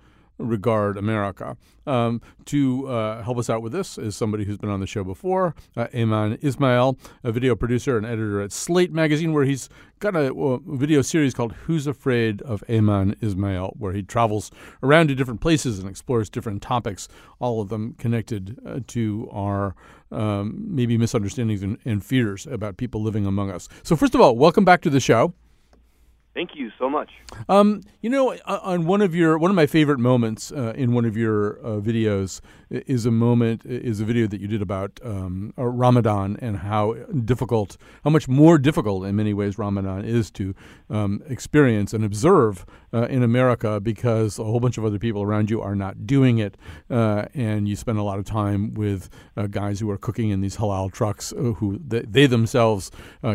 regard 0.42 0.96
America. 0.96 1.56
Um, 1.84 2.20
to 2.44 2.86
uh, 2.86 3.22
help 3.22 3.38
us 3.38 3.50
out 3.50 3.60
with 3.60 3.72
this 3.72 3.98
is 3.98 4.14
somebody 4.14 4.44
who's 4.44 4.58
been 4.58 4.70
on 4.70 4.78
the 4.78 4.86
show 4.86 5.02
before, 5.02 5.54
uh, 5.76 5.88
Ayman 5.88 6.38
Ismail, 6.42 6.96
a 7.24 7.32
video 7.32 7.56
producer 7.56 7.96
and 7.96 8.06
editor 8.06 8.40
at 8.40 8.52
Slate 8.52 8.92
Magazine, 8.92 9.32
where 9.32 9.44
he's 9.44 9.68
got 9.98 10.14
a, 10.14 10.32
a 10.32 10.58
video 10.76 11.02
series 11.02 11.34
called 11.34 11.52
Who's 11.52 11.88
Afraid 11.88 12.40
of 12.42 12.62
Ayman 12.68 13.16
Ismail, 13.20 13.74
where 13.78 13.92
he 13.92 14.02
travels 14.02 14.50
around 14.82 15.08
to 15.08 15.14
different 15.16 15.40
places 15.40 15.80
and 15.80 15.88
explores 15.88 16.30
different 16.30 16.62
topics, 16.62 17.08
all 17.40 17.60
of 17.60 17.68
them 17.68 17.94
connected 17.98 18.58
uh, 18.64 18.80
to 18.88 19.28
our 19.32 19.74
um, 20.12 20.64
maybe 20.68 20.96
misunderstandings 20.96 21.62
and, 21.62 21.78
and 21.84 22.04
fears 22.04 22.46
about 22.46 22.76
people 22.76 23.02
living 23.02 23.26
among 23.26 23.50
us. 23.50 23.68
So, 23.82 23.96
first 23.96 24.14
of 24.14 24.20
all, 24.20 24.36
welcome 24.36 24.64
back 24.64 24.82
to 24.82 24.90
the 24.90 25.00
show. 25.00 25.34
Thank 26.34 26.54
you 26.54 26.70
so 26.78 26.88
much. 26.88 27.10
Um, 27.50 27.82
you 28.00 28.08
know, 28.08 28.34
on 28.46 28.86
one 28.86 29.02
of 29.02 29.14
your 29.14 29.36
one 29.36 29.50
of 29.50 29.54
my 29.54 29.66
favorite 29.66 29.98
moments 29.98 30.50
uh, 30.50 30.72
in 30.74 30.94
one 30.94 31.04
of 31.04 31.14
your 31.14 31.58
uh, 31.58 31.80
videos 31.80 32.40
is 32.70 33.04
a 33.04 33.10
moment 33.10 33.66
is 33.66 34.00
a 34.00 34.04
video 34.04 34.26
that 34.26 34.40
you 34.40 34.48
did 34.48 34.62
about 34.62 34.98
um, 35.04 35.52
uh, 35.58 35.64
Ramadan 35.64 36.38
and 36.40 36.58
how 36.58 36.94
difficult, 37.24 37.76
how 38.02 38.08
much 38.08 38.28
more 38.28 38.56
difficult 38.56 39.04
in 39.04 39.14
many 39.14 39.34
ways 39.34 39.58
Ramadan 39.58 40.06
is 40.06 40.30
to 40.32 40.54
um, 40.88 41.22
experience 41.28 41.92
and 41.92 42.02
observe 42.02 42.64
uh, 42.94 43.02
in 43.10 43.22
America 43.22 43.78
because 43.78 44.38
a 44.38 44.44
whole 44.44 44.60
bunch 44.60 44.78
of 44.78 44.86
other 44.86 44.98
people 44.98 45.22
around 45.22 45.50
you 45.50 45.60
are 45.60 45.74
not 45.74 46.06
doing 46.06 46.38
it, 46.38 46.56
uh, 46.88 47.26
and 47.34 47.68
you 47.68 47.76
spend 47.76 47.98
a 47.98 48.02
lot 48.02 48.18
of 48.18 48.24
time 48.24 48.72
with 48.72 49.10
uh, 49.36 49.46
guys 49.46 49.80
who 49.80 49.90
are 49.90 49.98
cooking 49.98 50.30
in 50.30 50.40
these 50.40 50.56
halal 50.56 50.90
trucks 50.90 51.34
who 51.36 51.78
they, 51.86 52.00
they 52.00 52.26
themselves 52.26 52.90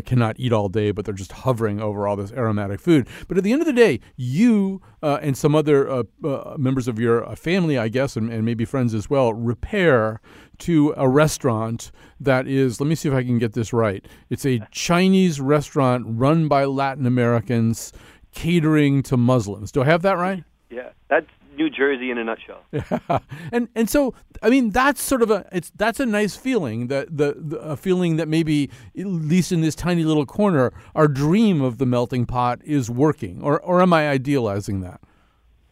cannot 0.06 0.36
eat 0.40 0.52
all 0.52 0.68
day, 0.68 0.90
but 0.90 1.06
they're 1.06 1.14
just 1.14 1.32
hovering 1.32 1.80
over 1.80 2.08
all 2.08 2.16
this 2.16 2.32
aromatic 2.32 2.80
food. 2.88 3.06
But 3.28 3.38
at 3.38 3.44
the 3.44 3.52
end 3.52 3.62
of 3.62 3.66
the 3.66 3.74
day, 3.74 4.00
you 4.16 4.82
uh, 5.04 5.20
and 5.22 5.38
some 5.38 5.54
other 5.54 5.90
uh, 5.90 6.04
uh, 6.24 6.56
members 6.58 6.88
of 6.88 7.00
your 7.00 7.36
family, 7.36 7.78
I 7.78 7.90
guess, 7.90 8.16
and, 8.16 8.32
and, 8.32 8.46
maybe 8.46 8.64
friends 8.64 8.94
as 8.94 9.10
well, 9.10 9.34
repair 9.34 10.22
to 10.60 10.94
a 10.96 11.08
restaurant 11.10 11.92
that 12.20 12.48
is, 12.48 12.80
let 12.80 12.88
me 12.88 12.96
see 12.96 13.10
if 13.10 13.14
I 13.14 13.24
can 13.24 13.40
get 13.40 13.52
this 13.52 13.74
right. 13.74 14.08
It's 14.30 14.46
a 14.46 14.62
Chinese 14.72 15.42
restaurant 15.42 16.06
run 16.08 16.48
by 16.48 16.64
Latin 16.64 17.06
Americans 17.06 17.92
catering 18.34 19.04
to 19.04 19.18
Muslims. 19.18 19.74
Do 19.74 19.82
I 19.82 19.86
have 19.86 20.02
that 20.04 20.18
right? 20.18 20.46
Yeah, 20.70 20.90
that's 21.10 21.30
New 21.58 21.70
Jersey 21.70 22.12
in 22.12 22.18
a 22.18 22.24
nutshell. 22.24 22.62
Yeah. 22.72 23.20
and 23.52 23.68
and 23.76 23.90
so 23.90 24.14
I 24.42 24.50
mean 24.50 24.70
that's 24.70 25.02
sort 25.02 25.22
of 25.22 25.32
a 25.32 25.46
it's 25.52 25.72
that's 25.76 26.00
a 26.00 26.06
nice 26.06 26.36
feeling 26.36 26.88
that 26.88 27.18
the, 27.18 27.36
the 27.38 27.58
a 27.58 27.76
feeling 27.76 28.16
that 28.18 28.28
maybe 28.28 28.70
at 28.98 29.06
least 29.06 29.52
in 29.52 29.62
this 29.62 29.76
tiny 29.76 30.04
little 30.04 30.26
corner 30.26 30.72
our 30.96 31.08
dream 31.08 31.62
of 31.62 31.80
the 31.80 31.86
melting 31.86 32.26
pot 32.26 32.62
is 32.64 32.90
working 32.90 33.42
or 33.42 33.60
or 33.62 33.82
am 33.82 33.92
I 33.92 34.08
idealizing 34.08 34.82
that? 34.82 35.02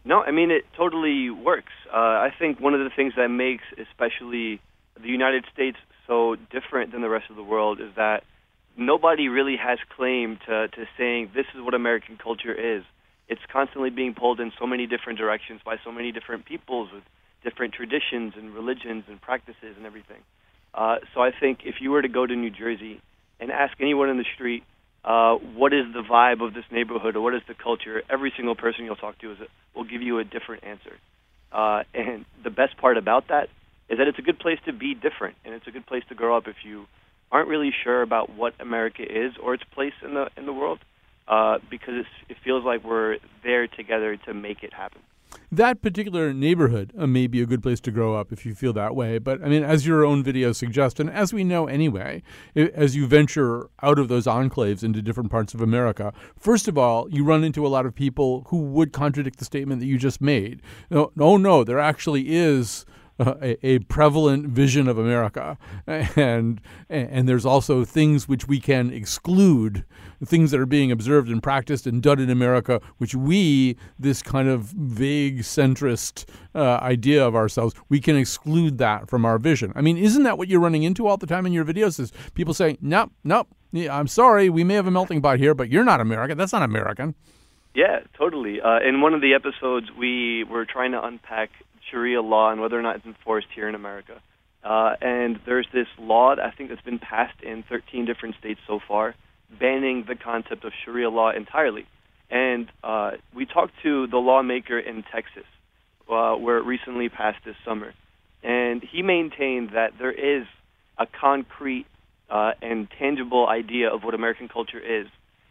No, 0.03 0.21
I 0.21 0.31
mean 0.31 0.51
it 0.51 0.65
totally 0.75 1.29
works. 1.29 1.73
Uh, 1.93 1.97
I 1.97 2.33
think 2.37 2.59
one 2.59 2.73
of 2.73 2.81
the 2.81 2.89
things 2.89 3.13
that 3.15 3.29
makes 3.29 3.63
especially 3.77 4.59
the 5.01 5.09
United 5.09 5.45
States 5.53 5.77
so 6.07 6.35
different 6.51 6.91
than 6.91 7.01
the 7.01 7.09
rest 7.09 7.29
of 7.29 7.35
the 7.35 7.43
world 7.43 7.79
is 7.79 7.89
that 7.95 8.23
nobody 8.77 9.29
really 9.29 9.55
has 9.55 9.79
claim 9.95 10.37
to 10.47 10.67
to 10.69 10.87
saying 10.97 11.31
this 11.35 11.45
is 11.55 11.61
what 11.61 11.73
American 11.73 12.17
culture 12.17 12.53
is 12.53 12.83
it's 13.27 13.41
constantly 13.51 13.89
being 13.89 14.13
pulled 14.13 14.39
in 14.39 14.51
so 14.59 14.67
many 14.67 14.87
different 14.87 15.17
directions 15.17 15.61
by 15.65 15.77
so 15.83 15.91
many 15.91 16.11
different 16.11 16.45
peoples 16.45 16.89
with 16.93 17.03
different 17.43 17.73
traditions 17.73 18.33
and 18.35 18.53
religions 18.53 19.03
and 19.07 19.21
practices 19.21 19.75
and 19.77 19.85
everything. 19.85 20.21
Uh, 20.73 20.97
so 21.13 21.21
I 21.21 21.31
think 21.31 21.59
if 21.63 21.75
you 21.79 21.91
were 21.91 22.01
to 22.01 22.09
go 22.09 22.25
to 22.25 22.35
New 22.35 22.49
Jersey 22.49 23.01
and 23.39 23.51
ask 23.51 23.73
anyone 23.79 24.09
in 24.09 24.17
the 24.17 24.25
street, 24.35 24.63
uh, 25.03 25.35
what 25.35 25.73
is 25.73 25.85
the 25.93 26.01
vibe 26.01 26.45
of 26.45 26.53
this 26.53 26.65
neighborhood 26.71 27.15
or 27.15 27.21
what 27.21 27.35
is 27.35 27.41
the 27.47 27.53
culture, 27.53 28.01
every 28.09 28.33
single 28.35 28.55
person 28.55 28.85
you'll 28.85 28.95
talk 28.95 29.17
to 29.19 29.31
is, 29.31 29.37
will 29.75 29.83
give 29.83 30.01
you 30.01 30.19
a 30.19 30.23
different 30.23 30.63
answer. 30.63 30.97
Uh, 31.51 31.83
and 31.93 32.25
the 32.43 32.49
best 32.49 32.77
part 32.77 32.97
about 32.97 33.27
that 33.29 33.49
is 33.89 33.99
that 33.99 34.07
it's 34.07 34.19
a 34.19 34.23
good 34.23 34.39
place 34.39 34.59
to 34.65 34.73
be 34.73 34.93
different 34.95 35.35
and 35.45 35.53
it's 35.53 35.67
a 35.67 35.71
good 35.71 35.85
place 35.85 36.03
to 36.09 36.15
grow 36.15 36.35
up 36.35 36.47
if 36.47 36.55
you 36.63 36.85
aren't 37.31 37.47
really 37.47 37.71
sure 37.83 38.01
about 38.01 38.29
what 38.35 38.53
America 38.59 39.03
is 39.03 39.33
or 39.41 39.53
its 39.53 39.63
place 39.73 39.93
in 40.03 40.13
the 40.13 40.29
in 40.37 40.45
the 40.45 40.53
world 40.53 40.79
uh, 41.27 41.59
because 41.69 42.05
it 42.29 42.37
feels 42.43 42.63
like 42.63 42.83
we're 42.83 43.17
there 43.43 43.67
together 43.67 44.17
to 44.17 44.33
make 44.33 44.63
it 44.63 44.73
happen. 44.73 45.01
That 45.51 45.81
particular 45.81 46.33
neighborhood 46.33 46.91
uh, 46.97 47.07
may 47.07 47.27
be 47.27 47.41
a 47.41 47.45
good 47.45 47.61
place 47.61 47.79
to 47.81 47.91
grow 47.91 48.15
up 48.15 48.31
if 48.31 48.45
you 48.45 48.55
feel 48.55 48.73
that 48.73 48.95
way. 48.95 49.19
But 49.19 49.43
I 49.43 49.47
mean, 49.47 49.63
as 49.63 49.85
your 49.85 50.05
own 50.05 50.23
videos 50.23 50.55
suggest, 50.55 50.99
and 50.99 51.09
as 51.09 51.33
we 51.33 51.43
know 51.43 51.67
anyway, 51.67 52.23
it, 52.53 52.73
as 52.73 52.95
you 52.95 53.07
venture 53.07 53.69
out 53.81 53.99
of 53.99 54.07
those 54.07 54.25
enclaves 54.25 54.83
into 54.83 55.01
different 55.01 55.31
parts 55.31 55.53
of 55.53 55.61
America, 55.61 56.13
first 56.37 56.67
of 56.67 56.77
all, 56.77 57.09
you 57.09 57.23
run 57.23 57.43
into 57.43 57.65
a 57.65 57.69
lot 57.69 57.85
of 57.85 57.93
people 57.93 58.45
who 58.49 58.63
would 58.63 58.91
contradict 58.91 59.39
the 59.39 59.45
statement 59.45 59.79
that 59.81 59.87
you 59.87 59.97
just 59.97 60.21
made. 60.21 60.61
No, 60.89 61.11
no, 61.15 61.37
no 61.37 61.63
there 61.63 61.79
actually 61.79 62.33
is 62.35 62.85
a, 63.19 63.57
a, 63.65 63.79
prevalent 63.79 64.47
vision 64.47 64.87
of 64.87 64.97
America, 64.97 65.57
and 65.87 66.61
and 66.89 67.29
there's 67.29 67.45
also 67.45 67.85
things 67.85 68.27
which 68.27 68.47
we 68.47 68.59
can 68.59 68.91
exclude, 68.91 69.85
things 70.23 70.51
that 70.51 70.59
are 70.59 70.65
being 70.65 70.91
observed 70.91 71.29
and 71.29 71.41
practiced 71.41 71.87
and 71.87 72.01
done 72.01 72.19
in 72.19 72.29
America, 72.29 72.81
which 72.97 73.15
we, 73.15 73.77
this 73.97 74.21
kind 74.21 74.49
of 74.49 74.63
vague 74.63 75.39
centrist 75.39 76.25
uh, 76.53 76.77
idea 76.81 77.25
of 77.25 77.35
ourselves, 77.35 77.73
we 77.89 77.99
can 77.99 78.15
exclude 78.15 78.77
that 78.77 79.09
from 79.09 79.25
our 79.25 79.37
vision. 79.37 79.71
I 79.75 79.81
mean, 79.81 79.97
isn't 79.97 80.23
that 80.23 80.37
what 80.37 80.47
you're 80.47 80.59
running 80.59 80.83
into 80.83 81.07
all 81.07 81.17
the 81.17 81.27
time 81.27 81.45
in 81.45 81.53
your 81.53 81.65
videos? 81.65 81.99
Is 81.99 82.11
people 82.33 82.53
saying, 82.53 82.77
nope, 82.81 83.11
nope, 83.23 83.47
I'm 83.73 84.07
sorry, 84.07 84.49
we 84.49 84.63
may 84.63 84.75
have 84.75 84.87
a 84.87 84.91
melting 84.91 85.21
pot 85.21 85.39
here, 85.39 85.53
but 85.53 85.69
you're 85.69 85.83
not 85.83 86.01
American. 86.01 86.37
That's 86.37 86.53
not 86.53 86.63
American. 86.63 87.15
Yeah, 87.73 87.99
totally. 88.17 88.61
Uh, 88.61 88.79
in 88.79 89.01
one 89.01 89.13
of 89.13 89.21
the 89.21 89.33
episodes, 89.33 89.87
we 89.97 90.45
were 90.45 90.65
trying 90.65 90.93
to 90.93 91.03
unpack 91.03 91.49
Sharia 91.89 92.21
law 92.21 92.51
and 92.51 92.61
whether 92.61 92.77
or 92.77 92.81
not 92.81 92.97
it's 92.97 93.05
enforced 93.05 93.47
here 93.53 93.69
in 93.69 93.75
America. 93.75 94.21
Uh, 94.63 94.95
and 94.99 95.39
there's 95.45 95.67
this 95.71 95.87
law 95.99 96.35
that 96.35 96.43
I 96.43 96.51
think 96.51 96.69
that's 96.69 96.81
been 96.81 96.99
passed 96.99 97.41
in 97.43 97.63
13 97.69 98.05
different 98.05 98.35
states 98.39 98.59
so 98.65 98.79
far, 98.85 99.13
banning 99.59 100.05
the 100.07 100.15
concept 100.15 100.63
of 100.65 100.73
Sharia 100.83 101.09
law 101.09 101.31
entirely. 101.31 101.85
And 102.31 102.71
uh, 102.83 103.11
we 103.35 103.45
talked 103.45 103.73
to 103.83 104.07
the 104.07 104.17
lawmaker 104.17 104.79
in 104.79 105.03
Texas, 105.03 105.45
uh, 106.09 106.33
where 106.33 106.57
it 106.57 106.65
recently 106.65 107.09
passed 107.09 107.45
this 107.45 107.55
summer, 107.63 107.93
and 108.43 108.83
he 108.83 109.03
maintained 109.03 109.71
that 109.73 109.93
there 109.99 110.11
is 110.11 110.47
a 110.97 111.05
concrete 111.05 111.85
uh, 112.29 112.53
and 112.61 112.87
tangible 112.97 113.47
idea 113.47 113.93
of 113.93 114.03
what 114.03 114.15
American 114.15 114.47
culture 114.47 114.79
is, 114.79 115.07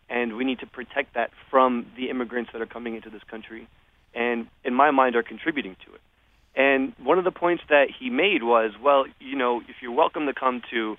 and 0.08 0.36
we 0.36 0.44
need 0.44 0.58
to 0.58 0.66
protect 0.66 1.14
that 1.14 1.30
from 1.50 1.86
the 1.96 2.10
immigrants 2.10 2.50
that 2.52 2.60
are 2.60 2.66
coming 2.66 2.96
into 2.96 3.10
this 3.10 3.22
country, 3.30 3.68
and 4.14 4.48
in 4.64 4.74
my 4.74 4.90
mind 4.90 5.14
are 5.14 5.22
contributing 5.22 5.76
to 5.86 5.94
it. 5.94 6.00
And 6.56 6.92
one 7.02 7.18
of 7.18 7.24
the 7.24 7.32
points 7.32 7.64
that 7.68 7.86
he 7.98 8.10
made 8.10 8.42
was, 8.42 8.72
well, 8.82 9.06
you 9.18 9.36
know, 9.36 9.60
if 9.60 9.76
you're 9.82 9.92
welcome 9.92 10.26
to 10.26 10.34
come 10.34 10.62
to 10.70 10.96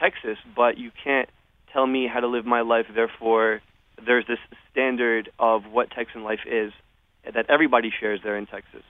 Texas, 0.00 0.38
but 0.54 0.78
you 0.78 0.90
can't 1.04 1.28
tell 1.72 1.86
me 1.86 2.08
how 2.12 2.20
to 2.20 2.26
live 2.26 2.44
my 2.44 2.62
life, 2.62 2.86
therefore 2.92 3.60
there's 4.04 4.26
this 4.26 4.38
standard 4.70 5.30
of 5.38 5.62
what 5.70 5.90
Texan 5.90 6.22
life 6.22 6.40
is 6.46 6.72
that 7.24 7.46
everybody 7.48 7.90
shares 7.98 8.20
there 8.22 8.36
in 8.36 8.46
Texas. 8.46 8.82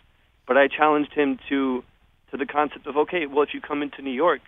But 0.46 0.56
I 0.56 0.68
challenged 0.68 1.12
him 1.12 1.38
to 1.48 1.82
to 2.32 2.36
the 2.36 2.46
concept 2.46 2.86
of 2.86 2.96
okay, 2.96 3.26
well, 3.26 3.42
if 3.42 3.50
you 3.54 3.60
come 3.60 3.82
into 3.82 4.02
New 4.02 4.10
York, 4.10 4.40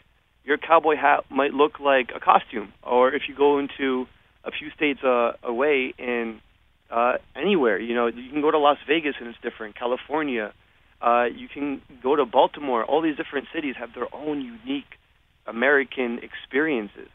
your 0.44 0.58
cowboy 0.58 0.96
hat 0.96 1.24
might 1.30 1.52
look 1.52 1.78
like 1.78 2.10
a 2.14 2.20
costume, 2.20 2.72
or 2.82 3.14
if 3.14 3.22
you 3.28 3.34
go 3.34 3.58
into 3.58 4.06
a 4.44 4.50
few 4.50 4.70
states 4.70 5.00
uh, 5.04 5.32
away 5.42 5.94
in 5.98 6.40
uh, 6.90 7.14
anywhere, 7.36 7.78
you 7.78 7.94
know, 7.94 8.06
you 8.06 8.30
can 8.30 8.40
go 8.40 8.50
to 8.50 8.58
Las 8.58 8.78
Vegas 8.86 9.14
and 9.20 9.28
it's 9.28 9.38
different. 9.42 9.76
California, 9.76 10.52
uh, 11.00 11.24
you 11.24 11.48
can 11.48 11.82
go 12.02 12.16
to 12.16 12.24
Baltimore. 12.24 12.84
All 12.84 13.00
these 13.00 13.16
different 13.16 13.48
cities 13.54 13.74
have 13.78 13.94
their 13.94 14.12
own 14.14 14.40
unique 14.40 14.98
American 15.46 16.18
experiences, 16.18 17.08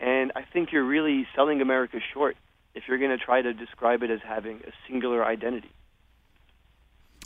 and 0.00 0.32
I 0.36 0.42
think 0.42 0.72
you're 0.72 0.84
really 0.84 1.26
selling 1.34 1.60
America 1.60 1.98
short 2.12 2.36
if 2.74 2.84
you're 2.86 2.98
going 2.98 3.16
to 3.16 3.24
try 3.24 3.42
to 3.42 3.52
describe 3.52 4.02
it 4.02 4.10
as 4.10 4.20
having 4.26 4.60
a 4.66 4.72
singular 4.86 5.24
identity. 5.24 5.70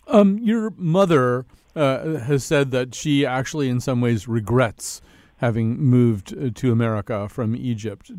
Um, 0.06 0.38
your 0.38 0.72
mother 0.76 1.46
uh, 1.76 2.18
has 2.18 2.44
said 2.44 2.70
that 2.72 2.94
she 2.94 3.24
actually, 3.24 3.68
in 3.68 3.80
some 3.80 4.00
ways, 4.00 4.26
regrets 4.26 5.00
having 5.36 5.78
moved 5.78 6.36
uh, 6.36 6.50
to 6.54 6.72
America 6.72 7.28
from 7.28 7.56
Egypt. 7.56 8.10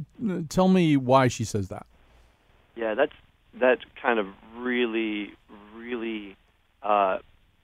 Tell 0.50 0.68
me 0.68 0.98
why 0.98 1.28
she 1.28 1.44
says 1.44 1.70
that. 1.70 1.86
Yeah, 2.76 2.96
that's 2.96 3.14
that 3.60 3.80
kind 4.02 4.20
of 4.20 4.28
really, 4.58 5.34
really, 5.76 6.36
uh, 6.82 7.20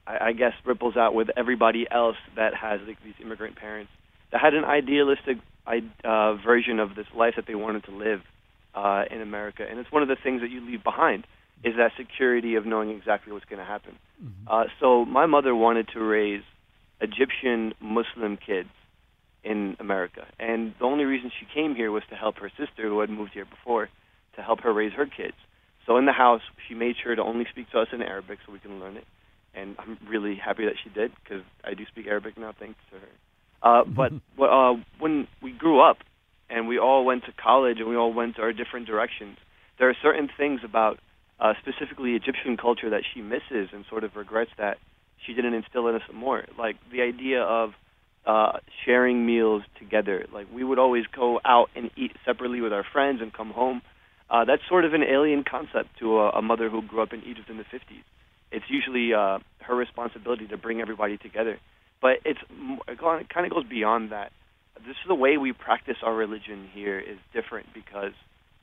I, 0.09 0.29
I 0.29 0.31
guess, 0.33 0.53
ripples 0.65 0.97
out 0.97 1.13
with 1.13 1.29
everybody 1.41 1.83
else 1.89 2.17
that 2.35 2.53
has 2.55 2.79
like 2.87 3.01
these 3.03 3.19
immigrant 3.21 3.55
parents 3.55 3.91
that 4.31 4.41
had 4.41 4.53
an 4.53 4.65
idealistic 4.65 5.37
uh, 6.03 6.33
version 6.35 6.79
of 6.79 6.95
this 6.95 7.07
life 7.15 7.35
that 7.37 7.45
they 7.47 7.55
wanted 7.55 7.83
to 7.85 7.91
live 7.91 8.21
uh, 8.73 9.03
in 9.09 9.21
America, 9.21 9.63
and 9.69 9.79
it's 9.79 9.91
one 9.91 10.03
of 10.03 10.09
the 10.09 10.17
things 10.25 10.41
that 10.41 10.49
you 10.49 10.61
leave 10.65 10.83
behind 10.83 11.25
is 11.63 11.73
that 11.75 11.91
security 11.97 12.55
of 12.55 12.65
knowing 12.65 12.89
exactly 12.89 13.33
what's 13.33 13.45
going 13.45 13.59
to 13.59 13.65
happen. 13.65 13.93
Mm-hmm. 14.23 14.47
Uh, 14.47 14.63
so 14.79 15.03
my 15.05 15.25
mother 15.25 15.53
wanted 15.53 15.89
to 15.93 15.99
raise 15.99 16.43
Egyptian 17.01 17.73
Muslim 17.81 18.37
kids 18.37 18.69
in 19.43 19.75
America, 19.79 20.25
and 20.39 20.73
the 20.79 20.85
only 20.85 21.05
reason 21.05 21.31
she 21.39 21.45
came 21.53 21.75
here 21.75 21.91
was 21.91 22.03
to 22.09 22.15
help 22.15 22.37
her 22.37 22.51
sister 22.57 22.83
who 22.87 22.99
had 22.99 23.09
moved 23.09 23.33
here 23.33 23.45
before 23.45 23.89
to 24.35 24.41
help 24.41 24.61
her 24.61 24.73
raise 24.73 24.93
her 24.93 25.05
kids. 25.05 25.37
So 25.85 25.97
in 25.97 26.05
the 26.05 26.13
house, 26.13 26.41
she 26.67 26.75
made 26.75 26.95
sure 27.01 27.15
to 27.15 27.23
only 27.23 27.45
speak 27.49 27.69
to 27.71 27.79
us 27.79 27.87
in 27.91 28.01
Arabic 28.01 28.39
so 28.45 28.53
we 28.53 28.59
can 28.59 28.79
learn 28.79 28.95
it, 28.97 29.05
and 29.53 29.75
I'm 29.79 29.97
really 30.07 30.35
happy 30.35 30.65
that 30.65 30.75
she 30.83 30.89
did 30.89 31.11
because 31.23 31.43
I 31.63 31.73
do 31.73 31.85
speak 31.85 32.07
Arabic 32.07 32.37
now 32.37 32.53
thanks 32.57 32.79
to 32.91 32.99
her. 32.99 33.09
Uh, 33.61 33.83
but 33.85 34.11
uh, 34.43 34.75
when 34.99 35.27
we 35.41 35.51
grew 35.51 35.81
up 35.81 35.97
and 36.49 36.67
we 36.67 36.79
all 36.79 37.05
went 37.05 37.25
to 37.25 37.31
college 37.31 37.77
and 37.79 37.87
we 37.87 37.95
all 37.95 38.13
went 38.13 38.39
our 38.39 38.53
different 38.53 38.87
directions, 38.87 39.37
there 39.77 39.89
are 39.89 39.95
certain 40.01 40.29
things 40.37 40.61
about 40.63 40.99
uh, 41.39 41.53
specifically 41.61 42.11
Egyptian 42.11 42.57
culture 42.57 42.89
that 42.89 43.03
she 43.13 43.21
misses 43.21 43.69
and 43.71 43.85
sort 43.89 44.03
of 44.03 44.15
regrets 44.15 44.51
that 44.57 44.77
she 45.25 45.33
didn't 45.33 45.53
instill 45.53 45.87
in 45.87 45.95
us 45.95 46.01
more. 46.13 46.45
Like 46.57 46.77
the 46.91 47.01
idea 47.01 47.41
of 47.41 47.71
uh, 48.25 48.59
sharing 48.85 49.25
meals 49.25 49.63
together. 49.79 50.25
Like 50.31 50.47
we 50.53 50.63
would 50.63 50.79
always 50.79 51.05
go 51.07 51.39
out 51.43 51.69
and 51.75 51.89
eat 51.95 52.11
separately 52.25 52.61
with 52.61 52.73
our 52.73 52.85
friends 52.91 53.21
and 53.21 53.33
come 53.33 53.51
home. 53.51 53.81
Uh, 54.29 54.45
that's 54.45 54.61
sort 54.69 54.85
of 54.85 54.93
an 54.93 55.03
alien 55.03 55.43
concept 55.49 55.97
to 55.99 56.19
a, 56.19 56.29
a 56.29 56.41
mother 56.41 56.69
who 56.69 56.81
grew 56.83 57.01
up 57.01 57.13
in 57.13 57.23
Egypt 57.23 57.49
in 57.49 57.57
the 57.57 57.63
50s. 57.63 58.03
It's 58.51 58.65
usually 58.69 59.13
uh, 59.13 59.39
her 59.61 59.75
responsibility 59.75 60.47
to 60.47 60.57
bring 60.57 60.81
everybody 60.81 61.17
together, 61.17 61.59
but 62.01 62.17
it's 62.25 62.39
it 62.87 62.99
kind 62.99 63.45
of 63.45 63.51
goes 63.51 63.65
beyond 63.65 64.11
that. 64.11 64.31
This 64.79 64.95
is 64.95 65.07
the 65.07 65.15
way 65.15 65.37
we 65.37 65.53
practice 65.53 65.97
our 66.03 66.15
religion 66.15 66.69
here 66.73 66.99
is 66.99 67.17
different 67.33 67.67
because 67.73 68.13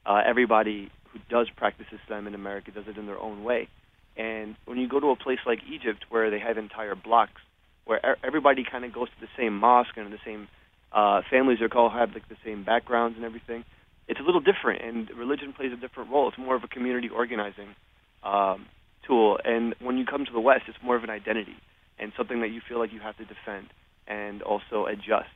uh, 0.07 0.23
everybody 0.25 0.91
who 1.13 1.19
does 1.29 1.49
practice 1.57 1.87
Islam 1.93 2.27
in 2.27 2.35
America 2.35 2.71
does 2.71 2.85
it 2.89 2.97
in 2.97 3.07
their 3.07 3.19
own 3.19 3.45
way. 3.45 3.69
And 4.17 4.57
when 4.65 4.79
you 4.79 4.89
go 4.89 4.99
to 4.99 5.11
a 5.11 5.17
place 5.17 5.39
like 5.45 5.59
Egypt, 5.71 6.07
where 6.09 6.31
they 6.31 6.39
have 6.39 6.57
entire 6.57 6.95
blocks, 6.95 7.43
where 7.85 8.01
everybody 8.25 8.65
kind 8.65 8.85
of 8.85 8.93
goes 8.93 9.09
to 9.09 9.21
the 9.21 9.29
same 9.37 9.57
mosque 9.59 9.97
and 9.97 10.13
the 10.13 10.19
same 10.25 10.49
uh, 10.93 11.21
families 11.31 11.59
are 11.61 11.69
all 11.77 11.91
have 11.91 12.15
like 12.15 12.29
the 12.29 12.37
same 12.45 12.65
backgrounds 12.65 13.17
and 13.17 13.25
everything, 13.25 13.65
it's 14.09 14.21
a 14.21 14.23
little 14.23 14.41
different. 14.41 14.83
And 14.83 15.11
religion 15.17 15.53
plays 15.53 15.73
a 15.73 15.77
different 15.77 16.11
role. 16.11 16.29
It's 16.29 16.39
more 16.39 16.57
of 16.57 16.65
a 16.65 16.69
community 16.69 17.09
organizing 17.09 17.75
um, 18.23 18.67
tool. 19.07 19.39
And 19.45 19.75
when 19.81 19.99
you 19.99 20.05
come 20.05 20.25
to 20.25 20.33
the 20.33 20.41
West, 20.41 20.65
it's 20.69 20.79
more 20.83 20.97
of 20.97 21.05
an 21.05 21.11
identity 21.11 21.57
and 21.99 22.13
something 22.17 22.41
that 22.41 22.49
you 22.49 22.61
feel 22.67 22.79
like 22.79 22.93
you 22.93 23.01
have 23.01 23.17
to 23.17 23.25
defend 23.25 23.69
and 24.07 24.43
also 24.43 24.87
adjust. 24.87 25.31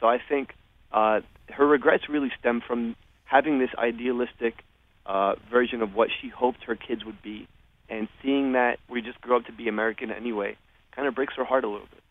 So 0.00 0.06
I 0.06 0.18
think 0.28 0.54
uh, 0.92 1.20
her 1.48 1.66
regrets 1.66 2.04
really 2.08 2.30
stem 2.38 2.62
from 2.66 2.96
having 3.24 3.58
this 3.58 3.70
idealistic 3.76 4.54
uh, 5.06 5.34
version 5.50 5.82
of 5.82 5.94
what 5.94 6.08
she 6.20 6.28
hoped 6.28 6.64
her 6.64 6.76
kids 6.76 7.04
would 7.04 7.20
be, 7.22 7.48
and 7.88 8.08
seeing 8.22 8.52
that 8.52 8.78
we 8.88 9.02
just 9.02 9.20
grew 9.20 9.36
up 9.36 9.44
to 9.46 9.52
be 9.52 9.68
American 9.68 10.10
anyway, 10.10 10.56
kind 10.94 11.06
of 11.08 11.14
breaks 11.14 11.34
her 11.36 11.44
heart 11.44 11.64
a 11.64 11.68
little 11.68 11.86
bit. 11.86 12.02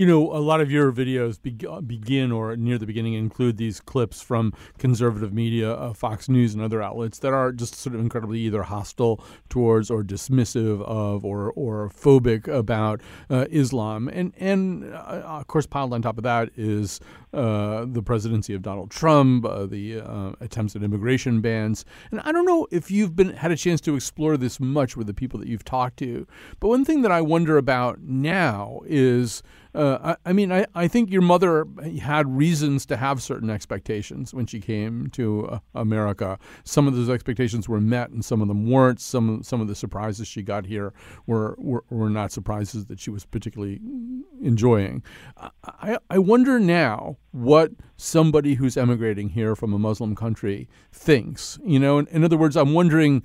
You 0.00 0.06
know, 0.06 0.32
a 0.32 0.40
lot 0.40 0.62
of 0.62 0.70
your 0.70 0.90
videos 0.92 1.42
be- 1.42 1.58
begin 1.86 2.32
or 2.32 2.56
near 2.56 2.78
the 2.78 2.86
beginning 2.86 3.12
include 3.12 3.58
these 3.58 3.82
clips 3.82 4.22
from 4.22 4.54
conservative 4.78 5.34
media, 5.34 5.74
uh, 5.74 5.92
Fox 5.92 6.26
News, 6.26 6.54
and 6.54 6.62
other 6.62 6.80
outlets 6.80 7.18
that 7.18 7.34
are 7.34 7.52
just 7.52 7.74
sort 7.74 7.94
of 7.94 8.00
incredibly 8.00 8.40
either 8.40 8.62
hostile 8.62 9.22
towards 9.50 9.90
or 9.90 10.02
dismissive 10.02 10.80
of 10.84 11.22
or 11.22 11.52
or 11.52 11.90
phobic 11.90 12.48
about 12.48 13.02
uh, 13.28 13.44
Islam. 13.50 14.08
And 14.08 14.32
and 14.38 14.90
uh, 14.90 15.22
of 15.26 15.48
course, 15.48 15.66
piled 15.66 15.92
on 15.92 16.00
top 16.00 16.16
of 16.16 16.24
that 16.24 16.48
is 16.56 16.98
uh, 17.34 17.84
the 17.86 18.02
presidency 18.02 18.54
of 18.54 18.62
Donald 18.62 18.90
Trump, 18.90 19.44
uh, 19.44 19.66
the 19.66 20.00
uh, 20.00 20.32
attempts 20.40 20.74
at 20.74 20.82
immigration 20.82 21.42
bans. 21.42 21.84
And 22.10 22.20
I 22.20 22.32
don't 22.32 22.46
know 22.46 22.66
if 22.70 22.90
you've 22.90 23.14
been 23.14 23.34
had 23.34 23.50
a 23.50 23.56
chance 23.56 23.82
to 23.82 23.96
explore 23.96 24.38
this 24.38 24.60
much 24.60 24.96
with 24.96 25.08
the 25.08 25.14
people 25.14 25.38
that 25.40 25.46
you've 25.46 25.62
talked 25.62 25.98
to, 25.98 26.26
but 26.58 26.68
one 26.68 26.86
thing 26.86 27.02
that 27.02 27.12
I 27.12 27.20
wonder 27.20 27.58
about 27.58 28.00
now 28.00 28.80
is. 28.86 29.42
Uh, 29.74 30.14
I, 30.24 30.30
I, 30.30 30.32
mean, 30.32 30.52
I, 30.52 30.66
I 30.74 30.88
think 30.88 31.10
your 31.10 31.22
mother 31.22 31.66
had 32.00 32.28
reasons 32.28 32.86
to 32.86 32.96
have 32.96 33.22
certain 33.22 33.50
expectations 33.50 34.34
when 34.34 34.46
she 34.46 34.60
came 34.60 35.08
to 35.10 35.46
uh, 35.46 35.58
America. 35.74 36.38
Some 36.64 36.88
of 36.88 36.94
those 36.94 37.08
expectations 37.08 37.68
were 37.68 37.80
met, 37.80 38.10
and 38.10 38.24
some 38.24 38.42
of 38.42 38.48
them 38.48 38.68
weren't. 38.68 39.00
Some 39.00 39.42
some 39.42 39.60
of 39.60 39.68
the 39.68 39.74
surprises 39.74 40.26
she 40.26 40.42
got 40.42 40.66
here 40.66 40.92
were 41.26 41.54
were, 41.58 41.84
were 41.90 42.10
not 42.10 42.32
surprises 42.32 42.86
that 42.86 42.98
she 42.98 43.10
was 43.10 43.24
particularly 43.24 43.80
enjoying. 44.42 45.02
I, 45.64 45.98
I 46.08 46.18
wonder 46.18 46.58
now 46.58 47.16
what 47.32 47.70
somebody 47.96 48.54
who's 48.54 48.76
emigrating 48.76 49.28
here 49.28 49.54
from 49.54 49.72
a 49.72 49.78
Muslim 49.78 50.16
country 50.16 50.68
thinks. 50.90 51.58
You 51.64 51.78
know, 51.78 51.98
in, 51.98 52.06
in 52.08 52.24
other 52.24 52.36
words, 52.36 52.56
I'm 52.56 52.72
wondering 52.72 53.22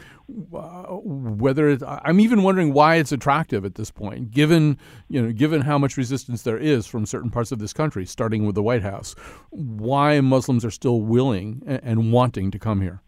uh, 0.54 0.84
whether 1.04 1.78
I'm 2.04 2.20
even 2.20 2.44
wondering 2.44 2.74
why 2.74 2.96
it's 2.96 3.12
attractive 3.12 3.66
at 3.66 3.76
this 3.76 3.92
point, 3.92 4.32
given 4.32 4.78
you 5.08 5.22
know, 5.22 5.32
given 5.32 5.62
how 5.62 5.78
much 5.78 5.98
resistance 5.98 6.35
there 6.44 6.58
is 6.58 6.88
from 6.88 7.06
certain 7.06 7.30
parts 7.30 7.52
of 7.52 7.60
this 7.60 7.74
country, 7.74 8.06
starting 8.06 8.46
with 8.46 8.56
the 8.56 8.64
White 8.64 8.84
House. 8.84 9.16
Why 9.50 10.20
Muslims 10.22 10.64
are 10.66 10.72
still 10.72 11.02
willing 11.02 11.62
and, 11.66 11.82
and 11.84 12.12
wanting 12.12 12.52
to 12.52 12.60
come 12.60 12.82
here? 12.82 13.02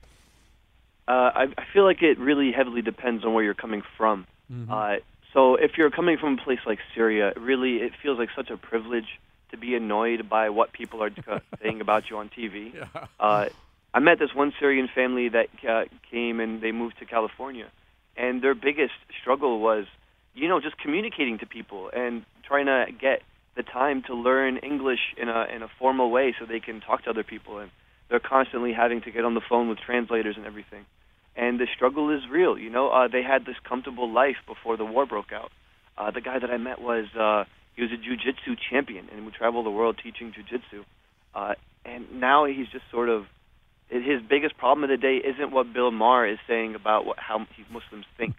Uh, 1.07 1.31
I, 1.33 1.43
I 1.57 1.65
feel 1.73 1.85
like 1.85 2.01
it 2.01 2.19
really 2.19 2.51
heavily 2.51 2.81
depends 2.81 3.23
on 3.23 3.33
where 3.33 3.43
you're 3.43 3.53
coming 3.53 3.81
from. 3.97 4.27
Mm-hmm. 4.51 4.71
Uh, 4.71 4.95
so 5.33 5.55
if 5.55 5.77
you're 5.77 5.91
coming 5.91 6.17
from 6.17 6.33
a 6.33 6.41
place 6.43 6.59
like 6.65 6.79
Syria, 6.95 7.33
really 7.37 7.77
it 7.77 7.93
feels 8.01 8.17
like 8.17 8.29
such 8.35 8.49
a 8.49 8.57
privilege 8.57 9.19
to 9.51 9.57
be 9.57 9.75
annoyed 9.75 10.27
by 10.29 10.49
what 10.49 10.73
people 10.73 11.03
are 11.03 11.11
saying 11.61 11.81
about 11.81 12.09
you 12.09 12.17
on 12.17 12.29
TV. 12.29 12.73
Yeah. 12.73 13.07
Uh, 13.19 13.49
I 13.93 13.99
met 13.99 14.19
this 14.19 14.33
one 14.33 14.53
Syrian 14.59 14.89
family 14.93 15.29
that 15.29 15.47
uh, 15.67 15.85
came 16.11 16.39
and 16.39 16.61
they 16.61 16.71
moved 16.71 16.99
to 16.99 17.05
California, 17.05 17.67
and 18.15 18.41
their 18.41 18.55
biggest 18.55 18.93
struggle 19.19 19.59
was, 19.59 19.85
you 20.35 20.47
know, 20.47 20.59
just 20.59 20.77
communicating 20.77 21.37
to 21.39 21.45
people 21.45 21.89
and 21.93 22.25
trying 22.47 22.67
to 22.67 22.85
get 22.91 23.21
the 23.55 23.63
time 23.63 24.03
to 24.03 24.13
learn 24.13 24.57
English 24.57 24.99
in 25.17 25.29
a 25.29 25.45
in 25.53 25.63
a 25.63 25.67
formal 25.79 26.09
way 26.11 26.35
so 26.37 26.45
they 26.45 26.59
can 26.59 26.79
talk 26.79 27.03
to 27.03 27.09
other 27.09 27.23
people, 27.23 27.59
and 27.59 27.71
they're 28.09 28.19
constantly 28.19 28.73
having 28.73 29.01
to 29.01 29.11
get 29.11 29.25
on 29.25 29.33
the 29.33 29.41
phone 29.41 29.67
with 29.69 29.79
translators 29.79 30.37
and 30.37 30.45
everything. 30.45 30.85
And 31.35 31.59
the 31.59 31.67
struggle 31.75 32.09
is 32.09 32.21
real. 32.29 32.57
You 32.57 32.69
know, 32.69 32.89
uh, 32.89 33.07
they 33.07 33.21
had 33.21 33.45
this 33.45 33.57
comfortable 33.63 34.09
life 34.11 34.37
before 34.47 34.77
the 34.77 34.85
war 34.85 35.05
broke 35.05 35.31
out. 35.31 35.51
Uh, 35.97 36.11
the 36.11 36.21
guy 36.21 36.39
that 36.39 36.49
I 36.49 36.57
met 36.57 36.81
was 36.81 37.05
uh, 37.15 37.43
he 37.75 37.81
was 37.83 37.91
a 37.91 37.97
jiu-jitsu 37.97 38.55
champion 38.69 39.07
and 39.11 39.25
would 39.25 39.35
travel 39.35 39.63
the 39.63 39.69
world 39.69 39.99
teaching 40.01 40.33
jiu-jitsu. 40.33 40.83
Uh, 41.35 41.53
and 41.85 42.19
now 42.19 42.45
he's 42.45 42.67
just 42.67 42.85
sort 42.91 43.09
of 43.09 43.25
his 43.89 44.21
biggest 44.21 44.57
problem 44.57 44.83
of 44.83 44.89
the 44.89 44.97
day 44.97 45.17
isn't 45.17 45.51
what 45.51 45.71
Bill 45.71 45.91
Maher 45.91 46.27
is 46.27 46.39
saying 46.47 46.75
about 46.75 47.05
what, 47.05 47.17
how 47.19 47.45
Muslims 47.71 48.05
think, 48.17 48.35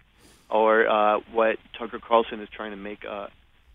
or 0.49 0.87
uh, 0.87 1.19
what 1.31 1.57
Tucker 1.77 1.99
Carlson 1.99 2.39
is 2.41 2.49
trying 2.49 2.71
to 2.71 2.77
make 2.77 3.03
uh, 3.03 3.27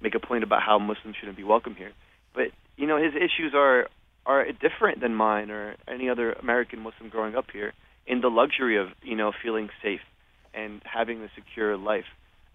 make 0.05 0.15
a 0.15 0.21
point 0.21 0.45
about 0.45 0.63
how 0.63 0.79
Muslims 0.79 1.17
shouldn't 1.19 1.37
be 1.37 1.43
welcome 1.43 1.75
here. 1.75 1.93
But 2.35 2.49
you 2.77 2.87
know 2.87 3.03
his 3.03 3.15
issues 3.17 3.53
are 3.55 3.89
are 4.27 4.47
different 4.53 5.01
than 5.01 5.15
mine 5.15 5.51
or 5.51 5.75
any 5.89 6.09
other 6.09 6.33
American 6.33 6.81
Muslim 6.81 7.09
growing 7.11 7.35
up 7.35 7.47
here 7.53 7.73
in 8.07 8.21
the 8.21 8.29
luxury 8.29 8.77
of 8.79 8.89
you 9.03 9.17
know 9.17 9.33
feeling 9.43 9.71
safe 9.83 10.05
and 10.53 10.81
having 10.85 11.23
a 11.23 11.29
secure 11.35 11.77
life. 11.77 12.05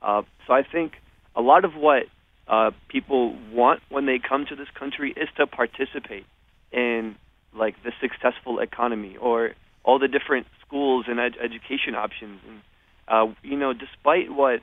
Uh, 0.01 0.21
so 0.47 0.53
I 0.53 0.63
think 0.63 0.93
a 1.35 1.41
lot 1.41 1.65
of 1.65 1.73
what 1.73 2.03
uh, 2.47 2.71
people 2.87 3.35
want 3.51 3.81
when 3.89 4.05
they 4.05 4.19
come 4.19 4.45
to 4.49 4.55
this 4.55 4.69
country 4.77 5.13
is 5.15 5.27
to 5.37 5.45
participate 5.45 6.25
in 6.71 7.15
like 7.53 7.75
the 7.83 7.91
successful 7.99 8.59
economy 8.59 9.17
or 9.17 9.51
all 9.83 9.99
the 9.99 10.07
different 10.07 10.47
schools 10.65 11.05
and 11.07 11.19
ed- 11.19 11.37
education 11.43 11.95
options. 11.95 12.39
And 12.47 12.61
uh, 13.07 13.33
you 13.41 13.57
know, 13.57 13.73
despite 13.73 14.31
what 14.31 14.61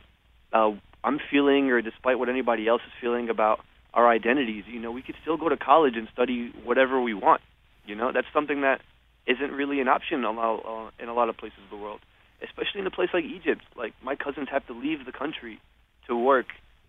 uh, 0.52 0.70
I'm 1.06 1.20
feeling 1.30 1.70
or 1.70 1.80
despite 1.80 2.18
what 2.18 2.28
anybody 2.28 2.66
else 2.66 2.82
is 2.84 2.92
feeling 3.00 3.30
about 3.30 3.60
our 3.94 4.08
identities. 4.08 4.64
You 4.66 4.80
know, 4.80 4.90
we 4.90 5.02
could 5.02 5.14
still 5.22 5.36
go 5.36 5.48
to 5.48 5.56
college 5.56 5.94
and 5.96 6.08
study 6.12 6.52
whatever 6.64 7.00
we 7.00 7.14
want. 7.14 7.40
You 7.86 7.94
know, 7.94 8.10
that's 8.12 8.26
something 8.34 8.62
that 8.62 8.80
isn't 9.26 9.52
really 9.52 9.80
an 9.80 9.86
option 9.86 10.18
in 10.18 10.24
a 10.24 10.32
lot, 10.32 10.64
uh, 10.66 11.02
in 11.02 11.08
a 11.08 11.14
lot 11.14 11.28
of 11.28 11.36
places 11.36 11.60
of 11.64 11.70
the 11.70 11.82
world, 11.82 12.00
especially 12.42 12.80
in 12.80 12.86
a 12.88 12.90
place 12.90 13.10
like 13.14 13.24
Egypt. 13.24 13.62
Like 13.76 13.94
my 14.02 14.16
cousins 14.16 14.48
have 14.50 14.66
to 14.66 14.72
leave 14.72 15.06
the 15.06 15.12
country 15.12 15.60
to 16.08 16.16
work 16.16 16.46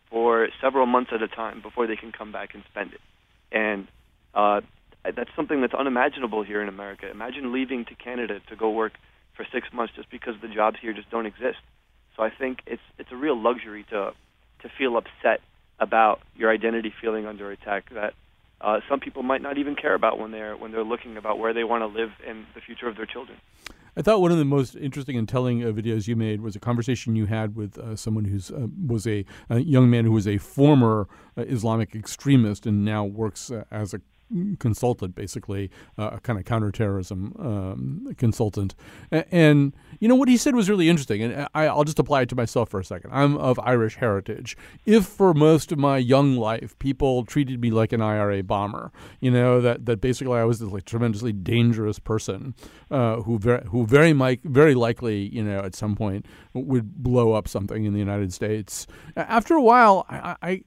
for 0.09 0.49
several 0.61 0.87
months 0.87 1.11
at 1.13 1.21
a 1.21 1.27
time 1.27 1.61
before 1.61 1.85
they 1.85 1.95
can 1.95 2.11
come 2.11 2.31
back 2.31 2.55
and 2.55 2.63
spend 2.71 2.93
it, 2.93 3.01
and 3.51 3.87
uh, 4.33 4.61
that's 5.03 5.29
something 5.35 5.61
that's 5.61 5.73
unimaginable 5.73 6.43
here 6.43 6.61
in 6.61 6.69
America. 6.69 7.09
Imagine 7.09 7.53
leaving 7.53 7.85
to 7.85 7.95
Canada 7.95 8.39
to 8.49 8.55
go 8.55 8.71
work 8.71 8.93
for 9.35 9.45
six 9.53 9.67
months 9.71 9.93
just 9.95 10.09
because 10.09 10.35
the 10.41 10.47
jobs 10.47 10.77
here 10.81 10.93
just 10.93 11.09
don't 11.11 11.25
exist. 11.25 11.59
So 12.17 12.23
I 12.23 12.31
think 12.31 12.59
it's 12.65 12.81
it's 12.97 13.11
a 13.11 13.15
real 13.15 13.39
luxury 13.39 13.85
to 13.91 14.11
to 14.63 14.69
feel 14.77 14.97
upset 14.97 15.41
about 15.79 16.19
your 16.35 16.51
identity 16.51 16.91
feeling 16.99 17.27
under 17.27 17.51
attack 17.51 17.93
that 17.93 18.13
uh, 18.59 18.79
some 18.89 18.99
people 18.99 19.21
might 19.21 19.41
not 19.41 19.59
even 19.59 19.75
care 19.75 19.93
about 19.93 20.19
when 20.19 20.31
they're 20.31 20.57
when 20.57 20.71
they're 20.71 20.83
looking 20.83 21.15
about 21.15 21.37
where 21.37 21.53
they 21.53 21.63
want 21.63 21.81
to 21.83 21.87
live 21.87 22.09
and 22.27 22.45
the 22.55 22.61
future 22.61 22.87
of 22.87 22.97
their 22.97 23.05
children. 23.05 23.37
I 23.95 24.03
thought 24.03 24.21
one 24.21 24.31
of 24.31 24.37
the 24.37 24.45
most 24.45 24.75
interesting 24.75 25.17
and 25.17 25.27
telling 25.27 25.63
uh, 25.63 25.67
videos 25.67 26.07
you 26.07 26.15
made 26.15 26.41
was 26.41 26.55
a 26.55 26.59
conversation 26.59 27.15
you 27.15 27.25
had 27.25 27.55
with 27.55 27.79
uh, 27.79 27.95
someone 27.95 28.25
who's 28.25 28.51
uh, 28.51 28.67
was 28.85 29.07
a, 29.07 29.25
a, 29.49 29.59
young 29.59 29.89
man 29.89 30.05
who 30.05 30.11
was 30.11 30.27
a 30.27 30.37
former 30.37 31.07
uh, 31.35 31.41
Islamic 31.41 31.95
extremist 31.95 32.67
and 32.67 32.85
now 32.85 33.03
works 33.03 33.51
uh, 33.51 33.63
as 33.71 33.95
a 33.95 34.01
consultant, 34.59 35.15
basically 35.15 35.69
uh, 35.97 36.11
a 36.13 36.19
kind 36.19 36.37
of 36.39 36.45
counterterrorism 36.45 37.33
um, 37.39 38.15
consultant. 38.17 38.75
And, 39.11 39.73
you 39.99 40.07
know 40.07 40.15
what 40.15 40.29
he 40.29 40.37
said 40.37 40.55
was 40.55 40.69
really 40.69 40.89
interesting, 40.89 41.21
and 41.21 41.47
I, 41.53 41.73
will 41.73 41.83
just 41.83 41.99
apply 41.99 42.21
it 42.21 42.29
to 42.29 42.35
myself 42.35 42.69
for 42.69 42.79
a 42.79 42.85
second. 42.85 43.11
I'm 43.13 43.37
of 43.37 43.59
Irish 43.59 43.95
heritage. 43.95 44.57
If 44.85 45.05
for 45.05 45.33
most 45.33 45.71
of 45.71 45.79
my 45.79 45.97
young 45.97 46.35
life 46.35 46.77
people 46.79 47.25
treated 47.25 47.61
me 47.61 47.71
like 47.71 47.93
an 47.93 48.01
IRA 48.01 48.43
bomber, 48.43 48.91
you 49.19 49.31
know 49.31 49.61
that 49.61 49.85
that 49.85 50.01
basically 50.01 50.37
I 50.37 50.43
was 50.43 50.59
this 50.59 50.69
like 50.69 50.85
tremendously 50.85 51.33
dangerous 51.33 51.99
person 51.99 52.53
uh, 52.91 53.21
who 53.21 53.39
very 53.39 53.65
who 53.67 53.85
very 53.85 54.13
might 54.13 54.43
very 54.43 54.75
likely 54.75 55.33
you 55.33 55.43
know 55.43 55.59
at 55.59 55.75
some 55.75 55.95
point 55.95 56.25
would 56.53 56.95
blow 56.95 57.33
up 57.33 57.47
something 57.47 57.85
in 57.85 57.93
the 57.93 57.99
United 57.99 58.33
States. 58.33 58.87
After 59.15 59.55
a 59.55 59.61
while, 59.61 60.05
I, 60.09 60.35
I, 60.41 60.61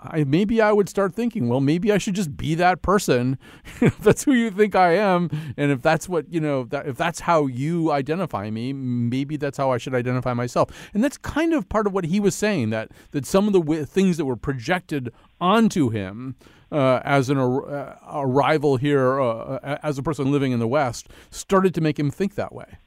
I 0.00 0.24
maybe 0.24 0.60
I 0.60 0.72
would 0.72 0.88
start 0.88 1.14
thinking, 1.14 1.48
well, 1.48 1.60
maybe 1.60 1.92
I 1.92 1.98
should 1.98 2.14
just 2.14 2.36
be 2.36 2.54
that 2.56 2.82
person 2.82 2.99
person, 3.00 3.38
if 3.80 3.98
that's 3.98 4.24
who 4.24 4.32
you 4.32 4.50
think 4.50 4.74
I 4.74 4.92
am, 4.96 5.30
and 5.56 5.70
if 5.70 5.82
that's 5.82 6.08
what 6.08 6.30
you 6.32 6.40
know, 6.40 6.64
that, 6.64 6.86
if 6.86 6.96
that's 6.96 7.20
how 7.20 7.46
you 7.46 7.90
identify 7.92 8.50
me, 8.50 8.72
maybe 8.72 9.36
that's 9.36 9.56
how 9.56 9.70
I 9.72 9.78
should 9.78 9.94
identify 9.94 10.34
myself. 10.34 10.70
And 10.92 11.02
that's 11.02 11.16
kind 11.16 11.54
of 11.54 11.68
part 11.68 11.86
of 11.86 11.92
what 11.92 12.04
he 12.04 12.20
was 12.20 12.34
saying 12.34 12.70
that 12.70 12.90
that 13.12 13.26
some 13.26 13.46
of 13.46 13.52
the 13.52 13.60
w- 13.60 13.84
things 13.84 14.16
that 14.18 14.24
were 14.24 14.36
projected 14.36 15.12
onto 15.40 15.90
him. 15.90 16.36
Uh, 16.72 17.00
as 17.04 17.28
an 17.28 17.36
uh, 17.36 17.96
arrival 18.12 18.76
here, 18.76 19.20
uh, 19.20 19.78
as 19.82 19.98
a 19.98 20.04
person 20.04 20.30
living 20.30 20.52
in 20.52 20.60
the 20.60 20.68
West, 20.68 21.08
started 21.28 21.74
to 21.74 21.80
make 21.80 21.98
him 21.98 22.12
think 22.12 22.36
that 22.36 22.54
way. 22.54 22.78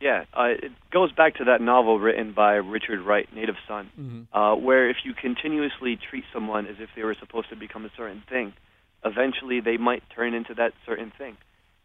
Yeah, 0.00 0.24
uh, 0.34 0.54
it 0.62 0.72
goes 0.90 1.10
back 1.12 1.36
to 1.36 1.44
that 1.44 1.60
novel 1.60 1.98
written 1.98 2.32
by 2.32 2.54
Richard 2.54 3.00
Wright, 3.00 3.28
Native 3.34 3.56
Son, 3.66 3.90
mm-hmm. 3.98 4.36
uh, 4.36 4.54
where 4.54 4.90
if 4.90 4.98
you 5.04 5.14
continuously 5.14 5.98
treat 6.10 6.24
someone 6.34 6.66
as 6.66 6.76
if 6.78 6.90
they 6.94 7.02
were 7.02 7.16
supposed 7.18 7.48
to 7.48 7.56
become 7.56 7.86
a 7.86 7.90
certain 7.96 8.22
thing, 8.28 8.52
eventually 9.06 9.60
they 9.60 9.76
might 9.76 10.02
turn 10.14 10.34
into 10.34 10.54
that 10.54 10.72
certain 10.84 11.12
thing. 11.16 11.36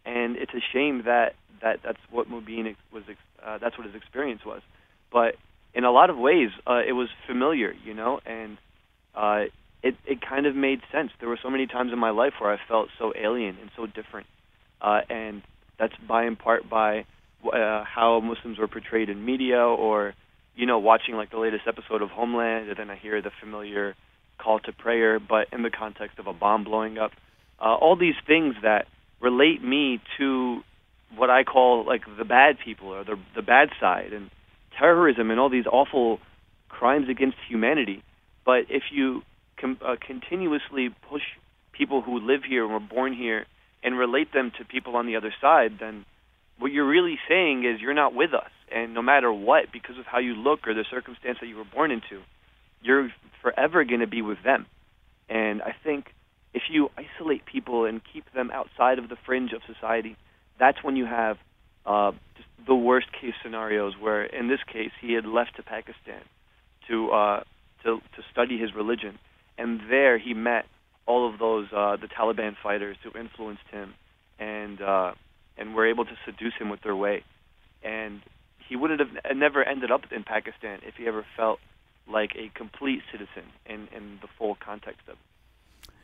And 0.04 0.36
it's 0.36 0.52
a 0.54 0.62
shame 0.72 1.02
that, 1.04 1.34
that 1.62 1.80
that's 1.84 1.98
what 2.10 2.28
Mubin 2.28 2.74
was. 2.92 3.04
Uh, 3.44 3.58
that's 3.58 3.76
what 3.78 3.86
his 3.86 3.94
experience 3.94 4.44
was. 4.44 4.62
But 5.12 5.36
in 5.74 5.84
a 5.84 5.90
lot 5.90 6.10
of 6.10 6.18
ways, 6.18 6.50
uh, 6.66 6.80
it 6.86 6.92
was 6.92 7.08
familiar, 7.26 7.72
you 7.84 7.94
know, 7.94 8.20
and 8.26 8.58
uh, 9.14 9.44
it 9.82 9.96
it 10.06 10.18
kind 10.20 10.46
of 10.46 10.54
made 10.54 10.80
sense. 10.90 11.10
There 11.20 11.28
were 11.28 11.38
so 11.42 11.50
many 11.50 11.66
times 11.66 11.92
in 11.92 11.98
my 11.98 12.10
life 12.10 12.34
where 12.40 12.52
I 12.52 12.58
felt 12.68 12.88
so 12.98 13.12
alien 13.16 13.56
and 13.60 13.70
so 13.76 13.86
different, 13.86 14.26
uh, 14.80 15.00
and 15.08 15.42
that's 15.78 15.94
by 16.08 16.24
in 16.24 16.36
part 16.36 16.68
by 16.68 17.04
uh, 17.44 17.84
how 17.84 18.20
Muslims 18.20 18.58
were 18.58 18.68
portrayed 18.68 19.08
in 19.08 19.24
media, 19.24 19.60
or 19.60 20.14
you 20.54 20.66
know, 20.66 20.78
watching 20.78 21.14
like 21.14 21.30
the 21.30 21.38
latest 21.38 21.64
episode 21.66 22.02
of 22.02 22.10
Homeland, 22.10 22.68
and 22.68 22.78
then 22.78 22.90
I 22.90 22.96
hear 22.96 23.20
the 23.22 23.30
familiar 23.40 23.94
call 24.42 24.58
to 24.60 24.72
prayer, 24.72 25.18
but 25.20 25.48
in 25.52 25.62
the 25.62 25.70
context 25.70 26.18
of 26.18 26.26
a 26.26 26.32
bomb 26.32 26.64
blowing 26.64 26.98
up. 26.98 27.12
Uh, 27.60 27.74
all 27.74 27.96
these 27.96 28.14
things 28.26 28.54
that 28.62 28.86
relate 29.20 29.62
me 29.62 30.00
to 30.18 30.60
what 31.16 31.30
I 31.30 31.44
call 31.44 31.84
like 31.86 32.02
the 32.18 32.24
bad 32.24 32.56
people 32.64 32.88
or 32.88 33.04
the 33.04 33.16
the 33.36 33.42
bad 33.42 33.68
side 33.80 34.12
and 34.12 34.30
terrorism 34.78 35.30
and 35.30 35.38
all 35.38 35.50
these 35.50 35.66
awful 35.66 36.18
crimes 36.68 37.08
against 37.08 37.36
humanity. 37.48 38.02
But 38.44 38.66
if 38.70 38.84
you 38.90 39.22
com- 39.60 39.78
uh, 39.84 39.96
continuously 40.04 40.88
push 41.08 41.22
people 41.72 42.02
who 42.02 42.18
live 42.18 42.40
here 42.48 42.64
and 42.64 42.72
were 42.72 42.80
born 42.80 43.12
here 43.14 43.46
and 43.82 43.98
relate 43.98 44.32
them 44.32 44.52
to 44.58 44.64
people 44.64 44.96
on 44.96 45.06
the 45.06 45.16
other 45.16 45.32
side, 45.40 45.72
then 45.80 46.04
what 46.58 46.72
you're 46.72 46.88
really 46.88 47.18
saying 47.28 47.64
is 47.64 47.80
you're 47.80 47.94
not 47.94 48.14
with 48.14 48.32
us. 48.34 48.50
And 48.74 48.94
no 48.94 49.02
matter 49.02 49.32
what, 49.32 49.66
because 49.72 49.98
of 49.98 50.06
how 50.06 50.18
you 50.18 50.34
look 50.34 50.66
or 50.66 50.74
the 50.74 50.84
circumstance 50.90 51.38
that 51.40 51.46
you 51.46 51.56
were 51.56 51.64
born 51.64 51.90
into, 51.90 52.22
you're 52.82 53.10
forever 53.40 53.84
going 53.84 54.00
to 54.00 54.06
be 54.06 54.22
with 54.22 54.38
them. 54.44 54.66
And 55.28 55.62
I 55.62 55.74
think 55.84 56.06
if 56.54 56.62
you 56.70 56.90
isolate 56.96 57.46
people 57.46 57.84
and 57.84 58.00
keep 58.12 58.24
them 58.34 58.50
outside 58.52 58.98
of 58.98 59.08
the 59.08 59.16
fringe 59.24 59.52
of 59.52 59.62
society, 59.72 60.16
that's 60.58 60.82
when 60.82 60.96
you 60.96 61.06
have 61.06 61.38
uh, 61.86 62.12
the 62.66 62.74
worst 62.74 63.06
case 63.12 63.34
scenarios. 63.42 63.94
Where 63.98 64.22
in 64.24 64.48
this 64.48 64.60
case, 64.70 64.90
he 65.00 65.14
had 65.14 65.24
left 65.24 65.56
to 65.56 65.62
Pakistan 65.62 66.22
to 66.88 67.10
uh, 67.10 67.42
to 67.84 67.98
to 68.16 68.22
study 68.30 68.58
his 68.58 68.74
religion, 68.74 69.18
and 69.56 69.80
there 69.88 70.18
he 70.18 70.34
met 70.34 70.66
all 71.06 71.28
of 71.32 71.38
those 71.38 71.66
uh, 71.72 71.96
the 71.96 72.08
Taliban 72.08 72.54
fighters 72.62 72.96
who 73.02 73.18
influenced 73.18 73.66
him, 73.70 73.94
and 74.38 74.80
uh, 74.80 75.12
and 75.56 75.74
were 75.74 75.86
able 75.86 76.04
to 76.04 76.16
seduce 76.24 76.54
him 76.58 76.68
with 76.68 76.82
their 76.82 76.96
way. 76.96 77.24
And 77.82 78.20
he 78.68 78.76
wouldn't 78.76 79.00
have 79.00 79.36
never 79.36 79.62
ended 79.64 79.90
up 79.90 80.02
in 80.14 80.22
Pakistan 80.22 80.80
if 80.86 80.94
he 80.96 81.06
ever 81.06 81.26
felt 81.36 81.58
like 82.08 82.34
a 82.36 82.50
complete 82.54 83.02
citizen 83.10 83.44
in, 83.66 83.88
in 83.94 84.18
the 84.20 84.28
full 84.38 84.56
context 84.56 85.02
of 85.08 85.14
it. 85.14 85.18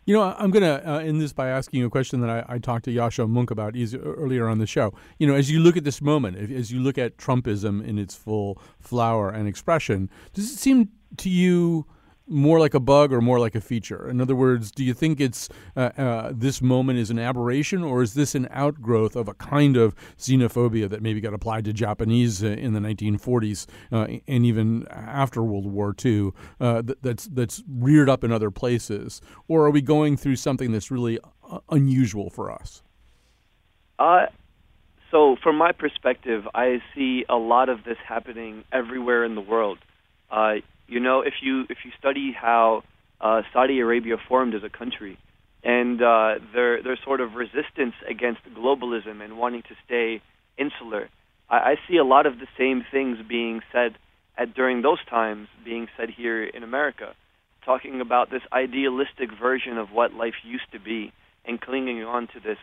You 0.08 0.14
know, 0.14 0.34
I'm 0.38 0.50
going 0.50 0.62
to 0.62 0.90
uh, 0.90 1.00
end 1.00 1.20
this 1.20 1.34
by 1.34 1.48
asking 1.48 1.84
a 1.84 1.90
question 1.90 2.22
that 2.22 2.30
I, 2.30 2.54
I 2.54 2.58
talked 2.58 2.86
to 2.86 2.90
Yascha 2.90 3.28
Mounk 3.28 3.50
about 3.50 3.74
earlier 4.02 4.48
on 4.48 4.56
the 4.56 4.66
show. 4.66 4.94
You 5.18 5.26
know, 5.26 5.34
as 5.34 5.50
you 5.50 5.60
look 5.60 5.76
at 5.76 5.84
this 5.84 6.00
moment, 6.00 6.50
as 6.50 6.72
you 6.72 6.80
look 6.80 6.96
at 6.96 7.18
Trumpism 7.18 7.84
in 7.84 7.98
its 7.98 8.14
full 8.14 8.58
flower 8.80 9.28
and 9.28 9.46
expression, 9.46 10.08
does 10.32 10.50
it 10.50 10.56
seem 10.56 10.88
to 11.18 11.28
you 11.28 11.84
more 12.28 12.58
like 12.58 12.74
a 12.74 12.80
bug 12.80 13.12
or 13.12 13.20
more 13.20 13.40
like 13.40 13.54
a 13.54 13.60
feature? 13.60 14.08
In 14.08 14.20
other 14.20 14.36
words, 14.36 14.70
do 14.70 14.84
you 14.84 14.94
think 14.94 15.20
it's 15.20 15.48
uh, 15.76 15.90
uh, 15.96 16.32
this 16.34 16.60
moment 16.62 16.98
is 16.98 17.10
an 17.10 17.18
aberration, 17.18 17.82
or 17.82 18.02
is 18.02 18.14
this 18.14 18.34
an 18.34 18.48
outgrowth 18.50 19.16
of 19.16 19.28
a 19.28 19.34
kind 19.34 19.76
of 19.76 19.94
xenophobia 20.18 20.88
that 20.88 21.02
maybe 21.02 21.20
got 21.20 21.34
applied 21.34 21.64
to 21.64 21.72
Japanese 21.72 22.44
uh, 22.44 22.48
in 22.48 22.72
the 22.72 22.80
1940s 22.80 23.66
uh, 23.92 24.06
and 24.26 24.44
even 24.44 24.86
after 24.88 25.42
World 25.42 25.66
War 25.66 25.94
II 26.04 26.32
uh, 26.60 26.82
that's 27.02 27.26
that's 27.26 27.62
reared 27.68 28.08
up 28.08 28.24
in 28.24 28.32
other 28.32 28.50
places, 28.50 29.20
or 29.46 29.66
are 29.66 29.70
we 29.70 29.82
going 29.82 30.16
through 30.16 30.36
something 30.36 30.72
that's 30.72 30.90
really 30.90 31.18
uh, 31.50 31.58
unusual 31.70 32.30
for 32.30 32.50
us? 32.50 32.82
Uh, 33.98 34.26
so 35.10 35.36
from 35.42 35.56
my 35.56 35.72
perspective, 35.72 36.46
I 36.54 36.80
see 36.94 37.24
a 37.28 37.36
lot 37.36 37.68
of 37.68 37.84
this 37.84 37.96
happening 38.06 38.64
everywhere 38.72 39.24
in 39.24 39.34
the 39.34 39.40
world. 39.40 39.78
Uh, 40.30 40.56
you 40.88 41.00
know, 41.00 41.20
if 41.20 41.34
you 41.42 41.64
if 41.68 41.78
you 41.84 41.92
study 41.98 42.32
how 42.32 42.82
uh, 43.20 43.42
Saudi 43.52 43.78
Arabia 43.80 44.16
formed 44.28 44.54
as 44.54 44.62
a 44.64 44.70
country 44.70 45.18
and 45.62 46.02
uh, 46.02 46.36
their 46.54 46.82
their 46.82 46.98
sort 47.04 47.20
of 47.20 47.34
resistance 47.34 47.94
against 48.08 48.40
globalism 48.56 49.22
and 49.22 49.38
wanting 49.38 49.62
to 49.62 49.74
stay 49.84 50.22
insular, 50.56 51.08
I, 51.50 51.56
I 51.56 51.74
see 51.88 51.98
a 51.98 52.04
lot 52.04 52.26
of 52.26 52.38
the 52.38 52.48
same 52.56 52.84
things 52.90 53.18
being 53.28 53.60
said 53.70 53.96
at 54.36 54.54
during 54.54 54.82
those 54.82 55.04
times 55.10 55.48
being 55.64 55.88
said 55.96 56.08
here 56.10 56.42
in 56.44 56.62
America, 56.62 57.14
talking 57.64 58.00
about 58.00 58.30
this 58.30 58.42
idealistic 58.52 59.30
version 59.38 59.76
of 59.76 59.90
what 59.90 60.14
life 60.14 60.34
used 60.44 60.70
to 60.72 60.80
be 60.80 61.12
and 61.44 61.60
clinging 61.60 62.02
on 62.02 62.28
to 62.28 62.40
this 62.40 62.58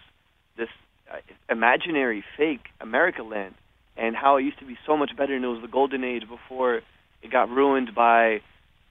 this 0.58 0.70
uh, 1.12 1.18
imaginary 1.50 2.24
fake 2.38 2.68
America 2.82 3.22
land 3.22 3.54
and 3.98 4.16
how 4.16 4.38
it 4.38 4.44
used 4.44 4.60
to 4.60 4.66
be 4.66 4.78
so 4.86 4.98
much 4.98 5.12
better 5.16 5.36
and 5.36 5.46
it 5.46 5.48
was 5.48 5.62
the 5.62 5.68
golden 5.68 6.04
age 6.04 6.24
before 6.28 6.82
it 7.26 7.32
got 7.32 7.50
ruined 7.50 7.94
by 7.94 8.42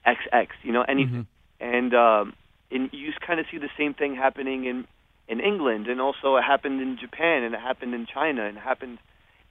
XX, 0.05 0.47
you 0.63 0.71
know, 0.71 0.83
anything. 0.83 1.25
Mm-hmm. 1.61 1.77
And 1.77 1.95
um, 1.95 2.33
and 2.69 2.89
you 2.91 3.11
kind 3.25 3.39
of 3.39 3.45
see 3.49 3.57
the 3.57 3.69
same 3.77 3.93
thing 3.93 4.15
happening 4.15 4.65
in 4.65 4.85
in 5.27 5.39
England, 5.39 5.87
and 5.87 5.99
also 5.99 6.35
it 6.35 6.43
happened 6.43 6.81
in 6.81 6.97
Japan, 6.99 7.43
and 7.43 7.55
it 7.55 7.61
happened 7.61 7.93
in 7.93 8.05
China, 8.05 8.45
and 8.45 8.57
it 8.57 8.61
happened 8.61 8.99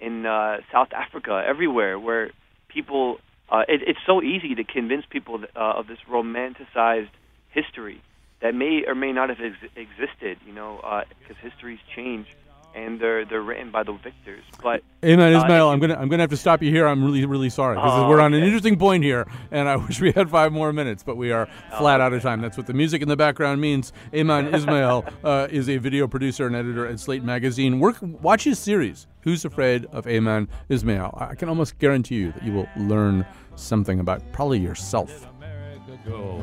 in 0.01 0.27
uh, 0.27 0.59
South 0.71 0.93
Africa, 0.93 1.43
everywhere 1.47 1.99
where 1.99 2.31
people. 2.69 3.19
Uh, 3.51 3.63
it, 3.69 3.83
it's 3.87 3.99
so 4.07 4.23
easy 4.23 4.55
to 4.55 4.65
convince 4.65 5.05
people 5.09 5.39
uh, 5.55 5.59
of 5.59 5.87
this 5.87 5.99
romanticized 6.11 7.11
history 7.51 8.01
that 8.41 8.55
may 8.55 8.85
or 8.87 8.95
may 8.95 9.13
not 9.13 9.29
have 9.29 9.39
ex- 9.39 9.73
existed, 9.77 10.39
you 10.47 10.53
know, 10.53 10.77
because 11.21 11.37
uh, 11.37 11.51
histories 11.51 11.79
change 11.95 12.27
and 12.75 13.01
they're 13.01 13.25
they're 13.25 13.43
written 13.43 13.71
by 13.71 13.83
the 13.83 13.93
victors. 13.93 14.43
But 14.63 14.83
Ayman 15.03 15.35
uh, 15.35 15.39
Ismail, 15.39 15.69
if 15.69 15.73
I'm 15.75 15.81
gonna 15.81 15.95
I'm 15.95 16.09
gonna 16.09 16.23
have 16.23 16.31
to 16.31 16.37
stop 16.37 16.63
you 16.63 16.71
here. 16.71 16.87
I'm 16.87 17.05
really 17.05 17.25
really 17.27 17.51
sorry 17.51 17.77
because 17.77 17.93
Oh, 18.05 18.09
we're 18.09 18.21
on 18.21 18.35
an 18.35 18.43
interesting 18.43 18.79
point 18.79 19.05
here, 19.05 19.27
and 19.51 19.69
I 19.69 19.77
wish 19.87 20.01
we 20.01 20.13
had 20.13 20.29
five 20.31 20.53
more 20.53 20.73
minutes, 20.73 21.03
but 21.03 21.17
we 21.17 21.31
are 21.33 21.49
Oh, 21.73 21.79
flat 21.79 22.01
out 22.01 22.13
of 22.13 22.23
time. 22.23 22.41
That's 22.41 22.57
what 22.57 22.67
the 22.67 22.75
music 22.75 23.03
in 23.03 23.09
the 23.09 23.17
background 23.17 23.61
means. 23.61 23.93
Ayman 24.13 24.53
Ismail 24.53 25.05
uh, 25.25 25.49
is 25.51 25.69
a 25.69 25.77
video 25.79 26.07
producer 26.09 26.47
and 26.47 26.57
editor 26.57 26.87
at 26.87 26.99
Slate 27.01 27.23
Magazine. 27.25 27.81
Work 27.81 27.97
watch 28.01 28.45
his 28.45 28.59
series. 28.59 29.07
Who's 29.23 29.45
afraid 29.45 29.87
of 29.87 30.05
Ayman 30.05 30.49
Ismail? 30.69 31.17
I 31.19 31.35
can 31.35 31.49
almost 31.49 31.79
guarantee 31.79 32.17
you 32.17 32.33
that 32.33 32.43
you 32.43 32.53
will 32.53 32.69
learn 32.77 33.25
something 33.57 34.01
about 34.01 34.21
probably 34.33 34.59
yourself. 34.59 35.27
America 35.37 35.99
go? 36.05 36.39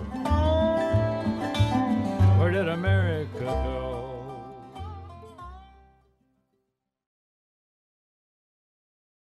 Where 2.39 2.49
did 2.51 2.67
America 2.69 3.39
go? 3.39 3.80